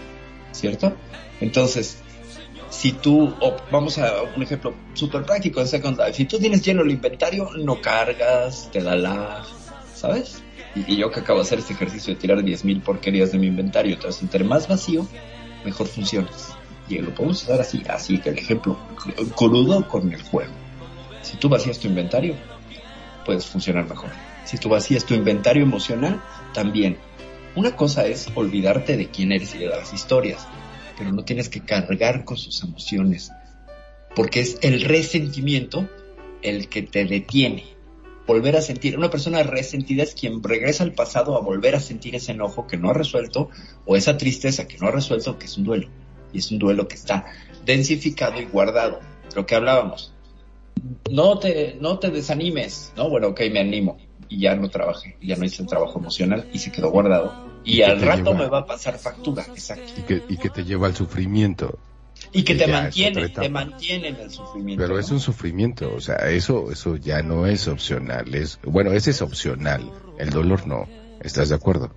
[0.53, 0.95] ¿Cierto?
[1.41, 1.99] Entonces,
[2.71, 3.33] si tú,
[3.71, 7.49] vamos a un ejemplo súper práctico en Second Life, si tú tienes lleno el inventario,
[7.57, 9.45] no cargas, te da la,
[9.95, 10.43] ¿sabes?
[10.75, 13.95] Y, yo que acabo de hacer este ejercicio de tirar 10.000 porquerías de mi inventario,
[13.95, 15.07] entonces entre más vacío,
[15.65, 16.55] mejor funcionas.
[16.89, 18.77] Y lo podemos usar así, así que el ejemplo
[19.37, 20.53] crudo con el juego.
[21.23, 22.35] Si tú vacías tu inventario,
[23.25, 24.11] puedes funcionar mejor.
[24.45, 26.21] Si tú vacías tu inventario emocional,
[26.53, 26.99] también
[27.57, 30.47] una cosa es olvidarte de quién eres y de las historias,
[30.99, 33.31] pero no tienes que cargar con sus emociones,
[34.17, 35.89] porque es el resentimiento
[36.43, 37.65] el que te detiene.
[38.27, 42.17] Volver a sentir, una persona resentida es quien regresa al pasado a volver a sentir
[42.17, 43.51] ese enojo que no ha resuelto
[43.85, 45.89] o esa tristeza que no ha resuelto, que es un duelo.
[46.33, 47.27] Y es un duelo que está
[47.65, 49.01] densificado y guardado.
[49.37, 50.13] Lo que hablábamos.
[51.11, 53.11] No te, no te desanimes, ¿no?
[53.11, 53.99] Bueno, ok, me animo
[54.29, 57.35] y ya no trabajé, ya no hice el trabajo emocional y se quedó guardado.
[57.65, 59.93] Y, al rato me va a pasar factura, exacto.
[59.97, 61.79] Y que, y que te lleva al sufrimiento.
[62.33, 64.83] Y que te mantiene, te mantiene en el sufrimiento.
[64.83, 69.11] Pero es un sufrimiento, o sea, eso, eso ya no es opcional, es, bueno, ese
[69.11, 70.89] es opcional, el dolor no,
[71.21, 71.91] ¿estás de acuerdo?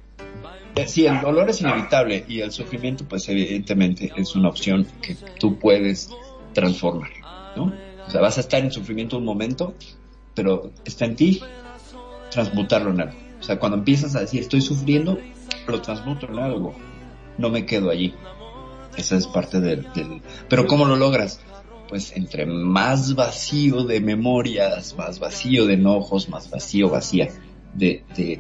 [0.76, 5.16] Eh, sí, el dolor es inevitable y el sufrimiento, pues evidentemente es una opción que
[5.40, 6.10] tú puedes
[6.54, 7.10] transformar,
[7.56, 7.74] ¿no?
[8.08, 9.74] O sea, vas a estar en sufrimiento un momento,
[10.36, 11.42] pero está en ti
[12.38, 13.18] transmutarlo en algo.
[13.40, 15.18] O sea, cuando empiezas a decir estoy sufriendo,
[15.68, 16.76] lo transmuto en algo.
[17.40, 18.14] No me quedo allí.
[18.96, 19.88] Esa es parte del,
[20.48, 21.40] Pero ¿cómo lo logras?
[21.90, 27.30] Pues entre más vacío de memorias, más vacío de enojos, más vacío, vacía
[27.74, 28.40] de, de,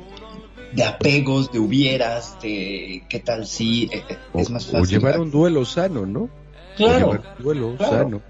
[0.74, 4.82] de apegos, de hubieras, de qué tal si eh, eh, es más fácil.
[4.82, 6.30] O llevar un duelo sano, ¿no?
[6.78, 7.24] Claro.
[7.40, 8.22] duelo sano,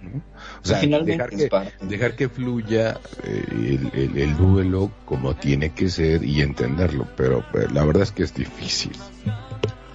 [0.64, 1.50] O sea, dejar, que,
[1.82, 3.78] dejar que fluya eh,
[4.16, 8.34] el, duelo como tiene que ser y entenderlo, pero pues, la verdad es que es
[8.34, 8.94] difícil.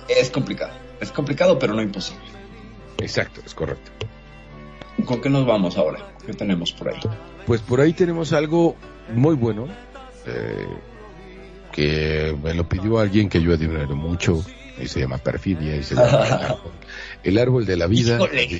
[0.06, 2.22] Es complicado, es complicado, pero no imposible.
[2.98, 3.90] Exacto, es correcto.
[5.06, 6.00] ¿Con qué nos vamos ahora?
[6.26, 7.00] ¿Qué tenemos por ahí?
[7.46, 8.76] Pues por ahí tenemos algo
[9.14, 9.66] muy bueno,
[10.26, 10.68] eh,
[11.72, 14.44] que me lo pidió alguien que yo admiro mucho,
[14.78, 16.58] y se llama perfidia y se llama
[17.24, 18.18] el árbol de la vida.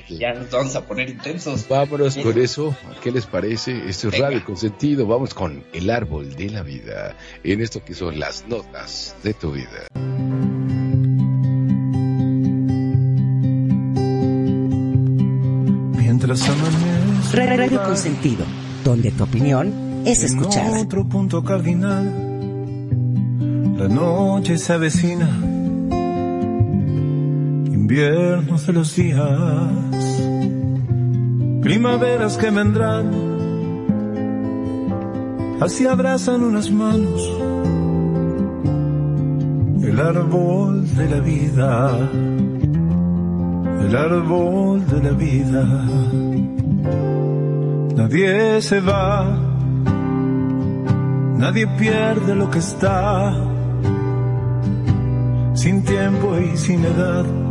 [0.09, 1.67] ya nos vamos a poner intensos.
[1.69, 2.77] Vámonos con eso.
[3.03, 3.89] ¿Qué les parece?
[3.89, 5.07] Esto es Radio Consentido.
[5.07, 7.17] Vamos con el árbol de la vida.
[7.43, 9.87] En esto que son las notas de tu vida.
[15.97, 17.47] Mientras amanece.
[17.47, 18.45] Radio Consentido,
[18.85, 20.83] donde tu opinión es escuchada.
[20.83, 22.31] otro punto cardinal.
[23.79, 25.52] La noche se avecina
[27.93, 29.21] inviernos de los días,
[31.61, 33.11] primaveras que vendrán,
[35.61, 37.21] así abrazan unas manos
[39.85, 42.09] el árbol de la vida,
[43.87, 45.65] el árbol de la vida.
[47.95, 49.39] Nadie se va,
[51.37, 53.35] nadie pierde lo que está,
[55.53, 57.42] sin tiempo y sin edad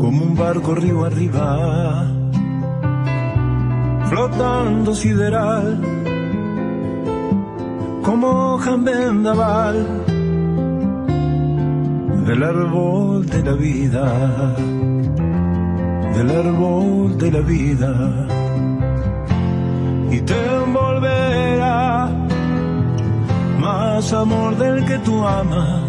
[0.00, 2.06] como un barco río arriba,
[4.08, 5.80] flotando sideral,
[8.02, 9.76] como hoja vendaval
[12.26, 14.54] del árbol de la vida,
[16.16, 17.92] del árbol de la vida,
[20.10, 22.10] y te envolverá
[23.60, 25.81] más amor del que tú amas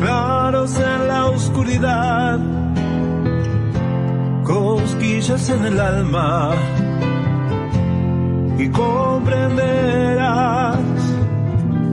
[0.00, 2.38] claros en la oscuridad,
[4.44, 6.52] cosquillas en el alma
[8.58, 10.78] y comprenderás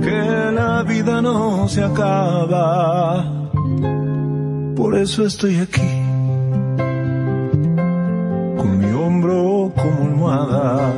[0.01, 3.25] que la vida no se acaba.
[4.75, 5.81] Por eso estoy aquí,
[8.57, 10.93] con mi hombro como almohada,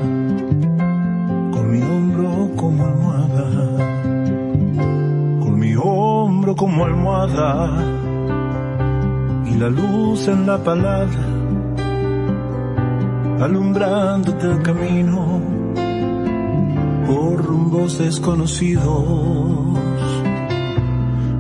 [6.59, 7.69] como almohada
[9.45, 11.23] y la luz en la palabra
[13.39, 15.41] alumbrándote el camino
[17.07, 19.05] por rumbos desconocidos,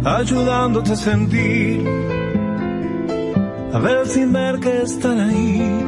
[0.05, 1.85] ayudándote a sentir,
[3.73, 5.83] a ver sin ver que están ahí,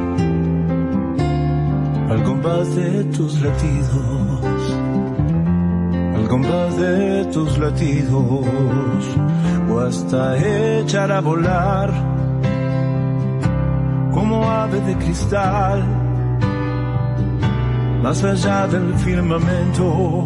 [2.09, 4.30] al compás de tus latidos
[6.31, 9.05] compás de tus latidos
[9.69, 10.37] o hasta
[10.79, 11.91] echar a volar
[14.13, 15.83] como ave de cristal.
[18.01, 20.25] Más allá del firmamento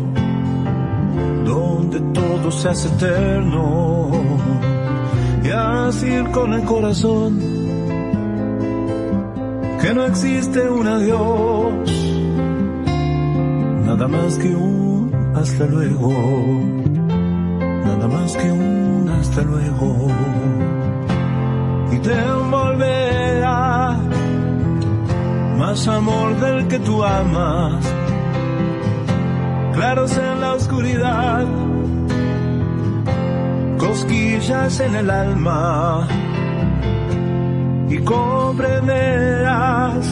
[1.44, 4.11] donde todo se hace eterno.
[5.44, 7.40] Y así con el corazón
[9.82, 11.90] que no existe un adiós.
[13.88, 14.74] Nada más que un
[15.36, 16.12] hasta luego,
[17.86, 20.07] nada más que un hasta luego,
[21.91, 23.98] y te envolverá
[25.57, 27.84] más amor del que tú amas,
[29.74, 31.45] claros en la oscuridad,
[33.78, 36.07] cosquillas en el alma,
[37.90, 40.06] y comprenderás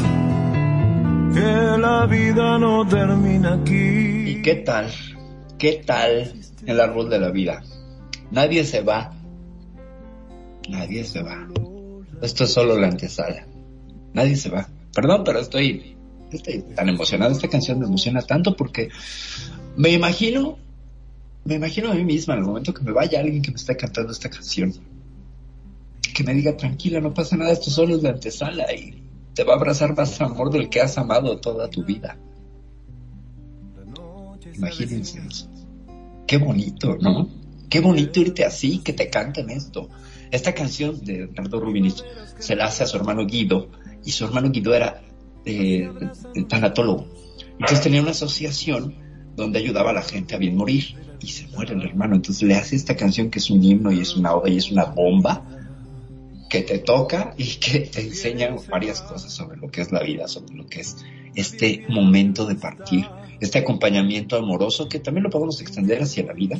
[1.33, 4.33] que la vida no termina aquí.
[4.33, 4.87] ¿Y qué tal?
[5.63, 6.33] ¿Qué tal
[6.65, 7.63] el árbol de la vida?
[8.31, 9.13] Nadie se va.
[10.67, 11.47] Nadie se va.
[12.21, 13.47] Esto es solo la antesala.
[14.13, 14.67] Nadie se va.
[14.93, 15.95] Perdón, pero estoy,
[16.75, 17.31] tan emocionado.
[17.31, 18.89] Esta canción me emociona tanto porque
[19.77, 20.57] me imagino,
[21.45, 23.77] me imagino a mí misma en el momento que me vaya alguien que me esté
[23.77, 24.73] cantando esta canción.
[26.13, 29.01] Que me diga, tranquila, no pasa nada, esto solo es la antesala y
[29.33, 32.17] te va a abrazar más amor del que has amado toda tu vida.
[34.57, 35.52] Imagínense eso.
[36.27, 37.29] Qué bonito, ¿no?
[37.69, 39.89] Qué bonito irte así, que te canten esto.
[40.31, 42.03] Esta canción de Ricardo Rubinich
[42.39, 43.69] se la hace a su hermano Guido,
[44.05, 45.01] y su hermano Guido era
[45.45, 45.89] eh,
[46.47, 47.07] tanatólogo.
[47.51, 48.95] Entonces tenía una asociación
[49.35, 52.15] donde ayudaba a la gente a bien morir, y se muere el hermano.
[52.15, 54.71] Entonces le hace esta canción que es un himno y es una oda y es
[54.71, 55.43] una bomba
[56.49, 60.27] que te toca y que te enseña varias cosas sobre lo que es la vida,
[60.27, 60.97] sobre lo que es
[61.33, 63.07] este momento de partir
[63.39, 66.59] este acompañamiento amoroso que también lo podemos extender hacia la vida,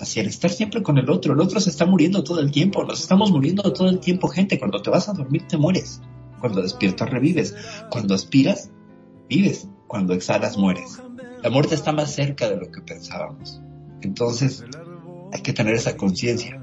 [0.00, 1.32] hacia el estar siempre con el otro.
[1.32, 4.58] El otro se está muriendo todo el tiempo, nos estamos muriendo todo el tiempo, gente.
[4.58, 6.00] Cuando te vas a dormir te mueres,
[6.40, 7.54] cuando despiertas revives,
[7.90, 8.70] cuando aspiras
[9.28, 11.00] vives, cuando exhalas mueres.
[11.42, 13.60] La muerte está más cerca de lo que pensábamos.
[14.00, 14.64] Entonces
[15.32, 16.62] hay que tener esa conciencia.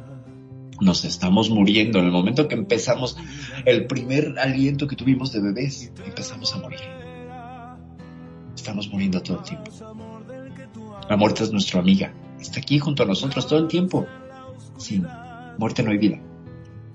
[0.82, 2.00] Nos estamos muriendo.
[2.00, 3.18] En el momento que empezamos
[3.66, 6.95] el primer aliento que tuvimos de bebés, empezamos a morir
[8.66, 9.72] estamos muriendo todo el tiempo.
[11.08, 14.08] La muerte es nuestra amiga, está aquí junto a nosotros todo el tiempo.
[14.78, 15.06] Sin
[15.60, 16.20] muerte no hay vida.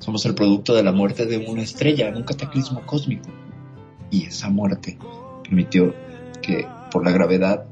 [0.01, 3.30] Somos el producto de la muerte de una estrella en un cataclismo cósmico.
[4.10, 4.98] Y esa muerte
[5.44, 5.94] permitió
[6.42, 7.66] que por la gravedad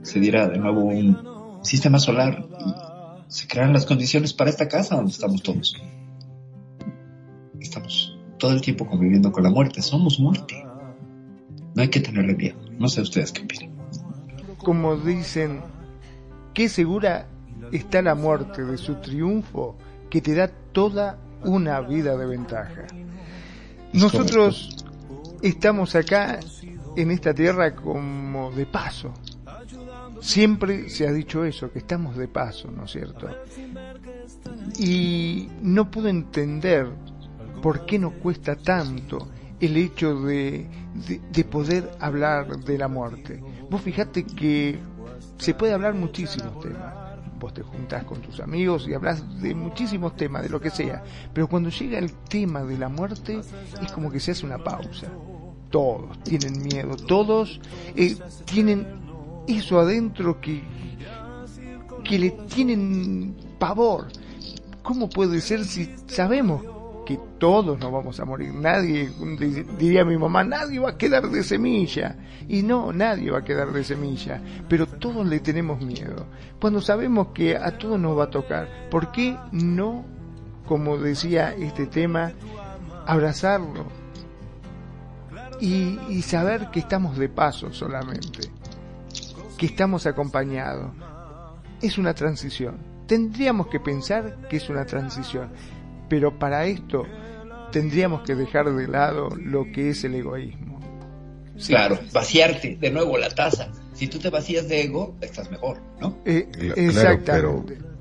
[0.00, 2.72] se diera de nuevo un sistema solar y
[3.30, 5.76] se crearan las condiciones para esta casa donde estamos todos.
[7.60, 9.82] Estamos todo el tiempo conviviendo con la muerte.
[9.82, 10.64] Somos muerte.
[11.74, 12.61] No hay que tenerle miedo.
[12.78, 13.70] No sé ustedes qué opinan.
[14.58, 15.60] Como dicen,
[16.54, 17.26] qué segura
[17.72, 19.76] está la muerte de su triunfo
[20.10, 22.86] que te da toda una vida de ventaja.
[23.92, 24.84] Nosotros
[25.42, 26.40] estamos acá
[26.96, 29.12] en esta tierra como de paso.
[30.20, 33.28] Siempre se ha dicho eso, que estamos de paso, ¿no es cierto?
[34.78, 36.88] Y no puedo entender
[37.60, 39.28] por qué nos cuesta tanto
[39.62, 40.66] el hecho de,
[41.30, 43.40] de, poder hablar de la muerte.
[43.70, 44.78] Vos fijate que
[45.38, 47.02] se puede hablar muchísimos temas
[47.42, 51.02] vos te juntás con tus amigos y hablas de muchísimos temas, de lo que sea,
[51.34, 53.40] pero cuando llega el tema de la muerte
[53.82, 55.08] es como que se hace una pausa.
[55.68, 57.60] Todos tienen miedo, todos
[57.96, 58.86] eh, tienen
[59.48, 60.62] eso adentro que,
[62.04, 64.06] que le tienen pavor.
[64.84, 66.62] ¿Cómo puede ser si sabemos
[67.04, 68.52] que todos nos vamos a morir.
[68.54, 69.10] Nadie,
[69.78, 72.16] diría mi mamá, nadie va a quedar de semilla.
[72.48, 74.40] Y no, nadie va a quedar de semilla.
[74.68, 76.26] Pero todos le tenemos miedo.
[76.60, 80.04] Cuando sabemos que a todos nos va a tocar, ¿por qué no,
[80.66, 82.32] como decía este tema,
[83.06, 83.86] abrazarlo?
[85.60, 88.50] Y, saber que estamos de paso solamente.
[89.56, 90.90] Que estamos acompañados.
[91.80, 92.78] Es una transición.
[93.06, 95.50] Tendríamos que pensar que es una transición
[96.12, 97.06] pero para esto
[97.72, 100.78] tendríamos que dejar de lado lo que es el egoísmo.
[101.66, 103.70] Claro, vaciarte de nuevo la taza.
[103.94, 106.18] Si tú te vacías de ego, estás mejor, ¿no?
[106.26, 107.24] Eh, exactamente.
[107.24, 107.91] Claro, pero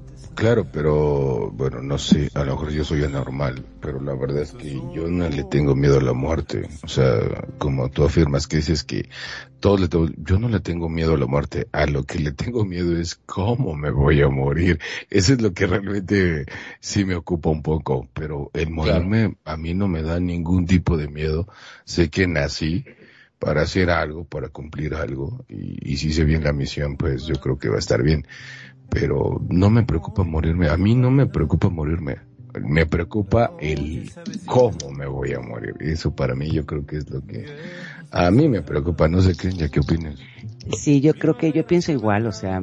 [1.54, 5.08] bueno, no sé, a lo mejor yo soy anormal, pero la verdad es que yo
[5.08, 6.68] no le tengo miedo a la muerte.
[6.84, 9.10] O sea, como tú afirmas que dices que
[9.60, 12.32] todo le tengo, yo no le tengo miedo a la muerte, a lo que le
[12.32, 14.80] tengo miedo es cómo me voy a morir.
[15.10, 16.46] Eso es lo que realmente
[16.80, 20.98] sí me ocupa un poco, pero el morirme a mí no me da ningún tipo
[20.98, 21.48] de miedo.
[21.86, 22.86] Sé que nací
[23.38, 27.36] para hacer algo, para cumplir algo, y, y si hice bien la misión, pues yo
[27.36, 28.26] creo que va a estar bien
[28.92, 30.68] pero no me preocupa morirme.
[30.70, 32.18] A mí no me preocupa morirme.
[32.62, 34.12] Me preocupa el
[34.46, 35.74] cómo me voy a morir.
[35.80, 37.46] Eso para mí yo creo que es lo que
[38.12, 39.08] a mí me preocupa.
[39.08, 40.20] No sé qué, ya qué opinas.
[40.78, 42.28] Sí, yo creo que yo pienso igual.
[42.28, 42.62] O sea,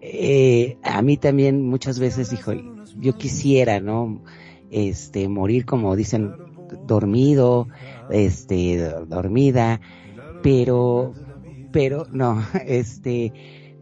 [0.00, 2.52] eh, a mí también muchas veces dijo,
[2.96, 4.22] yo quisiera, ¿no?
[4.70, 6.32] Este, morir como dicen,
[6.86, 7.68] dormido,
[8.10, 9.82] este, dormida,
[10.42, 11.12] pero,
[11.72, 13.32] pero no, este,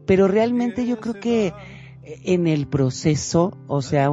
[0.07, 1.53] pero realmente yo creo que
[2.07, 4.11] en el proceso, o sea,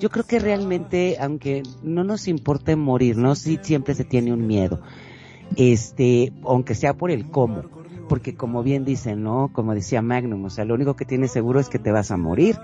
[0.00, 3.36] yo creo que realmente, aunque no nos importe morir, ¿no?
[3.36, 4.80] Sí, siempre se tiene un miedo.
[5.56, 7.62] Este, aunque sea por el cómo.
[8.08, 9.50] Porque como bien dicen, ¿no?
[9.52, 12.16] Como decía Magnum, o sea, lo único que tienes seguro es que te vas a
[12.16, 12.58] morir.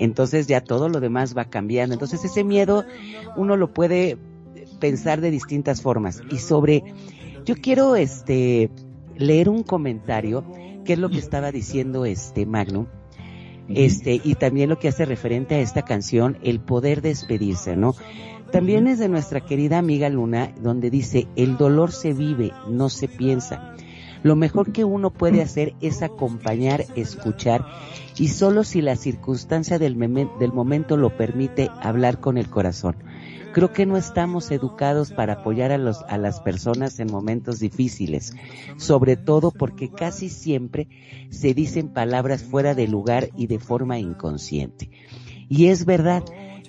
[0.00, 1.94] Entonces ya todo lo demás va cambiando.
[1.94, 2.84] Entonces ese miedo
[3.36, 4.18] uno lo puede
[4.80, 6.20] pensar de distintas formas.
[6.30, 6.82] Y sobre,
[7.44, 8.70] yo quiero, este,
[9.16, 10.44] leer un comentario,
[10.84, 12.86] que es lo que estaba diciendo este Magnum
[13.68, 17.94] este, y también lo que hace referente a esta canción, el poder despedirse, ¿no?
[18.50, 23.08] También es de nuestra querida amiga Luna, donde dice, el dolor se vive, no se
[23.08, 23.74] piensa.
[24.22, 27.66] Lo mejor que uno puede hacer es acompañar, escuchar
[28.16, 29.98] y solo si la circunstancia del,
[30.38, 32.96] del momento lo permite, hablar con el corazón.
[33.52, 38.34] Creo que no estamos educados para apoyar a, los, a las personas en momentos difíciles,
[38.76, 40.88] sobre todo porque casi siempre
[41.30, 44.90] se dicen palabras fuera de lugar y de forma inconsciente.
[45.48, 46.24] Y es verdad.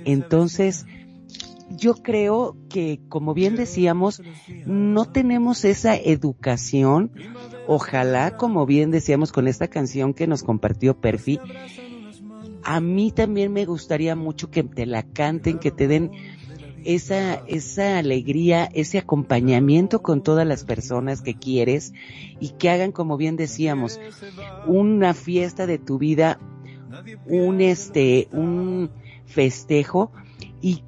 [0.06, 0.86] Entonces,
[1.70, 4.22] yo creo que, como bien decíamos,
[4.66, 7.12] no tenemos esa educación.
[7.68, 11.40] Ojalá, como bien decíamos con esta canción que nos compartió Perfi,
[12.64, 16.12] a mí también me gustaría mucho que te la canten, que te den
[16.86, 21.94] esa, esa alegría, ese acompañamiento con todas las personas que quieres
[22.40, 24.00] y que hagan, como bien decíamos,
[24.66, 26.40] una fiesta de tu vida,
[27.28, 28.92] un este, un
[29.26, 30.12] festejo
[30.62, 30.84] y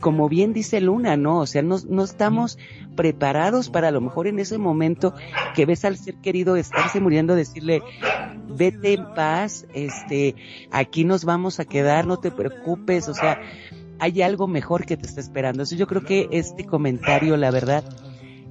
[0.00, 1.38] como bien dice Luna, ¿no?
[1.38, 2.58] O sea, no, no estamos
[2.96, 5.14] preparados para a lo mejor en ese momento
[5.54, 7.82] que ves al ser querido estarse muriendo, decirle,
[8.48, 10.34] vete en paz, este,
[10.70, 13.40] aquí nos vamos a quedar, no te preocupes, o sea,
[13.98, 15.58] hay algo mejor que te está esperando.
[15.58, 17.84] Entonces yo creo que este comentario, la verdad,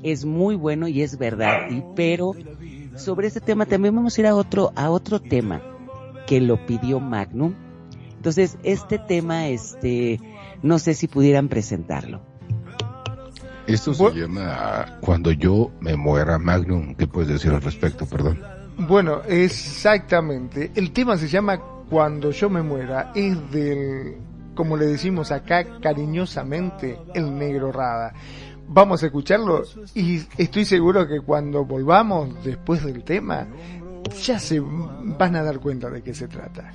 [0.04, 1.70] es muy bueno y es verdad.
[1.70, 2.34] Y, pero
[2.96, 5.62] sobre este tema también vamos a ir a otro, a otro tema
[6.28, 7.54] que lo pidió Magnum
[8.16, 10.20] Entonces, este tema, este,
[10.64, 12.22] no sé si pudieran presentarlo.
[13.68, 16.94] Esto se llama Cuando yo me muera, Magnum.
[16.96, 18.06] ¿Qué puedes decir al respecto?
[18.06, 18.40] Perdón.
[18.78, 20.72] Bueno, exactamente.
[20.76, 21.60] El tema se llama
[21.90, 23.12] Cuando yo me muera.
[23.16, 24.18] Es del,
[24.56, 28.14] como le decimos acá cariñosamente, el negro rada.
[28.68, 29.64] Vamos a escucharlo
[29.94, 33.48] y estoy seguro que cuando volvamos después del tema,
[34.23, 36.73] ya se van a dar cuenta de qué se trata.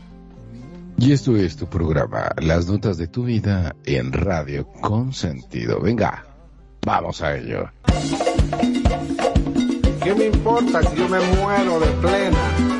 [0.99, 5.81] Y esto es tu programa, Las Notas de tu Vida en Radio con Sentido.
[5.81, 6.27] Venga,
[6.85, 7.71] vamos a ello.
[10.03, 12.80] ¿Qué me importa si yo me muero de plena?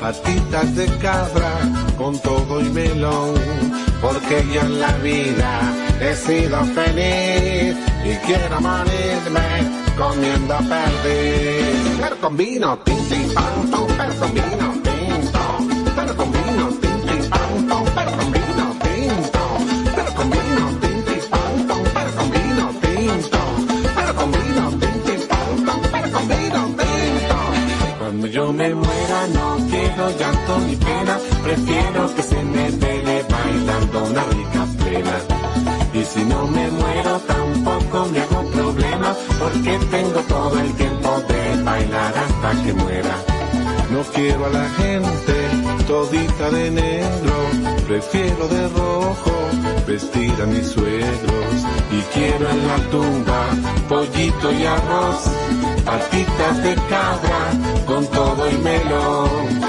[0.00, 1.52] patitas de cabra
[1.96, 3.34] con todo y melón,
[4.00, 5.60] porque yo en la vida
[6.00, 11.98] he sido feliz y quiero morirme comiendo perdiz.
[12.00, 12.78] Pero con vino,
[13.34, 13.95] pam, pero
[30.76, 35.16] pena, prefiero que se me vele bailando una rica plena.
[35.92, 41.62] Y si no me muero tampoco me hago problema, porque tengo todo el tiempo de
[41.62, 43.16] bailar hasta que muera.
[43.90, 45.34] No quiero a la gente
[45.86, 47.34] todita de negro,
[47.86, 49.32] prefiero de rojo
[49.86, 51.56] vestir a mis suegros.
[51.90, 53.46] Y quiero en la tumba
[53.88, 55.22] pollito y arroz,
[55.84, 59.60] patitas de cabra con todo y melón,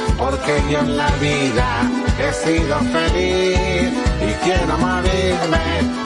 [0.47, 3.91] porque yo en la vida he sido feliz
[4.21, 5.59] y quiero morirme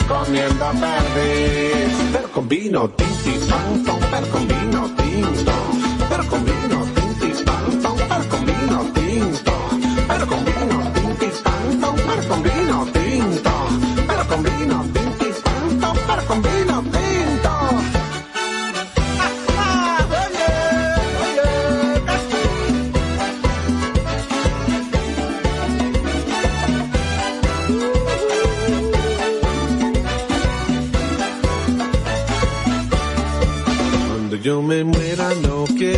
[0.08, 1.96] comiendo perdiz.
[2.12, 5.61] Pero con vino, pam, pero con vino tinto.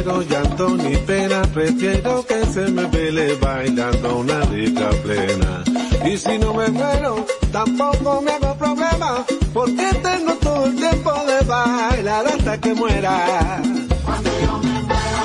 [0.03, 5.63] Quiero llanto ni pena, prefiero que se me vele bailando una rica plena.
[6.05, 11.45] Y si no me muero, tampoco me hago problema, porque tengo todo el tiempo de
[11.45, 13.61] bailar hasta que muera.
[14.03, 15.23] Cuando yo me muera,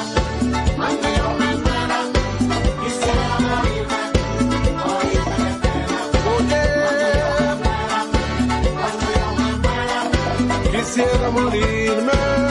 [0.77, 1.99] cuando yo me muera,
[2.85, 3.99] quisiera morirme.
[10.71, 12.48] Quisiera morirme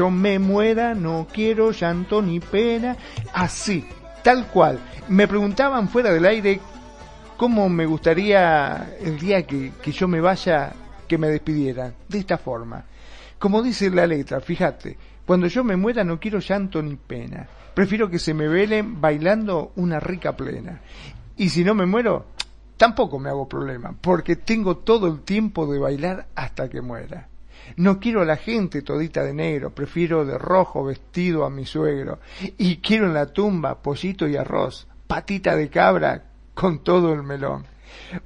[0.00, 2.96] yo me muera no quiero llanto ni pena.
[3.34, 3.86] Así,
[4.22, 4.78] tal cual.
[5.10, 6.58] Me preguntaban fuera del aire
[7.36, 10.72] cómo me gustaría el día que, que yo me vaya
[11.06, 11.92] que me despidieran.
[12.08, 12.82] De esta forma.
[13.38, 14.96] Como dice la letra, fíjate,
[15.26, 17.46] cuando yo me muera no quiero llanto ni pena.
[17.74, 20.80] Prefiero que se me velen bailando una rica plena.
[21.36, 22.24] Y si no me muero,
[22.78, 27.28] tampoco me hago problema, porque tengo todo el tiempo de bailar hasta que muera.
[27.76, 32.18] No quiero a la gente todita de negro, prefiero de rojo vestido a mi suegro.
[32.58, 36.24] Y quiero en la tumba pollito y arroz, patita de cabra
[36.54, 37.66] con todo el melón.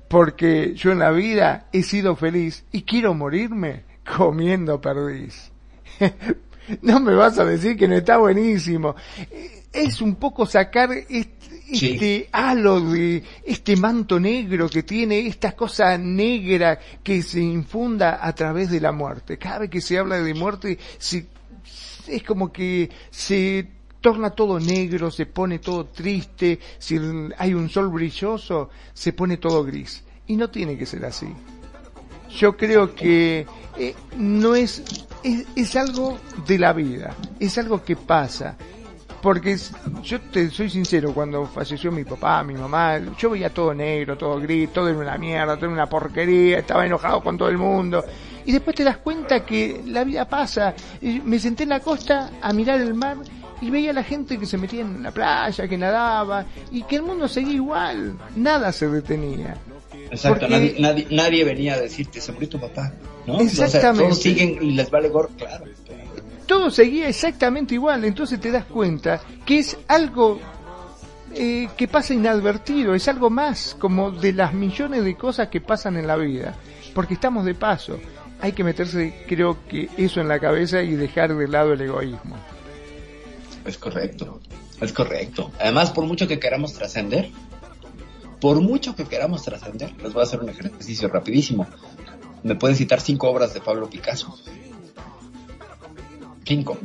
[0.09, 3.85] Porque yo en la vida he sido feliz y quiero morirme
[4.17, 5.51] comiendo perdiz.
[6.83, 8.95] no me vas a decir que no está buenísimo.
[9.73, 10.91] Es un poco sacar
[11.71, 18.35] este, halo de este manto negro que tiene esta cosa negra que se infunda a
[18.35, 19.39] través de la muerte.
[19.39, 21.27] Cada vez que se habla de muerte, se-
[22.07, 23.67] es como que se
[24.01, 26.99] torna todo negro, se pone todo triste, si
[27.39, 30.05] hay un sol brilloso, se pone todo gris.
[30.27, 31.27] Y no tiene que ser así.
[32.39, 33.47] Yo creo que
[33.79, 34.83] eh, no es,
[35.23, 38.57] es, es algo de la vida, es algo que pasa.
[39.25, 39.57] Porque
[40.03, 44.39] yo te soy sincero, cuando falleció mi papá, mi mamá, yo veía todo negro, todo
[44.39, 48.05] gris, todo en una mierda, todo en una porquería, estaba enojado con todo el mundo.
[48.45, 50.75] Y después te das cuenta que la vida pasa.
[51.01, 53.17] me senté en la costa a mirar el mar
[53.63, 56.97] y veía a la gente que se metía en la playa, que nadaba, y que
[56.97, 59.57] el mundo seguía igual, nada se detenía.
[60.11, 60.77] Exacto, nadie,
[61.11, 62.93] nadie, venía a decirte, se murió tu papá,
[63.27, 63.41] ¿no?
[63.41, 64.03] Exactamente.
[64.03, 65.65] todos siguen y les vale gorro, claro.
[66.47, 70.41] Todo seguía exactamente igual, entonces te das cuenta que es algo
[71.37, 75.97] eh, que pasa inadvertido, es algo más como de las millones de cosas que pasan
[75.97, 76.55] en la vida,
[76.95, 77.99] porque estamos de paso.
[78.41, 82.37] Hay que meterse, creo que, eso en la cabeza y dejar de lado el egoísmo.
[83.65, 84.41] Es correcto,
[84.81, 85.51] es correcto.
[85.59, 87.31] Además, por mucho que queramos trascender,
[88.41, 91.67] por mucho que queramos trascender, les voy a hacer un ejercicio rapidísimo.
[92.43, 94.39] Me pueden citar cinco obras de Pablo Picasso.
[96.45, 96.79] Cinco.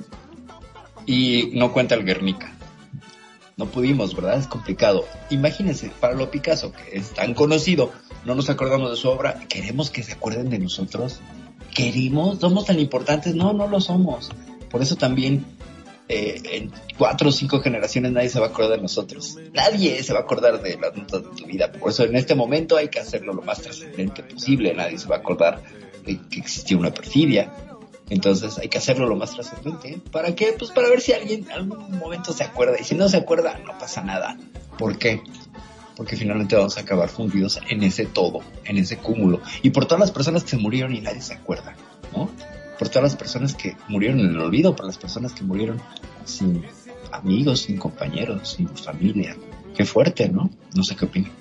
[1.06, 2.54] Y no cuenta el Guernica.
[3.58, 4.40] No pudimos, ¿verdad?
[4.40, 5.06] Es complicado.
[5.30, 7.92] Imagínense, Pablo Picasso, que es tan conocido,
[8.26, 11.20] no nos acordamos de su obra, queremos que se acuerden de nosotros.
[11.76, 12.40] ¿Queremos?
[12.40, 13.36] ¿Somos tan importantes?
[13.36, 14.32] No, no lo somos.
[14.70, 15.46] Por eso también
[16.12, 19.38] eh, en cuatro o cinco generaciones nadie se va a acordar de nosotros.
[19.54, 21.72] Nadie se va a acordar de las notas de tu vida.
[21.72, 24.74] Por eso en este momento hay que hacerlo lo más trascendente posible.
[24.74, 25.62] Nadie se va a acordar
[26.06, 27.54] de que existió una perfidia.
[28.10, 30.02] Entonces hay que hacerlo lo más trascendente.
[30.12, 30.56] ¿Para qué?
[30.58, 32.80] Pues para ver si alguien en algún momento se acuerda.
[32.80, 34.38] Y si no se acuerda, no pasa nada.
[34.78, 35.22] ¿Por qué?
[35.96, 39.42] Porque finalmente vamos a acabar fundidos en ese todo, en ese cúmulo.
[39.62, 41.76] Y por todas las personas que se murieron y nadie se acuerda,
[42.16, 42.30] ¿no?
[42.80, 45.82] por todas las personas que murieron en el olvido, por las personas que murieron
[46.24, 46.64] sin
[47.12, 49.36] amigos, sin compañeros, sin familia.
[49.76, 50.50] Qué fuerte, ¿no?
[50.74, 51.32] No sé qué opinan.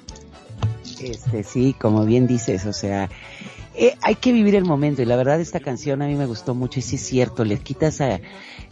[1.00, 3.08] Este, sí, como bien dices, o sea,
[3.80, 6.52] eh, hay que vivir el momento y la verdad esta canción a mí me gustó
[6.52, 8.20] mucho y sí es cierto, le quitas a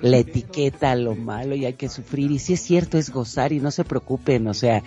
[0.00, 3.52] la etiqueta a lo malo y hay que sufrir y sí es cierto, es gozar
[3.52, 4.82] y no se preocupen, o sea,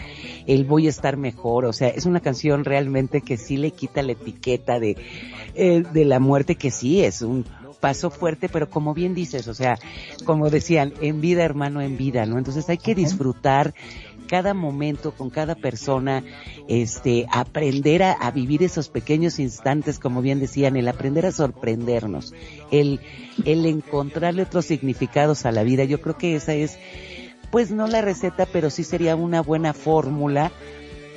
[0.45, 4.01] el voy a estar mejor, o sea, es una canción realmente que sí le quita
[4.01, 4.97] la etiqueta de,
[5.55, 7.45] eh, de la muerte que sí es un,
[7.79, 9.77] paso fuerte, pero como bien dices, o sea,
[10.25, 12.37] como decían, en vida hermano, en vida, ¿no?
[12.37, 13.73] Entonces hay que disfrutar
[14.29, 16.23] cada momento con cada persona,
[16.67, 22.33] este, aprender a, vivir esos pequeños instantes, como bien decían, el aprender a sorprendernos,
[22.71, 22.99] el,
[23.43, 25.83] el encontrarle otros significados a la vida.
[25.83, 26.77] Yo creo que esa es,
[27.49, 30.51] pues no la receta, pero sí sería una buena fórmula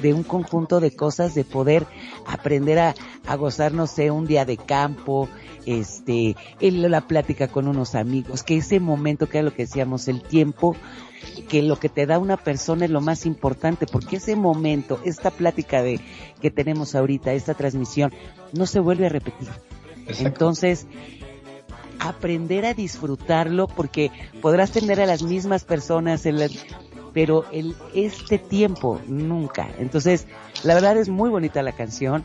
[0.03, 1.87] de un conjunto de cosas, de poder
[2.27, 2.95] aprender a,
[3.27, 5.29] a gozar, no sé, un día de campo,
[5.67, 10.09] este, el, la plática con unos amigos, que ese momento, que es lo que decíamos,
[10.09, 10.77] el tiempo,
[11.49, 15.31] que lo que te da una persona es lo más importante, porque ese momento, esta
[15.31, 16.01] plática de,
[16.41, 18.13] que tenemos ahorita, esta transmisión,
[18.53, 19.49] no se vuelve a repetir.
[20.19, 20.87] Entonces,
[22.01, 24.11] aprender a disfrutarlo porque
[24.41, 26.37] podrás tener a las mismas personas en
[27.13, 29.69] pero el, este tiempo nunca.
[29.79, 30.27] Entonces,
[30.65, 32.25] la verdad es muy bonita la canción.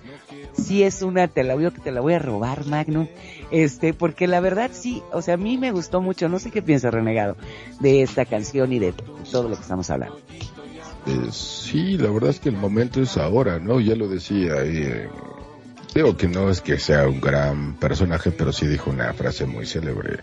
[0.53, 3.07] Sí es una, te la voy, te la voy a robar, Magnum.
[3.51, 6.61] Este, porque la verdad sí, o sea, a mí me gustó mucho, no sé qué
[6.61, 7.35] piensa Renegado
[7.79, 8.93] de esta canción y de
[9.31, 10.17] todo lo que estamos hablando.
[11.05, 13.79] Eh, sí, la verdad es que el momento es ahora, ¿no?
[13.79, 15.09] Ya lo decía, eh,
[15.95, 19.65] digo que no es que sea un gran personaje, pero sí dijo una frase muy
[19.65, 20.19] célebre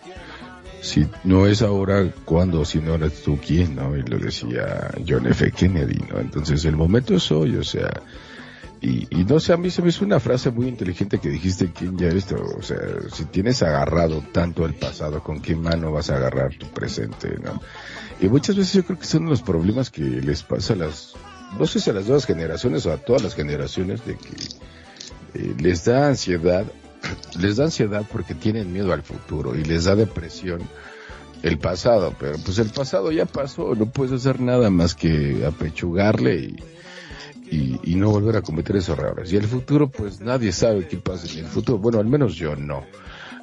[0.85, 2.65] si no es ahora, ¿cuándo?
[2.67, 3.75] Si no eres tú, ¿quién?
[3.75, 3.97] ¿no?
[3.97, 5.51] Y lo decía John F.
[5.51, 6.21] Kennedy, ¿no?
[6.21, 7.91] Entonces el momento es hoy, o sea,
[8.83, 11.73] y, y no sé, a mí se me hizo una frase muy inteligente que dijiste,
[11.73, 12.37] ¿quién ya esto?
[12.59, 12.77] O sea,
[13.11, 17.63] si tienes agarrado tanto el pasado, ¿con qué mano vas a agarrar tu presente, no?
[18.21, 21.15] Y muchas veces yo creo que son los problemas que les pasa a las,
[21.59, 25.55] no sé si a las nuevas generaciones o a todas las generaciones de que eh,
[25.59, 26.67] les da ansiedad
[27.39, 30.61] les da ansiedad porque tienen miedo al futuro y les da depresión
[31.43, 36.57] el pasado, pero pues el pasado ya pasó, no puedes hacer nada más que apechugarle
[37.51, 39.31] y, y, no volver a cometer esos errores.
[39.31, 42.57] Y el futuro, pues nadie sabe qué pasa en el futuro, bueno, al menos yo
[42.57, 42.85] no.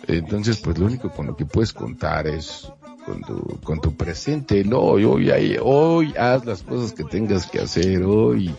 [0.07, 2.67] Entonces, pues lo único con lo que puedes contar es
[3.05, 7.59] con tu, con tu presente, no, hoy, hoy, hoy haz las cosas que tengas que
[7.59, 8.53] hacer, hoy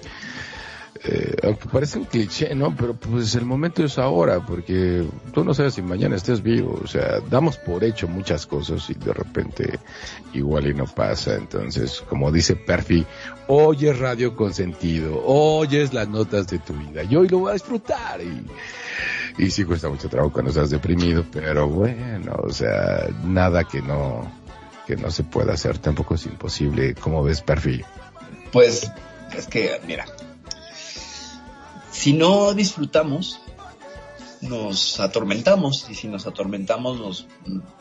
[1.05, 2.77] eh, aunque parece un cliché, ¿no?
[2.77, 6.86] Pero pues el momento es ahora, porque tú no sabes si mañana estés vivo, o
[6.86, 9.81] sea, damos por hecho muchas cosas y de repente
[10.32, 13.05] igual y no pasa, entonces, como dice Perfi,
[13.48, 17.55] oyes radio con sentido, oyes las notas de tu vida, y hoy lo voy a
[17.55, 18.47] disfrutar, y,
[19.43, 24.31] y sí cuesta mucho trabajo cuando estás deprimido, pero bueno, o sea, nada que no,
[24.86, 27.82] que no se pueda hacer, tampoco es imposible, como ves Perfi?
[28.52, 28.89] Pues,
[29.35, 30.05] es que, mira,
[31.93, 33.40] si no disfrutamos,
[34.40, 37.27] nos atormentamos y si nos atormentamos nos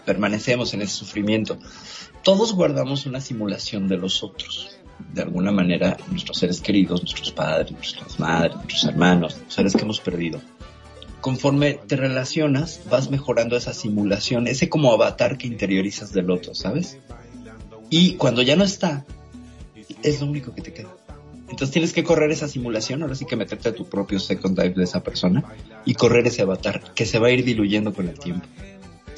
[0.05, 1.57] permanecemos en ese sufrimiento.
[2.23, 4.77] Todos guardamos una simulación de los otros.
[5.13, 9.99] De alguna manera, nuestros seres queridos, nuestros padres, nuestras madres, nuestros hermanos, seres que hemos
[9.99, 10.39] perdido.
[11.21, 16.99] Conforme te relacionas, vas mejorando esa simulación, ese como avatar que interiorizas del otro, ¿sabes?
[17.89, 19.05] Y cuando ya no está,
[20.03, 20.89] es lo único que te queda.
[21.51, 24.73] Entonces tienes que correr esa simulación, ahora sí que meterte a tu propio second life
[24.73, 25.43] de esa persona
[25.85, 28.47] y correr ese avatar que se va a ir diluyendo con el tiempo.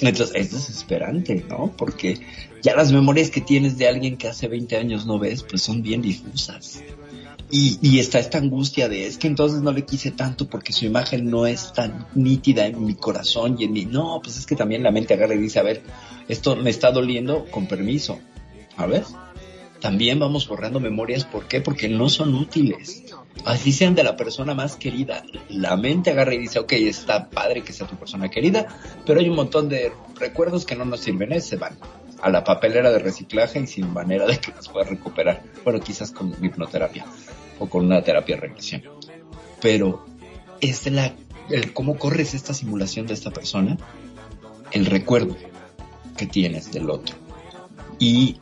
[0.02, 1.72] Entonces es desesperante, ¿no?
[1.78, 2.20] Porque
[2.64, 5.84] ya las memorias que tienes de alguien que hace 20 años no ves, pues son
[5.84, 6.82] bien difusas.
[7.52, 10.86] Y, y está esta angustia de, es que entonces no le quise tanto porque su
[10.86, 13.86] imagen no es tan nítida en mi corazón y en mi...
[13.86, 15.84] No, pues es que también la mente agarra y dice, a ver,
[16.28, 18.20] esto me está doliendo con permiso.
[18.90, 19.04] Ver,
[19.84, 21.26] también vamos borrando memorias.
[21.26, 21.60] ¿Por qué?
[21.60, 23.04] Porque no son útiles.
[23.44, 25.24] Así sean de la persona más querida.
[25.50, 28.66] La mente agarra y dice, ok, está padre que sea tu persona querida,
[29.06, 31.78] pero hay un montón de recuerdos que no nos sirven, se van
[32.22, 35.44] a la papelera de reciclaje y sin manera de que las pueda recuperar.
[35.66, 37.06] Bueno, quizás con hipnoterapia
[37.60, 38.84] o con una terapia de regresión.
[39.62, 40.06] Pero
[40.62, 41.14] es la,
[41.50, 43.78] el cómo corres esta simulación de esta persona,
[44.72, 45.36] el recuerdo
[46.16, 47.18] que tienes del otro.
[48.00, 48.38] Y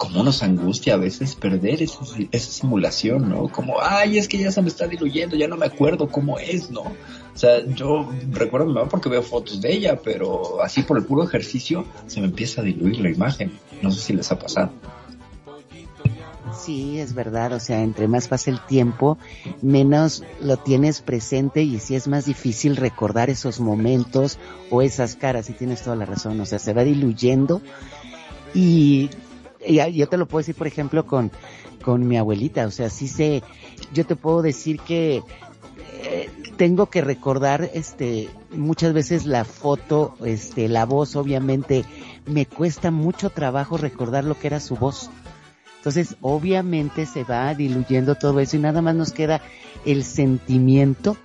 [0.00, 1.98] cómo nos angustia a veces perder esa,
[2.32, 3.48] esa simulación, ¿no?
[3.48, 6.70] Como, ay, es que ya se me está diluyendo, ya no me acuerdo cómo es,
[6.70, 6.80] ¿no?
[6.80, 10.96] O sea, yo recuerdo a mi mamá porque veo fotos de ella, pero así por
[10.96, 13.52] el puro ejercicio se me empieza a diluir la imagen.
[13.82, 14.72] No sé si les ha pasado.
[16.58, 19.18] Sí, es verdad, o sea, entre más pasa el tiempo,
[19.60, 24.38] menos lo tienes presente y sí es más difícil recordar esos momentos
[24.70, 27.60] o esas caras, y tienes toda la razón, o sea, se va diluyendo
[28.54, 29.10] y
[29.66, 31.30] y yo te lo puedo decir, por ejemplo, con,
[31.82, 33.42] con mi abuelita, o sea, sí sé,
[33.92, 35.22] yo te puedo decir que
[36.02, 41.84] eh, tengo que recordar, este, muchas veces la foto, este, la voz, obviamente,
[42.26, 45.10] me cuesta mucho trabajo recordar lo que era su voz.
[45.78, 49.40] Entonces, obviamente se va diluyendo todo eso y nada más nos queda
[49.86, 51.16] el sentimiento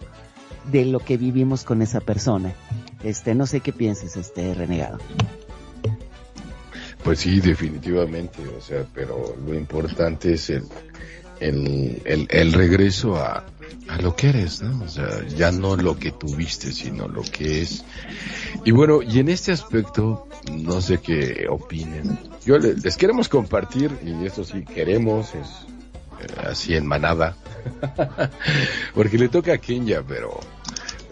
[0.71, 2.53] de lo que vivimos con esa persona.
[3.03, 4.99] Este, no sé qué pienses, este renegado.
[7.05, 10.63] Pues sí, definitivamente, o sea, pero lo importante es el,
[11.39, 13.45] el, el, regreso a,
[13.87, 14.83] a, lo que eres, ¿no?
[14.83, 17.85] O sea, ya no lo que tuviste, sino lo que es.
[18.63, 22.17] Y bueno, y en este aspecto, no sé qué opinen.
[22.43, 25.47] Yo les, queremos compartir, y esto sí queremos, es
[26.23, 27.37] eh, así en manada,
[28.95, 30.39] porque le toca a Kenya, pero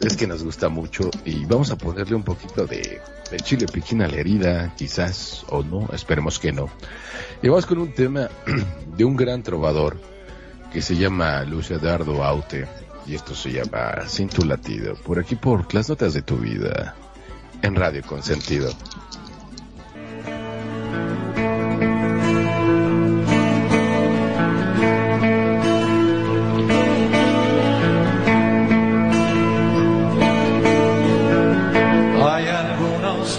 [0.02, 3.02] es que nos gusta mucho y vamos a ponerle un poquito de,
[3.44, 6.70] chile piquín a la herida, quizás o no, esperemos que no.
[7.42, 8.30] Y vamos con un tema
[8.98, 10.00] de un gran trovador
[10.72, 12.68] que se llama Luis Eduardo Aute
[13.06, 16.96] y esto se llama Sin tu latido, por aquí por las notas de tu vida
[17.62, 18.72] en Radio Consentido.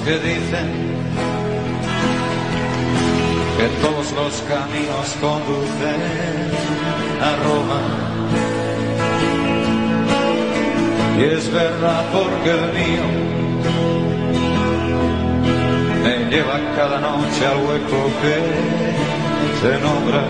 [0.05, 0.69] Que dicen
[3.57, 6.01] que todos los caminos conducen
[7.23, 7.81] a Roma.
[11.19, 13.07] Y es verdad porque el mío
[16.03, 18.37] me lleva cada noche al hueco que
[19.61, 20.23] se nombra.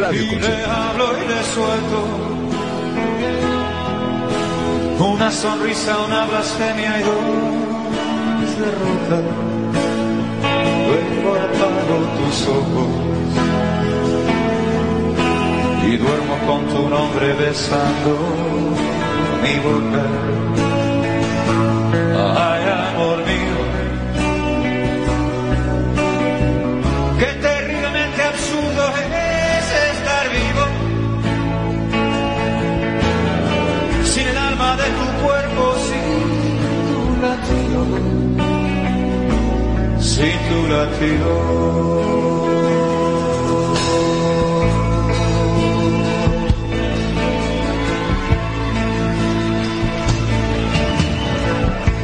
[0.00, 2.39] Radio y le hablo y le suelto
[5.06, 9.24] una sonrisa, una blasfemia y dos derrotas.
[10.86, 12.90] Luego apago tus ojos
[15.86, 18.12] y duermo con tu nombre besando
[19.42, 20.02] mi boca.
[22.36, 22.49] Ay,
[40.00, 42.10] Sin tu latido.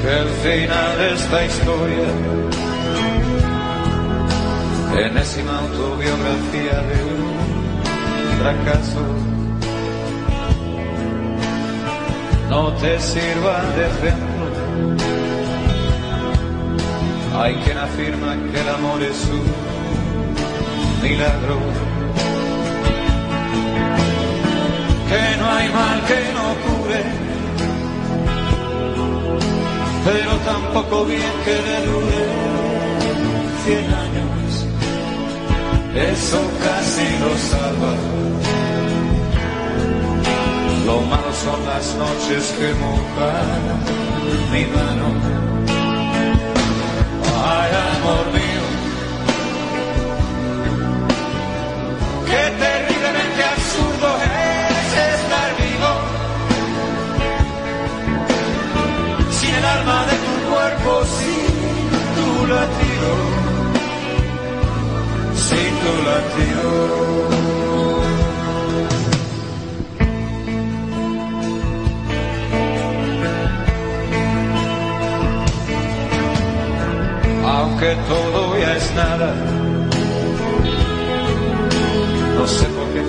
[0.08, 2.08] el final de esta historia,
[5.04, 7.20] enésima autobiografía de un
[8.40, 9.02] fracaso,
[12.48, 14.25] no te sirva de.
[17.38, 19.44] Hay quien afirma que el amor es un
[21.02, 21.58] milagro,
[25.10, 27.02] que no hay mal que no cure.
[30.06, 32.22] Pero tampoco bien que le dure
[33.64, 34.66] cien años,
[36.12, 37.94] eso casi lo salva.
[40.86, 43.60] Lo malo son las noches que mojan
[44.52, 45.45] mi mano.
[52.30, 55.90] Qué terriblemente absurdo es estar vivo.
[59.38, 61.46] Sin el alma de tu cuerpo, sin
[62.16, 63.10] tu latido,
[65.46, 67.06] sin tu latido.
[77.48, 79.55] aunque todo ya es nada.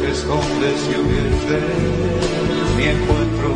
[0.08, 0.98] Te escondes y
[1.50, 1.62] de
[2.78, 3.50] mi encuentro.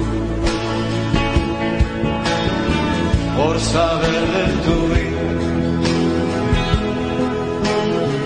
[3.38, 5.26] Por saber de tu vida.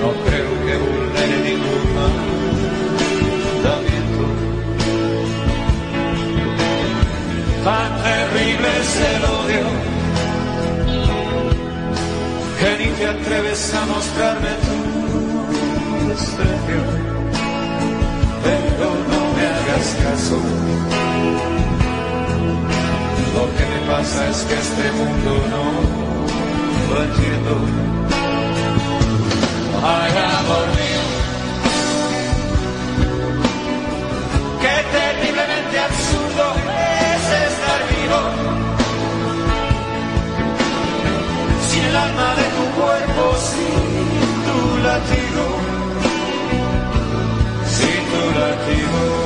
[0.02, 1.84] No creo que vulnere ningún
[3.64, 4.24] mandamiento.
[7.64, 9.66] Tan terrible es el odio
[12.60, 14.78] que ni te atreves a mostrarme tu
[16.10, 17.15] desprecio,
[23.36, 25.66] Lo que me pasa es que este mundo no
[26.90, 27.54] lo entiendo.
[29.84, 31.04] Ay, amor mío,
[34.62, 36.46] qué terriblemente absurdo
[37.14, 38.22] es estar vivo.
[41.70, 43.84] sin el alma de tu cuerpo, sin
[44.48, 45.44] tu latido,
[47.76, 49.25] sin tu latido.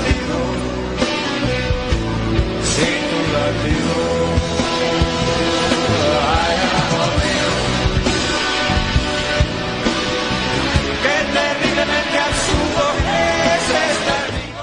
[0.00, 0.14] Tu
[2.62, 3.24] sin tu.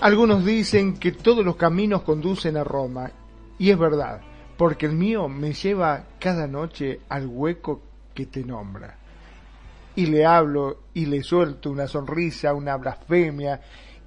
[0.02, 3.12] Algunos dicen que todos los caminos conducen a Roma,
[3.60, 4.22] y es verdad,
[4.58, 7.84] porque el mío me lleva cada noche al hueco
[8.16, 9.01] que te nombra.
[9.96, 13.60] Y le hablo y le suelto una sonrisa, una blasfemia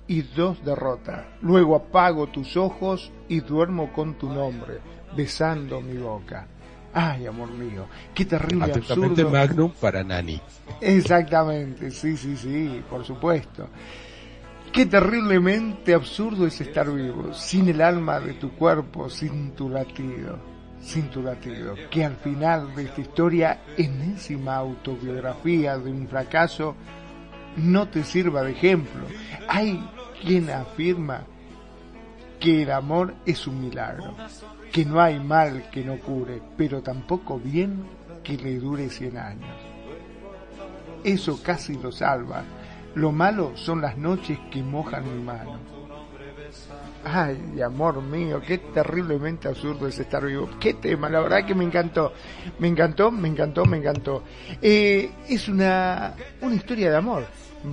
[0.07, 1.25] y dos derrotas.
[1.43, 4.79] Luego apago tus ojos y duermo con tu nombre,
[5.17, 6.47] besando mi boca.
[6.93, 9.29] Ay, amor mío, qué terrible absurdo.
[9.29, 10.41] Magnum para Nani.
[10.81, 13.69] Exactamente, sí, sí, sí, por supuesto.
[14.73, 20.39] Qué terriblemente absurdo es estar vivo, sin el alma de tu cuerpo, sin tu latido,
[20.85, 21.75] sin tu latido.
[21.91, 26.77] Que al final de esta historia, enésima autobiografía de un fracaso,
[27.57, 29.07] no te sirva de ejemplo.
[29.49, 29.83] Hay
[30.23, 31.23] quien afirma
[32.39, 34.15] que el amor es un milagro,
[34.71, 37.85] que no hay mal que no cure, pero tampoco bien
[38.23, 39.57] que le dure cien años.
[41.03, 42.43] Eso casi lo salva.
[42.95, 45.74] Lo malo son las noches que mojan mi mano.
[47.05, 50.49] Ay, amor mío, qué terriblemente absurdo es estar vivo.
[50.59, 52.13] Qué tema, la verdad que me encantó.
[52.59, 54.23] Me encantó, me encantó, me encantó.
[54.63, 57.27] Eh, es una, una historia de amor,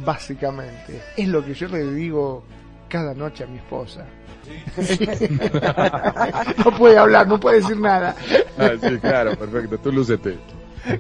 [0.06, 1.02] básicamente.
[1.16, 2.44] Es lo que yo le digo
[2.90, 4.06] cada noche a mi esposa.
[6.66, 8.16] no puede hablar, no puede decir nada.
[8.58, 9.78] Ah, sí, claro, perfecto.
[9.78, 10.38] Tú lúcete.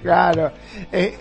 [0.02, 0.52] Claro.
[0.91, 1.18] Eh,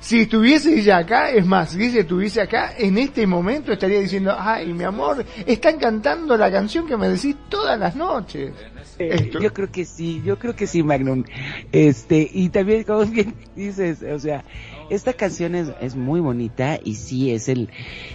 [0.00, 4.34] si estuviese ella acá, es más, si ella estuviese acá, en este momento estaría diciendo,
[4.38, 8.52] ay, mi amor, están cantando la canción que me decís todas las noches.
[8.98, 11.24] Esto- Yo creo que sí, yo creo que sí, Magnum.
[11.70, 14.44] Este, y también, como bien dices, o sea,
[14.88, 17.68] esta canción es, es muy bonita y sí es el,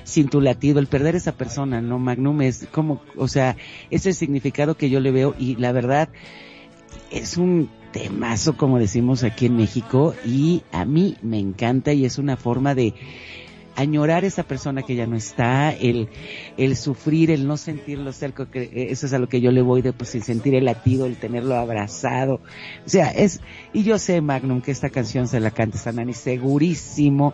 [0.03, 1.99] sin tu latido, el perder esa persona, ¿no?
[1.99, 3.55] Magnum es como, o sea,
[3.91, 6.09] es el significado que yo le veo y la verdad,
[7.11, 12.17] es un temazo, como decimos aquí en México, y a mí me encanta y es
[12.17, 12.93] una forma de
[13.77, 16.09] añorar esa persona que ya no está, el,
[16.57, 19.81] el sufrir, el no sentirlo cerca, que eso es a lo que yo le voy
[19.81, 22.41] de pues el sentir el latido, el tenerlo abrazado.
[22.85, 23.39] O sea, es,
[23.71, 27.33] y yo sé, Magnum, que esta canción se la canta a Nani segurísimo,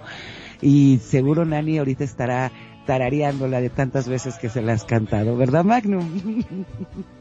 [0.62, 2.52] y seguro Nani ahorita estará
[2.86, 6.44] tarareándola de tantas veces que se la has cantado, ¿verdad, Magnum?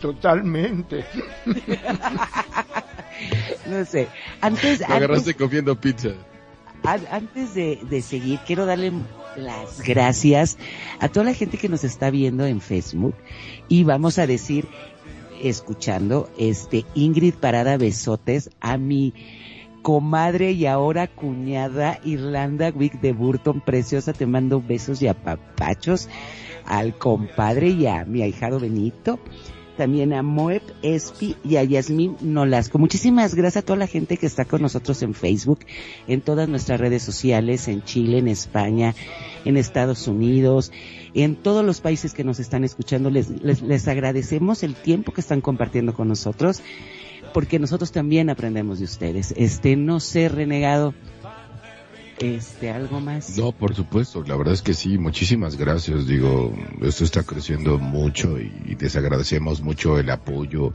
[0.00, 1.04] Totalmente.
[3.66, 4.08] no sé.
[4.40, 6.10] Antes, Lo antes, agarraste comiendo pizza.
[6.84, 8.92] an- antes de, de seguir, quiero darle
[9.36, 10.58] las gracias
[11.00, 13.14] a toda la gente que nos está viendo en Facebook
[13.68, 14.68] y vamos a decir,
[15.42, 19.12] escuchando, este, Ingrid Parada Besotes a mi
[19.82, 26.08] comadre y ahora cuñada Irlanda Wick de Burton, preciosa, te mando besos y apapachos
[26.64, 29.20] al compadre y a mi ahijado Benito
[29.76, 32.78] también a Moeb Espi y a Yasmín Nolasco.
[32.78, 35.60] Muchísimas gracias a toda la gente que está con nosotros en Facebook,
[36.08, 38.94] en todas nuestras redes sociales, en Chile, en España,
[39.44, 40.72] en Estados Unidos,
[41.14, 43.10] en todos los países que nos están escuchando.
[43.10, 46.62] Les, les, les agradecemos el tiempo que están compartiendo con nosotros,
[47.32, 49.34] porque nosotros también aprendemos de ustedes.
[49.36, 50.94] Este, no sé, renegado
[52.18, 53.36] este, algo más.
[53.36, 58.38] No, por supuesto, la verdad es que sí, muchísimas gracias, digo, esto está creciendo mucho
[58.38, 60.72] y les agradecemos mucho el apoyo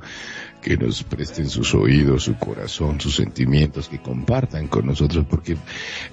[0.62, 5.58] que nos presten sus oídos, su corazón, sus sentimientos, que compartan con nosotros, porque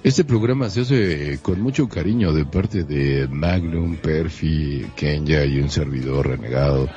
[0.03, 5.69] este programa se hace con mucho cariño de parte de Magnum, Perfi, Kenya y un
[5.69, 6.89] servidor renegado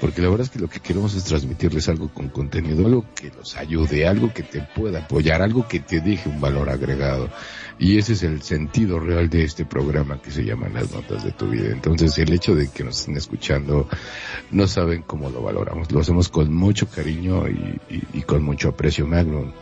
[0.00, 3.30] porque la verdad es que lo que queremos es transmitirles algo con contenido, algo que
[3.30, 7.28] los ayude, algo que te pueda apoyar, algo que te deje un valor agregado.
[7.78, 11.32] Y ese es el sentido real de este programa que se llama Las Notas de
[11.32, 11.70] tu Vida.
[11.70, 13.88] Entonces el hecho de que nos estén escuchando,
[14.50, 15.90] no saben cómo lo valoramos.
[15.92, 19.52] Lo hacemos con mucho cariño y, con mucho aprecio, Magnum.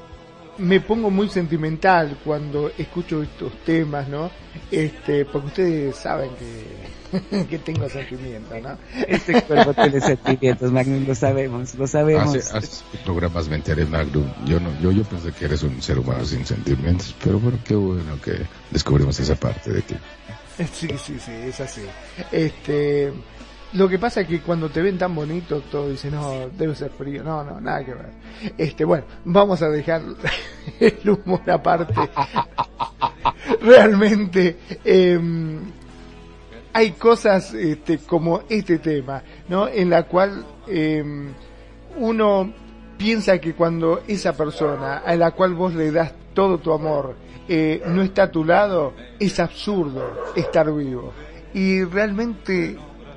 [0.59, 4.31] Me pongo muy sentimental cuando escucho estos temas, ¿no?
[4.71, 6.97] Este, porque ustedes saben que
[7.51, 8.79] que tengo sentimientos, ¿no?
[9.07, 12.37] Este cuerpo tiene sentimientos, Magnum, lo sabemos, lo sabemos.
[12.53, 14.27] Hace, programas me enteré, Magnum.
[14.47, 17.75] Yo no, yo, yo pensé que eres un ser humano sin sentimientos, pero bueno, qué
[17.75, 18.37] bueno que
[18.71, 19.95] descubrimos esa parte de ti.
[20.73, 21.83] Sí, sí, sí, es así.
[22.33, 23.13] Este,
[23.73, 26.91] lo que pasa es que cuando te ven tan bonito, todo dice, no, debe ser
[26.91, 27.23] frío.
[27.23, 28.11] No, no, nada que ver.
[28.57, 30.03] Este, bueno, vamos a dejar
[30.81, 31.95] el humor aparte.
[33.61, 35.21] Realmente, eh,
[36.73, 39.67] hay cosas este, como este tema, ¿no?
[39.67, 41.33] En la cual em,
[41.97, 42.53] uno
[42.99, 47.15] piensa que cuando esa persona a la cual vos le das todo tu amor
[47.49, 51.13] eh, no está a tu lado, es absurdo estar vivo.
[51.55, 52.77] Y realmente,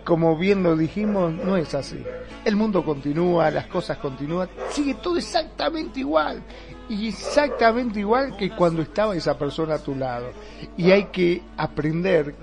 [0.09, 2.03] como bien lo dijimos, no es así.
[2.43, 6.41] El mundo continúa, las cosas continúan, sigue todo exactamente igual.
[6.89, 10.31] Exactamente igual que cuando estaba esa persona a tu lado.
[10.75, 12.33] Y hay que aprender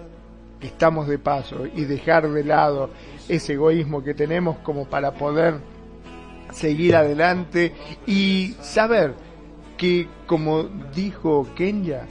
[0.60, 2.90] que estamos de paso y dejar de lado
[3.28, 5.58] ese egoísmo que tenemos como para poder
[6.52, 7.74] seguir adelante
[8.06, 9.16] y saber
[9.76, 10.62] que, como
[10.94, 12.02] dijo Kenya,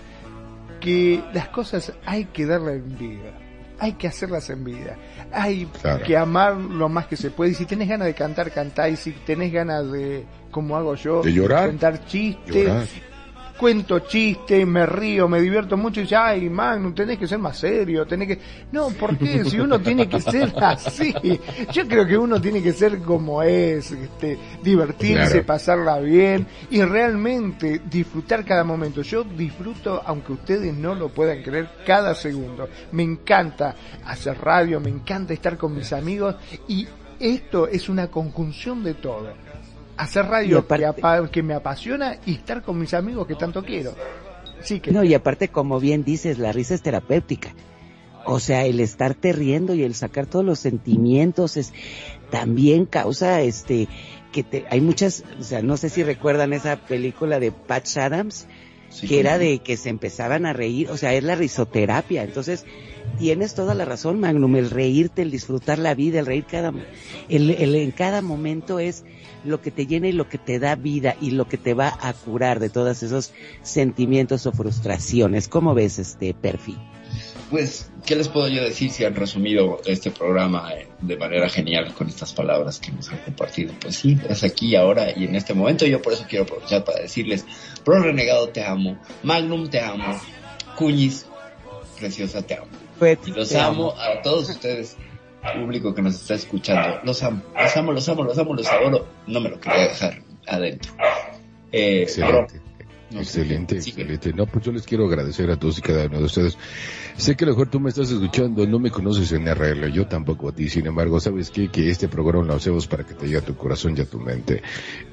[0.82, 3.40] que las cosas hay que darle en vida,
[3.80, 4.98] hay que hacerlas en vida,
[5.32, 5.68] hay
[6.06, 7.52] que amar lo más que se puede.
[7.52, 8.90] Y si tenés ganas de cantar, cantá.
[8.90, 12.90] Y si tenés ganas de, como hago yo, de llorar, contar chistes,
[13.60, 17.58] cuento chistes, me río, me divierto mucho y dice, ay, Magnum, tenés que ser más
[17.58, 18.40] serio, tenés que...
[18.72, 19.46] No, ¿por qué?
[19.46, 21.14] Si uno tiene que ser así.
[21.72, 27.82] Yo creo que uno tiene que ser como es, este, divertirse, pasarla bien y realmente
[27.90, 29.02] disfrutar cada momento.
[29.02, 32.70] Yo disfruto, aunque ustedes no lo puedan creer, cada segundo.
[32.92, 33.76] Me encanta
[34.06, 36.36] hacer radio, me encanta estar con mis amigos
[36.68, 36.88] y
[37.20, 39.45] esto es una conjunción de todo
[39.98, 40.66] hacer radio
[41.32, 43.94] que, me apasiona y estar con mis amigos que tanto quiero.
[44.62, 44.92] Sí que...
[44.92, 47.54] No, y aparte, como bien dices, la risa es terapéutica.
[48.26, 51.74] O sea, el estarte riendo y el sacar todos los sentimientos es
[52.32, 53.88] también causa este
[54.32, 58.48] que te, hay muchas, o sea, no sé si recuerdan esa película de Patch Adams,
[59.08, 62.24] que era de que se empezaban a reír, o sea, es la risoterapia.
[62.24, 62.66] Entonces,
[63.18, 66.74] tienes toda la razón, Magnum, el reírte, el disfrutar la vida, el reír cada,
[67.30, 69.06] el, el en cada momento es
[69.46, 71.98] lo que te llena y lo que te da vida y lo que te va
[72.02, 75.48] a curar de todos esos sentimientos o frustraciones.
[75.48, 76.78] ¿Cómo ves este perfil?
[77.50, 81.94] Pues, ¿qué les puedo yo decir si han resumido este programa eh, de manera genial
[81.94, 83.74] con estas palabras que nos han compartido?
[83.80, 85.86] Pues sí, es aquí, ahora y en este momento.
[85.86, 87.46] Yo por eso quiero aprovechar para decirles,
[87.84, 90.20] Pro Renegado te amo, Magnum te amo,
[90.76, 91.28] Cuñis,
[92.00, 92.68] Preciosa te amo.
[92.98, 94.98] Pues, y los amo a todos ustedes
[95.54, 97.00] público que nos está escuchando.
[97.04, 99.08] Los amo, los amo, los amo, los amo, los adoro.
[99.28, 100.94] No me lo quería dejar adentro.
[101.72, 102.62] Eh, excelente.
[103.12, 104.34] excelente, excelente.
[104.34, 106.58] No, pues yo les quiero agradecer a todos y cada uno de ustedes.
[107.18, 110.06] Sé que a lo mejor tú me estás escuchando, no me conoces en RL, yo
[110.06, 110.68] tampoco a ti.
[110.68, 111.70] Sin embargo, ¿sabes qué?
[111.70, 114.20] Que este programa lo hacemos para que te llegue a tu corazón y a tu
[114.20, 114.62] mente.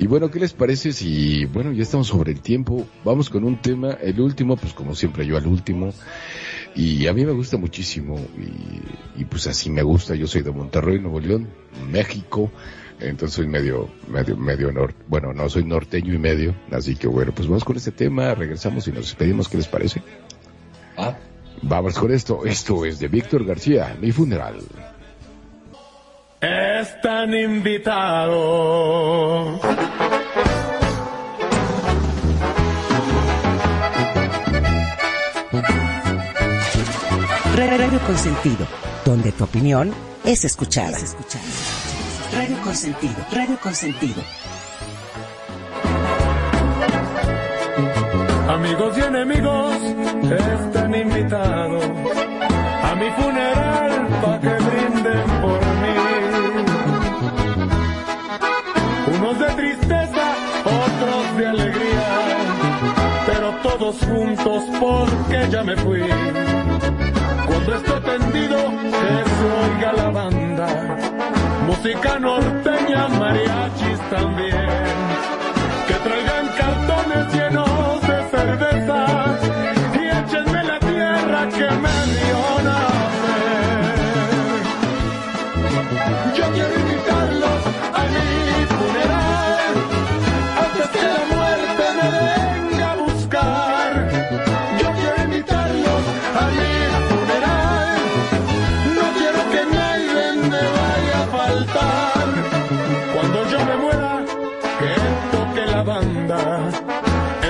[0.00, 2.88] Y bueno, ¿qué les parece si, bueno, ya estamos sobre el tiempo?
[3.04, 5.94] Vamos con un tema, el último, pues como siempre yo al último.
[6.74, 8.18] Y a mí me gusta muchísimo
[9.16, 10.16] y, pues así me gusta.
[10.16, 11.48] Yo soy de Monterrey, Nuevo León,
[11.88, 12.50] México.
[12.98, 14.96] Entonces soy medio, medio, medio norte.
[15.06, 16.54] Bueno, no, soy norteño y medio.
[16.72, 19.48] Así que bueno, pues vamos con este tema, regresamos y nos despedimos.
[19.48, 20.02] ¿Qué les parece?
[20.96, 21.16] Ah,
[21.60, 22.44] Vamos con esto.
[22.44, 24.60] Esto es de Víctor García, mi funeral.
[26.40, 28.32] Están invitados.
[37.54, 38.66] Radio Consentido,
[39.04, 39.92] donde tu opinión
[40.24, 40.96] es escuchada.
[40.96, 41.44] Es escuchada.
[42.34, 44.22] Radio Consentido, Radio Consentido.
[64.00, 66.02] Juntos porque ya me fui.
[67.46, 68.56] Cuando esté tendido,
[68.90, 70.66] que se oiga la banda,
[71.66, 74.68] música norteña, mariachis también,
[75.88, 79.06] que traigan cartones llenos de cerveza
[79.94, 83.92] y échenme la tierra que me dio nacer.
[86.36, 87.21] Yo quiero invitarlos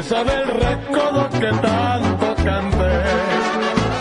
[0.03, 2.95] esa del recodo que tanto canté.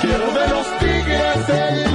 [0.02, 1.91] Quiero de los tigres el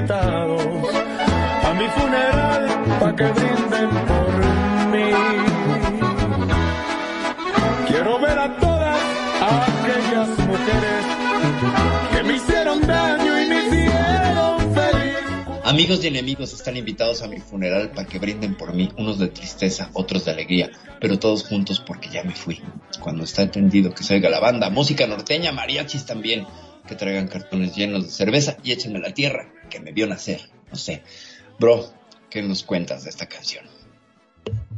[0.00, 0.62] invitados
[1.64, 2.66] a mi funeral
[2.98, 4.32] para que brinden por
[4.92, 5.10] mí.
[7.86, 8.98] Quiero ver a todas
[9.42, 11.04] aquellas mujeres
[12.12, 15.16] que me hicieron daño y me hicieron feliz.
[15.64, 19.28] Amigos y enemigos están invitados a mi funeral para que brinden por mí, unos de
[19.28, 22.62] tristeza, otros de alegría, pero todos juntos porque ya me fui.
[23.00, 26.46] Cuando está entendido que se oiga la banda, música norteña, mariachis también,
[26.88, 30.40] que traigan cartones llenos de cerveza y échenme la tierra que me vio nacer.
[30.70, 31.02] No sé.
[31.58, 31.86] Bro,
[32.28, 33.64] ¿qué nos cuentas de esta canción?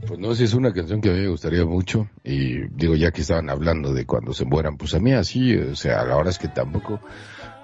[0.07, 2.09] Pues no sé, es una canción que a mí me gustaría mucho.
[2.25, 5.75] Y digo, ya que estaban hablando de cuando se mueran, pues a mí así, o
[5.77, 7.01] sea, la verdad es que tampoco.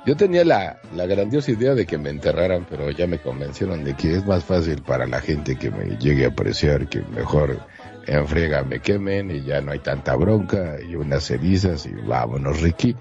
[0.07, 3.95] Yo tenía la, la grandiosa idea de que me enterraran, pero ya me convencieron de
[3.95, 7.61] que es más fácil para la gente que me llegue a apreciar, que mejor
[8.09, 12.97] en me quemen y ya no hay tanta bronca y unas cenizas y vámonos, Ricky.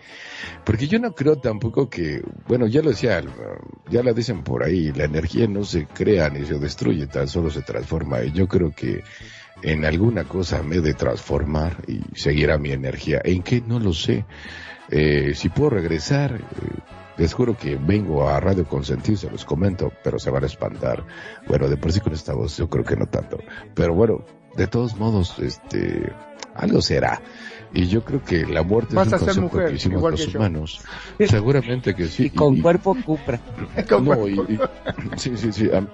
[0.66, 3.24] Porque yo no creo tampoco que, bueno, ya lo decía,
[3.90, 7.50] ya la dicen por ahí, la energía no se crea ni se destruye, tan solo
[7.50, 8.22] se transforma.
[8.24, 9.04] Y yo creo que
[9.62, 13.22] en alguna cosa me he de transformar y seguirá mi energía.
[13.24, 13.62] ¿En qué?
[13.62, 14.26] No lo sé.
[14.90, 16.80] Eh, si puedo regresar, eh,
[17.18, 21.04] les juro que vengo a Radio Consentir, se los comento, pero se van a espantar.
[21.48, 23.40] Bueno, de por sí con esta voz yo creo que no tanto.
[23.74, 24.24] Pero bueno,
[24.58, 26.12] de todos modos, este,
[26.56, 27.22] algo será.
[27.74, 30.02] Y yo creo que la muerte Vas es un a ser concepto mujer, que hicimos
[30.12, 30.82] los que humanos.
[31.28, 32.26] Seguramente que sí.
[32.26, 33.40] Y con Y- cuerpo cupra.
[34.02, 34.60] no, y, y-
[35.18, 35.70] sí, sí, sí.
[35.70, 35.86] A,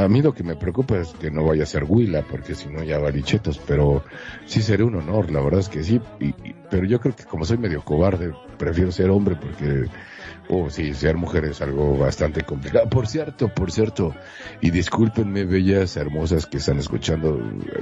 [0.00, 2.54] a- a mí lo que me preocupa es que no vaya a ser Huila, porque
[2.54, 4.02] si no ya varichetos, pero
[4.46, 6.00] sí sería un honor, la verdad es que sí.
[6.18, 9.84] Y- y- pero yo creo que como soy medio cobarde, prefiero ser hombre porque,
[10.48, 12.88] oh, sí, ser mujer es algo bastante complicado.
[12.88, 14.14] Por cierto, por cierto,
[14.60, 17.40] y discúlpenme, bellas, hermosas que están escuchando,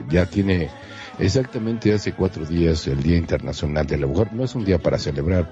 [0.09, 0.71] ya tiene
[1.19, 4.33] exactamente hace cuatro días el Día Internacional de la Mujer.
[4.33, 5.49] No es un día para celebrar,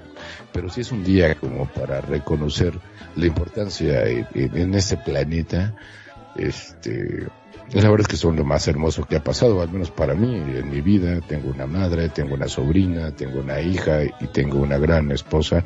[0.51, 2.73] pero sí es un día como para reconocer
[3.15, 5.75] la importancia en, en- este planeta.
[6.35, 7.27] Este,
[7.71, 10.35] la verdad es que son lo más hermoso que ha pasado, al menos para mí,
[10.35, 11.19] en mi vida.
[11.21, 15.63] Tengo una madre, tengo una sobrina, tengo una hija y tengo una gran esposa.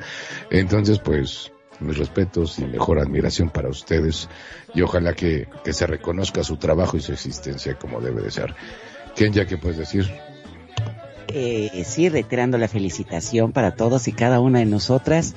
[0.50, 4.30] Entonces, pues, mis respetos y mejor admiración para ustedes
[4.74, 8.56] y ojalá que, que se reconozca su trabajo y su existencia como debe de ser.
[9.16, 10.10] Kenya, ¿qué puedes decir?
[11.28, 15.36] Eh, sí, reiterando la felicitación para todos y cada una de nosotras.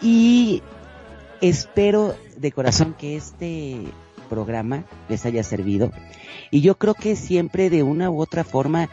[0.00, 0.62] Y
[1.40, 3.82] espero de corazón que este
[4.28, 5.90] programa les haya servido.
[6.50, 8.88] Y yo creo que siempre de una u otra forma,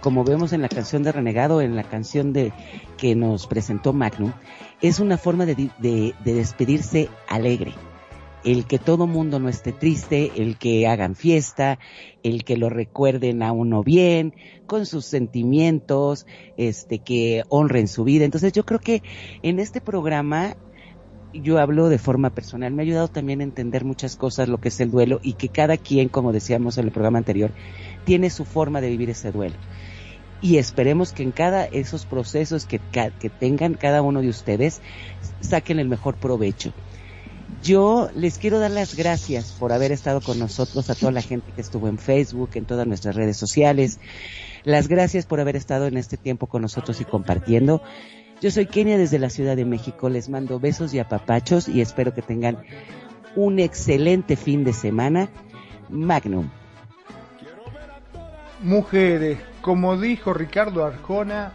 [0.00, 2.52] como vemos en la canción de Renegado, en la canción de
[2.96, 4.32] que nos presentó Magnum,
[4.80, 7.74] es una forma de, de- de despedirse alegre.
[8.42, 11.78] El que todo mundo no esté triste, el que hagan fiesta,
[12.22, 14.34] el que lo recuerden a uno bien,
[14.66, 16.26] con sus sentimientos,
[16.56, 18.24] este, que honren su vida.
[18.24, 19.02] Entonces yo creo que
[19.42, 20.56] en este programa
[21.32, 24.68] yo hablo de forma personal, me ha ayudado también a entender muchas cosas, lo que
[24.68, 27.50] es el duelo y que cada quien, como decíamos en el programa anterior,
[28.04, 29.56] tiene su forma de vivir ese duelo.
[30.42, 32.80] Y esperemos que en cada esos procesos que,
[33.20, 34.80] que tengan cada uno de ustedes
[35.40, 36.72] saquen el mejor provecho.
[37.62, 41.52] Yo les quiero dar las gracias por haber estado con nosotros, a toda la gente
[41.52, 43.98] que estuvo en Facebook, en todas nuestras redes sociales.
[44.64, 47.82] Las gracias por haber estado en este tiempo con nosotros y compartiendo.
[48.40, 50.08] Yo soy Kenia desde la Ciudad de México.
[50.08, 52.58] Les mando besos y apapachos y espero que tengan
[53.36, 55.28] un excelente fin de semana.
[55.90, 56.48] Magnum.
[58.62, 61.52] Mujeres, como dijo Ricardo Arjona,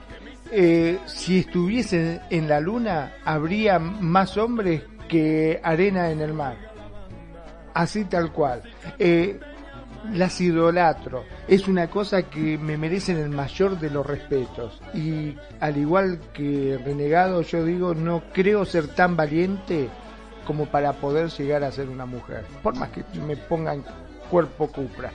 [0.52, 6.58] eh, si estuviesen en la luna, habría más hombres que arena en el mar.
[7.74, 8.62] Así tal cual.
[9.00, 9.40] Eh,
[10.14, 11.24] las idolatro.
[11.48, 14.82] Es una cosa que me merecen el mayor de los respetos.
[14.94, 19.90] Y al igual que renegado, yo digo, no creo ser tan valiente
[20.46, 22.46] como para poder llegar a ser una mujer.
[22.62, 23.84] Por más que me pongan
[24.30, 25.12] cuerpo cupra.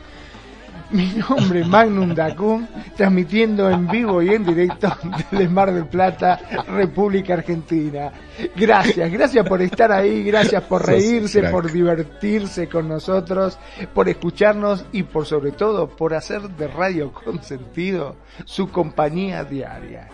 [0.92, 4.92] Mi nombre es Magnum Dacun, transmitiendo en vivo y en directo
[5.30, 8.12] desde Mar del Plata, República Argentina.
[8.56, 13.56] Gracias, gracias por estar ahí, gracias por reírse, por divertirse con nosotros,
[13.94, 20.08] por escucharnos y por sobre todo por hacer de Radio con sentido su compañía diaria.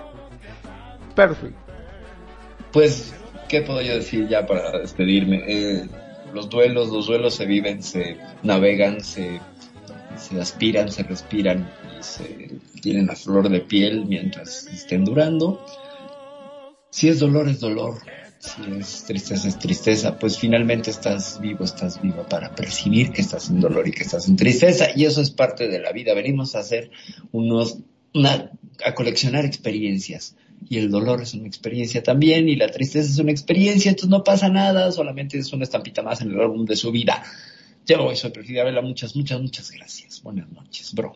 [1.14, 1.58] Perfecto.
[2.70, 3.14] Pues,
[3.48, 5.42] ¿qué puedo yo decir ya para despedirme?
[5.46, 5.88] Eh,
[6.34, 9.40] los duelos, los duelos se viven, se navegan, se
[10.18, 15.64] se aspiran, se respiran y se tienen a flor de piel mientras estén durando.
[16.90, 17.98] Si es dolor, es dolor.
[18.38, 20.18] Si es tristeza, es tristeza.
[20.18, 24.28] Pues finalmente estás vivo, estás vivo para percibir que estás en dolor y que estás
[24.28, 24.88] en tristeza.
[24.94, 26.14] Y eso es parte de la vida.
[26.14, 26.90] Venimos a hacer
[27.32, 27.78] unos,
[28.14, 28.50] una,
[28.84, 30.36] a coleccionar experiencias.
[30.68, 34.24] Y el dolor es una experiencia también, y la tristeza es una experiencia, entonces no
[34.24, 37.22] pasa nada, solamente es una estampita más en el álbum de su vida.
[37.86, 40.20] Yo soy Perfil Vela, muchas, muchas, muchas gracias.
[40.20, 41.14] Buenas noches, bro.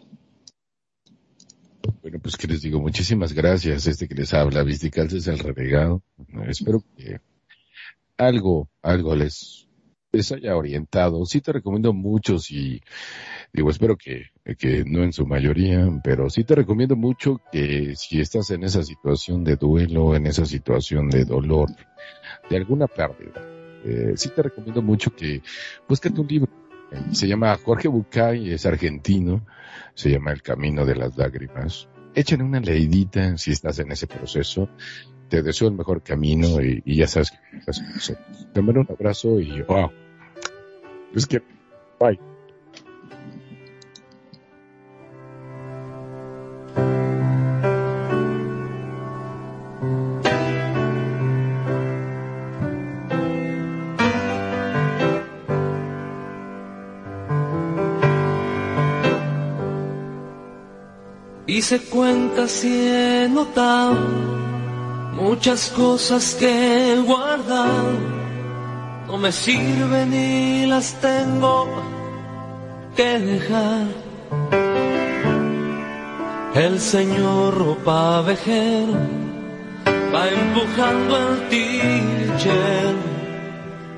[2.00, 3.88] Bueno, pues que les digo, muchísimas gracias.
[3.88, 6.04] Este que les habla, Visticals es el renegado.
[6.46, 7.18] Espero que
[8.16, 9.66] algo, algo les,
[10.12, 11.26] les haya orientado.
[11.26, 12.80] Sí te recomiendo mucho si,
[13.52, 14.26] digo, espero que,
[14.56, 18.84] que no en su mayoría, pero sí te recomiendo mucho que si estás en esa
[18.84, 21.68] situación de duelo, en esa situación de dolor,
[22.48, 25.42] de alguna pérdida, eh, sí te recomiendo mucho que
[25.88, 26.48] búscate un libro
[27.12, 29.46] se llama Jorge Bucay, es argentino,
[29.94, 31.88] se llama El Camino de las Lágrimas.
[32.14, 34.68] Échale una leidita si estás en ese proceso.
[35.28, 38.16] Te deseo el mejor camino y, ya sabes que
[38.52, 39.90] Te mando un abrazo y wow.
[41.14, 41.40] Es que,
[42.00, 42.29] bye.
[61.62, 63.96] Se cuenta si he notado
[65.14, 67.98] muchas cosas que he guardado.
[69.06, 71.66] No me sirven y las tengo
[72.96, 73.86] que dejar.
[76.54, 78.98] El señor pavejero
[80.14, 82.94] va empujando el ticher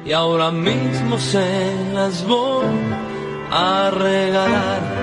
[0.04, 2.66] y ahora mismo se las voy
[3.50, 5.01] a regalar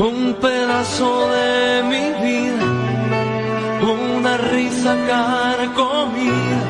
[0.00, 2.64] un pedazo de mi vida,
[3.82, 6.60] una risa carcomida,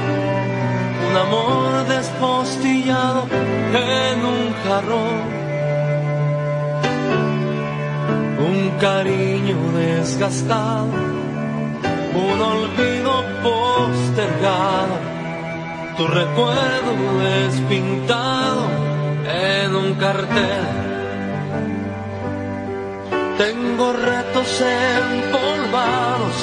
[1.09, 5.21] un amor despostillado en un jarrón,
[8.49, 10.89] un cariño desgastado,
[12.15, 13.13] un olvido
[13.45, 14.97] postergado,
[15.97, 18.63] tu recuerdo despintado
[19.25, 20.90] en un cartel
[23.41, 26.37] tengo retos empolvados,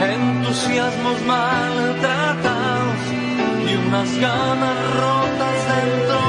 [0.00, 3.02] entusiasmos maltratados
[3.68, 6.20] y unas ganas rotas dentro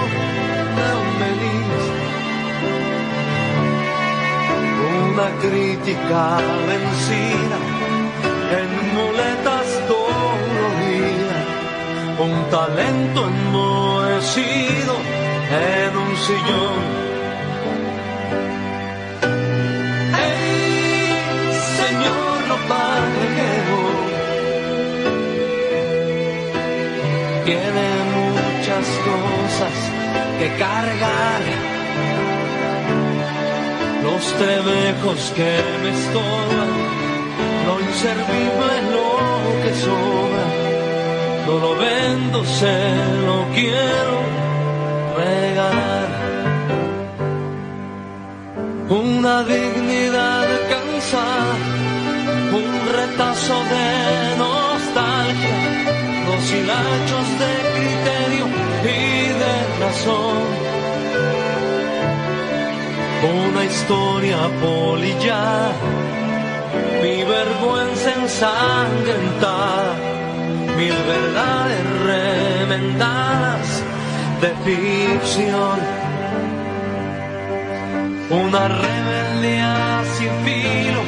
[0.78, 1.84] de un melis.
[5.14, 6.24] Una crítica
[6.68, 7.60] vencida
[8.60, 11.46] en muletas doloridas,
[12.20, 14.94] un talento enmohecido
[15.52, 17.11] en un sillón
[30.40, 31.42] que cargar.
[34.04, 36.72] Los tremejos que me estorban,
[37.68, 39.10] lo inservible lo
[39.64, 40.46] que sobra,
[41.46, 42.78] no lo vendo, se
[43.28, 44.16] lo quiero
[45.18, 46.10] regalar.
[48.90, 51.56] Una dignidad cansada,
[52.62, 55.58] un retazo de nostalgia,
[56.28, 58.21] dos hilachos de criterio
[63.24, 65.74] Una historia polillada,
[67.02, 69.94] mi vergüenza ensangrentada
[70.82, 73.84] mil verdades remendadas
[74.42, 75.80] de ficción.
[78.30, 81.01] Una rebeldía sin filo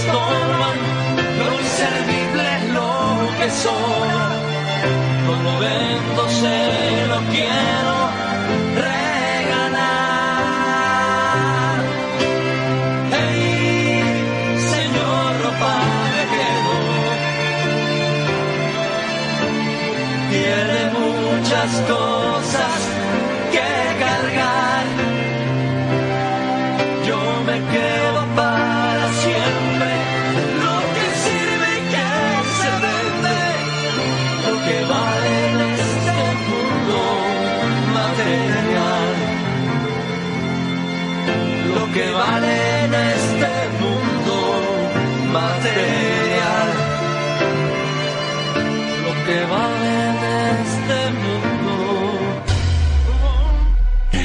[0.00, 0.78] me estorban,
[1.38, 2.92] lo inservible lo
[3.38, 4.08] que soy.
[5.26, 6.58] No lo vendo, se
[7.06, 7.94] lo quiero
[8.74, 9.80] regalar.
[13.12, 14.02] Hey,
[14.72, 15.76] señor ropa
[20.30, 22.19] tiene muchas cosas